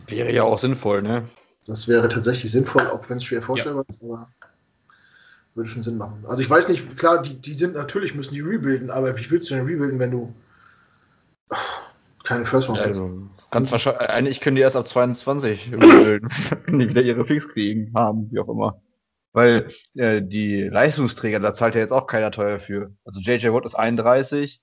[0.07, 1.27] Wäre ja auch sinnvoll, ne?
[1.65, 3.89] Das wäre tatsächlich sinnvoll, auch wenn es schwer vorstellbar ja.
[3.89, 4.29] ist, aber
[5.55, 6.25] würde schon Sinn machen.
[6.27, 9.49] Also ich weiß nicht, klar, die, die sind natürlich, müssen die rebuilden, aber wie willst
[9.49, 10.33] du denn rebuilden, wenn du
[12.23, 16.29] keine First Round also, Ganz wahrscheinlich, eigentlich können die erst ab 22 rebuilden,
[16.65, 18.81] wenn die wieder ihre Picks kriegen, haben, wie auch immer.
[19.35, 22.93] Weil äh, die Leistungsträger, da zahlt ja jetzt auch keiner teuer für.
[23.03, 24.61] Also JJ Watt ist 31.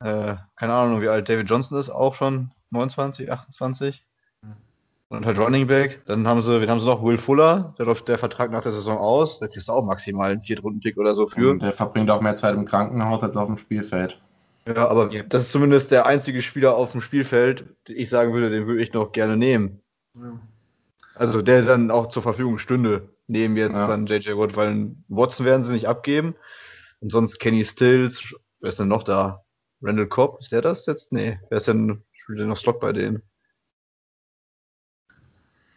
[0.00, 4.02] Äh, keine Ahnung, wie alt David Johnson ist, auch schon 29, 28.
[5.10, 6.06] Und halt Running Back.
[6.06, 7.04] Dann haben sie, wen haben sie noch?
[7.04, 9.40] Will Fuller, der läuft der Vertrag nach der Saison aus.
[9.40, 11.50] Da kriegst du auch maximal einen Viertrunden-Pick oder so für.
[11.50, 14.18] Und der verbringt auch mehr Zeit im Krankenhaus als auf dem Spielfeld.
[14.66, 15.22] Ja, aber ja.
[15.24, 18.82] das ist zumindest der einzige Spieler auf dem Spielfeld, den ich sagen würde, den würde
[18.82, 19.82] ich noch gerne nehmen.
[20.14, 20.40] Ja.
[21.14, 23.88] Also der dann auch zur Verfügung stünde, neben jetzt ja.
[23.88, 26.36] dann JJ Watt, weil Watson werden sie nicht abgeben.
[27.00, 29.44] Und sonst Kenny Stills, wer ist denn noch da?
[29.80, 31.12] Randall Cobb, ist der das jetzt?
[31.12, 33.22] Nee, wer ist denn, spielt denn noch Slot bei denen?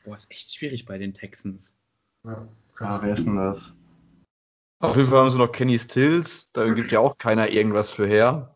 [0.03, 1.75] Boah, ist echt schwierig bei den Texans.
[2.23, 2.47] Ja,
[2.79, 3.73] ja wer ist denn das?
[4.79, 8.05] Auf jeden Fall haben sie noch Kenny Stills, da gibt ja auch keiner irgendwas für
[8.05, 8.53] her.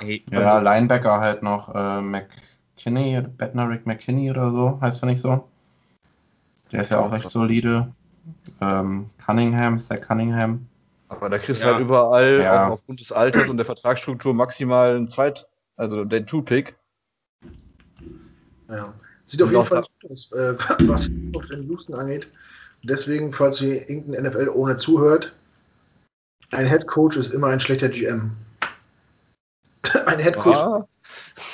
[0.00, 5.20] Hey, ja, also, Linebacker halt noch äh, McKinney, Bednarick McKinney oder so, heißt er nicht
[5.20, 5.48] so?
[6.72, 7.92] Der ist ja auch recht solide.
[8.60, 10.66] Ähm, Cunningham, Zach Cunningham.
[11.08, 12.66] Aber da kriegst du halt überall, ja.
[12.66, 15.46] auch aufgrund des Alters und der Vertragsstruktur, maximal einen Zweit-,
[15.76, 16.76] also den Two-Pick.
[18.68, 18.92] Ja.
[19.24, 20.54] Sieht auf jeden Fall gut aus, äh,
[20.86, 22.28] was auf den Houston angeht.
[22.82, 25.32] Deswegen, falls ihr irgendein NFL ohne zuhört,
[26.50, 28.32] ein Head Coach ist immer ein schlechter GM.
[30.06, 30.56] ein Head Coach.
[30.56, 30.86] Ah.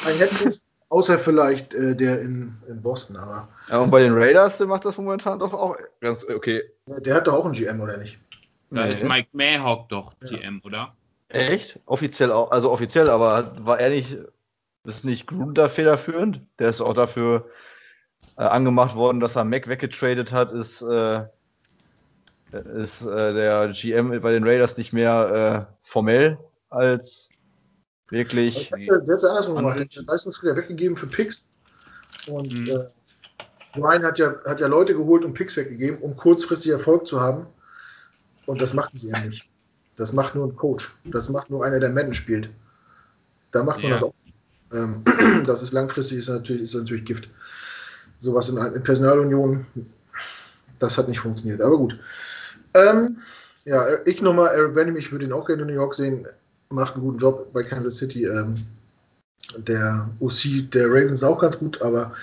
[0.06, 0.58] Ein Head Coach,
[0.94, 3.48] außer vielleicht äh, der in, in Boston, aber.
[3.68, 6.62] Ja, und bei den Raiders, der macht das momentan doch auch ganz okay.
[6.86, 8.18] Der hat doch auch einen GM, oder nicht?
[8.70, 8.92] Da nee.
[8.92, 10.64] ist Mike Mayhawk doch GM, ja.
[10.64, 10.94] oder?
[11.28, 11.80] Echt?
[11.86, 14.18] Offiziell auch, also offiziell, aber war er nicht,
[14.84, 16.40] ist nicht Gruden da federführend?
[16.60, 17.50] Der ist auch dafür
[18.38, 21.24] äh, angemacht worden, dass er Mac weggetradet hat, ist, äh,
[22.76, 26.38] ist äh, der GM bei den Raiders nicht mehr äh, formell
[26.70, 27.30] als
[28.10, 28.70] wirklich.
[28.70, 29.78] Der hat es andersrum gemacht.
[29.78, 31.48] Der hat Leistungsträger weggegeben für Picks
[32.26, 32.86] und mhm.
[33.76, 37.46] Ryan hat ja, hat ja Leute geholt und Picks weggegeben, um kurzfristig Erfolg zu haben.
[38.46, 39.48] Und das machten sie eben nicht.
[39.96, 40.94] Das macht nur ein Coach.
[41.04, 42.50] Das macht nur einer, der Madden spielt.
[43.52, 43.94] Da macht man Ja.
[43.94, 44.14] das auch.
[44.72, 45.04] Ähm,
[45.46, 47.28] das ist langfristig ist natürlich, ist natürlich Gift.
[48.18, 49.66] Sowas in, in Personalunion,
[50.78, 51.60] das hat nicht funktioniert.
[51.60, 51.98] Aber gut.
[52.74, 53.16] Ähm,
[53.64, 56.26] ja, ich nochmal, Eric Benham, ich würde ihn auch gerne in New York sehen.
[56.70, 58.24] Macht einen guten Job bei Kansas City.
[58.24, 58.54] Ähm,
[59.56, 62.14] der OC der Ravens ist auch ganz gut, aber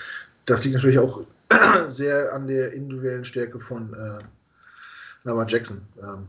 [0.46, 1.22] das liegt natürlich auch
[1.88, 4.18] sehr an der individuellen Stärke von äh,
[5.24, 5.82] Lamar Jackson.
[6.02, 6.28] Ähm,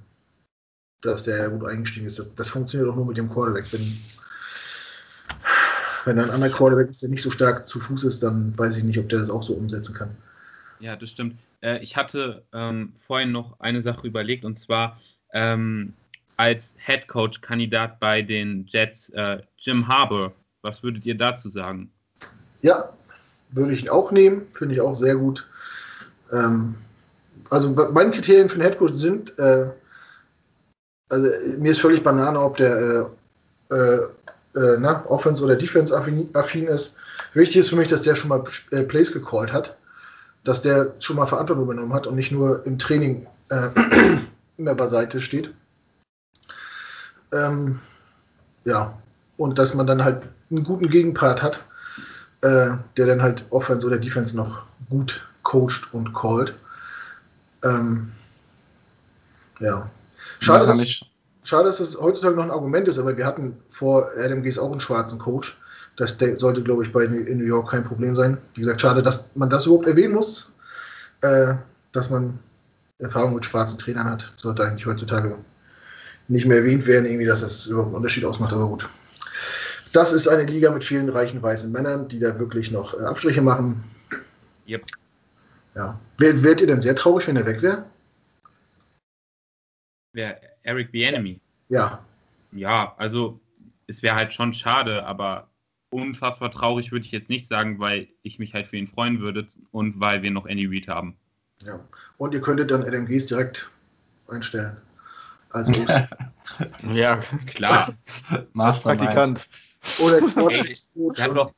[1.03, 2.18] dass der gut eingestiegen ist.
[2.18, 3.72] Das, das funktioniert auch nur mit dem Quarterback.
[3.72, 3.98] Wenn,
[6.06, 8.84] wenn ein anderer Quarterback ist, der nicht so stark zu Fuß ist, dann weiß ich
[8.84, 10.15] nicht, ob der das auch so umsetzen kann.
[10.80, 11.38] Ja, das stimmt.
[11.61, 14.99] Äh, ich hatte ähm, vorhin noch eine Sache überlegt und zwar
[15.34, 15.94] ähm,
[16.38, 20.34] als Head Coach Kandidat bei den Jets äh, Jim Harbour.
[20.62, 21.92] Was würdet ihr dazu sagen?
[22.62, 22.90] Ja,
[23.52, 24.48] würde ich auch nehmen.
[24.54, 25.48] Finde ich auch sehr gut.
[26.32, 26.76] Ähm,
[27.50, 29.70] also meine Kriterien für den Headcoach sind, äh,
[31.10, 31.30] also
[31.60, 33.12] mir ist völlig Banane, ob der
[33.70, 34.00] äh, äh,
[34.56, 36.96] äh, na, Offense oder Defense affin, affin ist.
[37.34, 39.78] Wichtig ist für mich, dass der schon mal äh, Plays gecallt hat,
[40.44, 43.70] dass der schon mal Verantwortung übernommen hat und nicht nur im Training äh,
[44.58, 45.54] immer beiseite steht.
[47.34, 47.80] Ähm,
[48.66, 48.98] ja,
[49.38, 51.60] und dass man dann halt einen guten Gegenpart hat,
[52.42, 56.54] äh, der dann halt Offense oder Defense noch gut coacht und callt.
[57.64, 58.12] Ähm,
[59.60, 59.90] ja.
[60.40, 61.10] Schade, dass, nicht,
[61.44, 64.72] schade, dass das heutzutage noch ein Argument ist, aber wir hatten vor Adam Gase auch
[64.72, 65.60] einen schwarzen Coach.
[65.96, 68.40] Das sollte, glaube ich, bei in New York kein Problem sein.
[68.56, 70.52] Wie gesagt, schade, dass man das überhaupt erwähnen muss,
[71.22, 71.54] äh,
[71.92, 72.40] dass man
[72.98, 74.34] Erfahrung mit schwarzen Trainern hat.
[74.38, 75.38] Sollte eigentlich heutzutage
[76.28, 78.90] nicht mehr erwähnt werden, irgendwie, dass das überhaupt einen Unterschied ausmacht, aber gut.
[79.91, 83.41] Das ist eine Liga mit vielen reichen weißen Männern, die da wirklich noch äh, Abstriche
[83.41, 83.84] machen.
[84.68, 84.84] Yep.
[85.76, 86.00] Ja.
[86.18, 87.86] Wär- Wärt ihr denn sehr traurig, wenn er weg wäre?
[90.14, 91.40] Wer Eric Bieniemy?
[91.70, 92.04] Ja.
[92.52, 93.40] Ja, also
[93.88, 95.50] es wäre halt schon schade, aber
[95.90, 99.45] unfassbar traurig würde ich jetzt nicht sagen, weil ich mich halt für ihn freuen würde
[99.72, 101.16] und weil wir noch Andy Reid haben.
[101.64, 101.80] ja.
[102.18, 103.70] Und ihr könntet dann Gase direkt
[104.28, 104.78] einstellen.
[105.56, 106.94] Als OC.
[106.94, 107.94] Ja, Klar.
[108.54, 109.48] Praktikant.
[110.00, 111.54] Oder Ey, Quarterback-Coach der hat und- doch,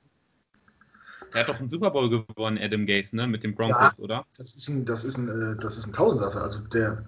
[1.34, 3.28] der hat doch einen Super Bowl gewonnen, Adam Gase, ne?
[3.28, 4.26] Mit den Broncos, oder?
[4.38, 6.44] Das ist ein, das ist ein, äh, das ist ein Tausendsasser.
[6.44, 7.06] Also der,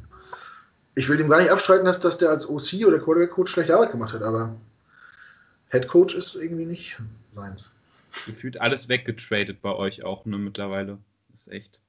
[0.96, 3.92] ich will ihm gar nicht abstreiten, dass, dass der als OC oder Quarterback-Coach schlechte Arbeit
[3.92, 4.56] gemacht hat, aber
[5.70, 7.00] Head Coach ist irgendwie nicht
[7.32, 7.74] seins.
[8.26, 10.98] Gefühlt alles weggetradet bei euch auch, ne, mittlerweile.
[11.32, 11.82] Das ist echt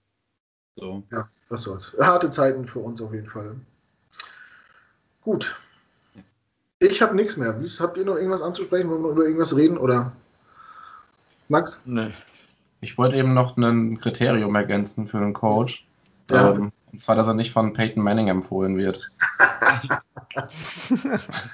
[0.76, 1.02] so.
[1.12, 1.94] Ja, was soll's.
[2.00, 3.56] Harte Zeiten für uns auf jeden Fall.
[5.28, 5.60] Gut.
[6.78, 7.54] Ich habe nichts mehr.
[7.80, 8.88] Habt ihr noch irgendwas anzusprechen?
[8.88, 9.76] Wollen wir über irgendwas reden?
[9.76, 10.12] Oder
[11.48, 11.82] Max?
[11.84, 12.12] Nee.
[12.80, 15.86] Ich wollte eben noch ein Kriterium ergänzen für den Coach.
[16.30, 16.52] Ja.
[16.52, 19.04] Ähm, und zwar, dass er nicht von Peyton Manning empfohlen wird.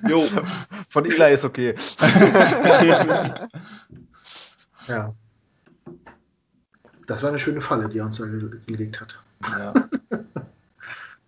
[0.09, 0.23] Jo.
[0.89, 1.75] Von Eli ist okay.
[4.87, 5.13] Ja.
[7.09, 9.21] Das war eine schöne Falle, die er uns da ge- gelegt hat.
[9.51, 9.73] Ja.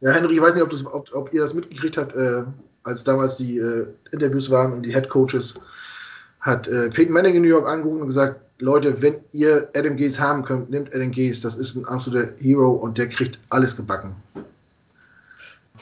[0.00, 2.42] Ja, Henry, ich weiß nicht, ob, das, ob, ob ihr das mitgekriegt habt, äh,
[2.82, 5.58] als damals die äh, Interviews waren und die Head Coaches,
[6.40, 10.20] hat äh, Peyton Manning in New York angerufen und gesagt, Leute, wenn ihr Adam Gaze
[10.20, 14.14] haben könnt, nehmt Adam Gaze, das ist ein absoluter Hero und der kriegt alles gebacken.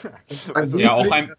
[0.76, 1.32] Ja, auch ein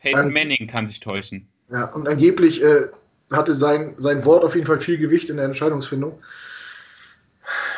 [0.00, 1.46] Peyton Manning kann sich täuschen.
[1.70, 2.88] ja, und angeblich äh,
[3.30, 6.18] hatte sein, sein Wort auf jeden Fall viel Gewicht in der Entscheidungsfindung.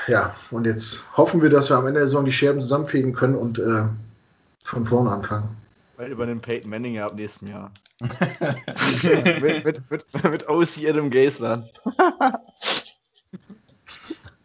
[0.07, 3.35] Ja, und jetzt hoffen wir, dass wir am Ende der Saison die Scherben zusammenfegen können
[3.35, 3.85] und äh,
[4.65, 5.57] von vorne anfangen.
[5.97, 7.73] Weil über den Peyton Manning ja ab nächsten Jahr.
[8.01, 11.69] mit, mit, mit, mit OC Adam dann.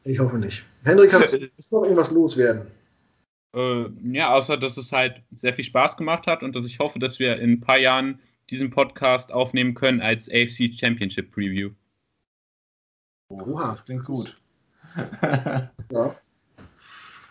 [0.04, 0.66] Ich hoffe nicht.
[0.84, 2.68] Hendrik, kannst du ist noch irgendwas loswerden?
[3.56, 7.00] Äh, ja, außer dass es halt sehr viel Spaß gemacht hat und dass ich hoffe,
[7.00, 8.20] dass wir in ein paar Jahren
[8.50, 11.72] diesen Podcast aufnehmen können als AFC Championship Preview.
[13.30, 13.78] Oha.
[13.86, 14.36] Klingt gut.
[15.92, 16.16] Ja.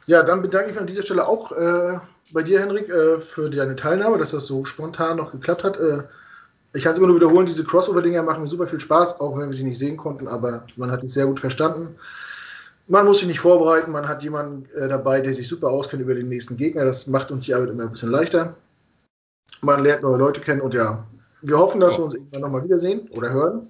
[0.06, 1.98] ja, dann bedanke ich mich an dieser Stelle auch äh,
[2.32, 5.78] bei dir, Henrik, äh, für deine Teilnahme, dass das so spontan noch geklappt hat.
[5.78, 6.02] Äh,
[6.72, 9.51] ich kann es immer nur wiederholen, diese Crossover-Dinger machen mir super viel Spaß, auch wenn
[9.51, 11.97] wir die nicht sehen konnten, aber man hat es sehr gut verstanden.
[12.89, 16.14] Man muss sich nicht vorbereiten, man hat jemanden äh, dabei, der sich super auskennt über
[16.14, 16.85] den nächsten Gegner.
[16.85, 18.56] Das macht uns die Arbeit immer ein bisschen leichter.
[19.62, 21.06] Man lernt neue Leute kennen und ja,
[21.40, 23.68] wir hoffen, dass wir uns irgendwann nochmal wiedersehen oder hören.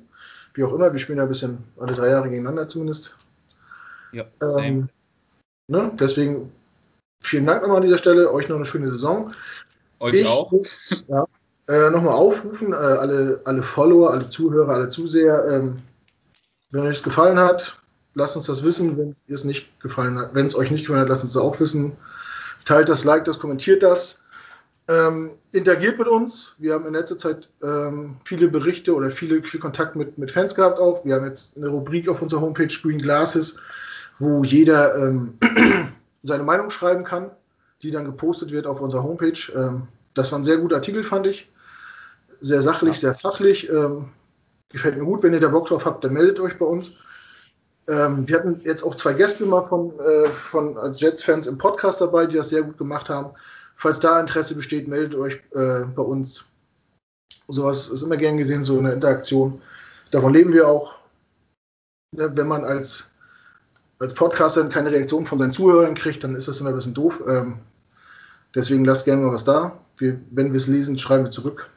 [0.54, 3.16] Wie auch immer, wir spielen ja ein bisschen alle drei Jahre gegeneinander zumindest.
[4.12, 4.88] Ja, Ähm,
[5.68, 5.92] ne?
[5.98, 6.52] Deswegen
[7.20, 8.32] vielen Dank nochmal an dieser Stelle.
[8.32, 9.32] Euch noch eine schöne Saison.
[10.00, 10.50] Euch ich auch.
[10.52, 11.26] muss ja,
[11.68, 15.46] äh, nochmal aufrufen, äh, alle, alle Follower, alle Zuhörer, alle Zuseher.
[15.50, 15.78] Ähm,
[16.70, 17.78] wenn euch es gefallen hat,
[18.14, 20.34] lasst uns das wissen, wenn es nicht gefallen hat.
[20.34, 21.96] Wenn es euch nicht gefallen hat, lasst uns das auch wissen.
[22.64, 24.20] Teilt das, liked das, kommentiert das.
[24.86, 26.56] Ähm, interagiert mit uns.
[26.58, 30.54] Wir haben in letzter Zeit ähm, viele Berichte oder viele, viel Kontakt mit, mit Fans
[30.54, 31.04] gehabt auch.
[31.06, 33.58] Wir haben jetzt eine Rubrik auf unserer Homepage Green Glasses,
[34.18, 35.38] wo jeder ähm,
[36.22, 37.30] seine Meinung schreiben kann,
[37.82, 39.52] die dann gepostet wird auf unserer Homepage.
[39.54, 41.50] Ähm, das war ein sehr guter Artikel, fand ich.
[42.40, 43.00] Sehr sachlich, ja.
[43.00, 43.68] sehr fachlich.
[43.68, 44.10] Ähm,
[44.70, 45.22] gefällt mir gut.
[45.22, 46.92] Wenn ihr da Bock drauf habt, dann meldet euch bei uns.
[47.86, 52.00] Ähm, wir hatten jetzt auch zwei Gäste mal von, äh, von als Jets-Fans im Podcast
[52.00, 53.34] dabei, die das sehr gut gemacht haben.
[53.76, 56.46] Falls da Interesse besteht, meldet euch äh, bei uns.
[57.48, 59.60] Sowas ist immer gern gesehen, so eine Interaktion.
[60.10, 60.94] Davon leben wir auch.
[62.16, 63.13] Ja, wenn man als,
[63.98, 67.22] als Podcaster keine Reaktion von seinen Zuhörern kriegt, dann ist das immer ein bisschen doof.
[67.28, 67.58] Ähm,
[68.54, 69.78] deswegen lasst gerne mal was da.
[69.96, 71.70] Wir, wenn wir es lesen, schreiben wir zurück.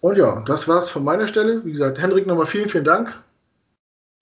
[0.00, 1.64] Und ja, das war's von meiner Stelle.
[1.64, 3.14] Wie gesagt, Hendrik, nochmal vielen, vielen Dank.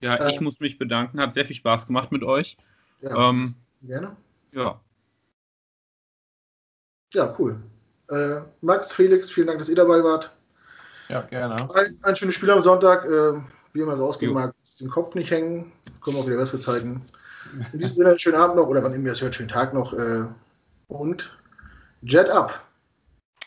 [0.00, 1.20] Ja, äh, ich muss mich bedanken.
[1.20, 2.56] Hat sehr viel Spaß gemacht mit euch.
[3.00, 4.16] Ja, ähm, gerne.
[4.52, 4.80] Ja.
[7.12, 7.60] Ja, cool.
[8.10, 10.34] Äh, Max, Felix, vielen Dank, dass ihr dabei wart.
[11.08, 11.56] Ja, gerne.
[11.74, 13.04] Ein, ein schönes Spiel am Sonntag.
[13.04, 13.40] Äh,
[13.74, 15.72] wie immer so ausgehen mag, den Kopf nicht hängen.
[16.00, 17.02] Kommen auch wieder bessere Zeiten.
[17.72, 19.74] In diesem Sinne, einen schönen Abend noch oder wann immer ihr das hört, schönen Tag
[19.74, 19.92] noch.
[19.92, 20.24] Äh,
[20.88, 21.36] und
[22.02, 22.64] Jet up.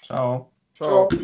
[0.06, 0.52] Ciao.
[0.76, 1.10] Ciao.
[1.12, 1.18] Ja.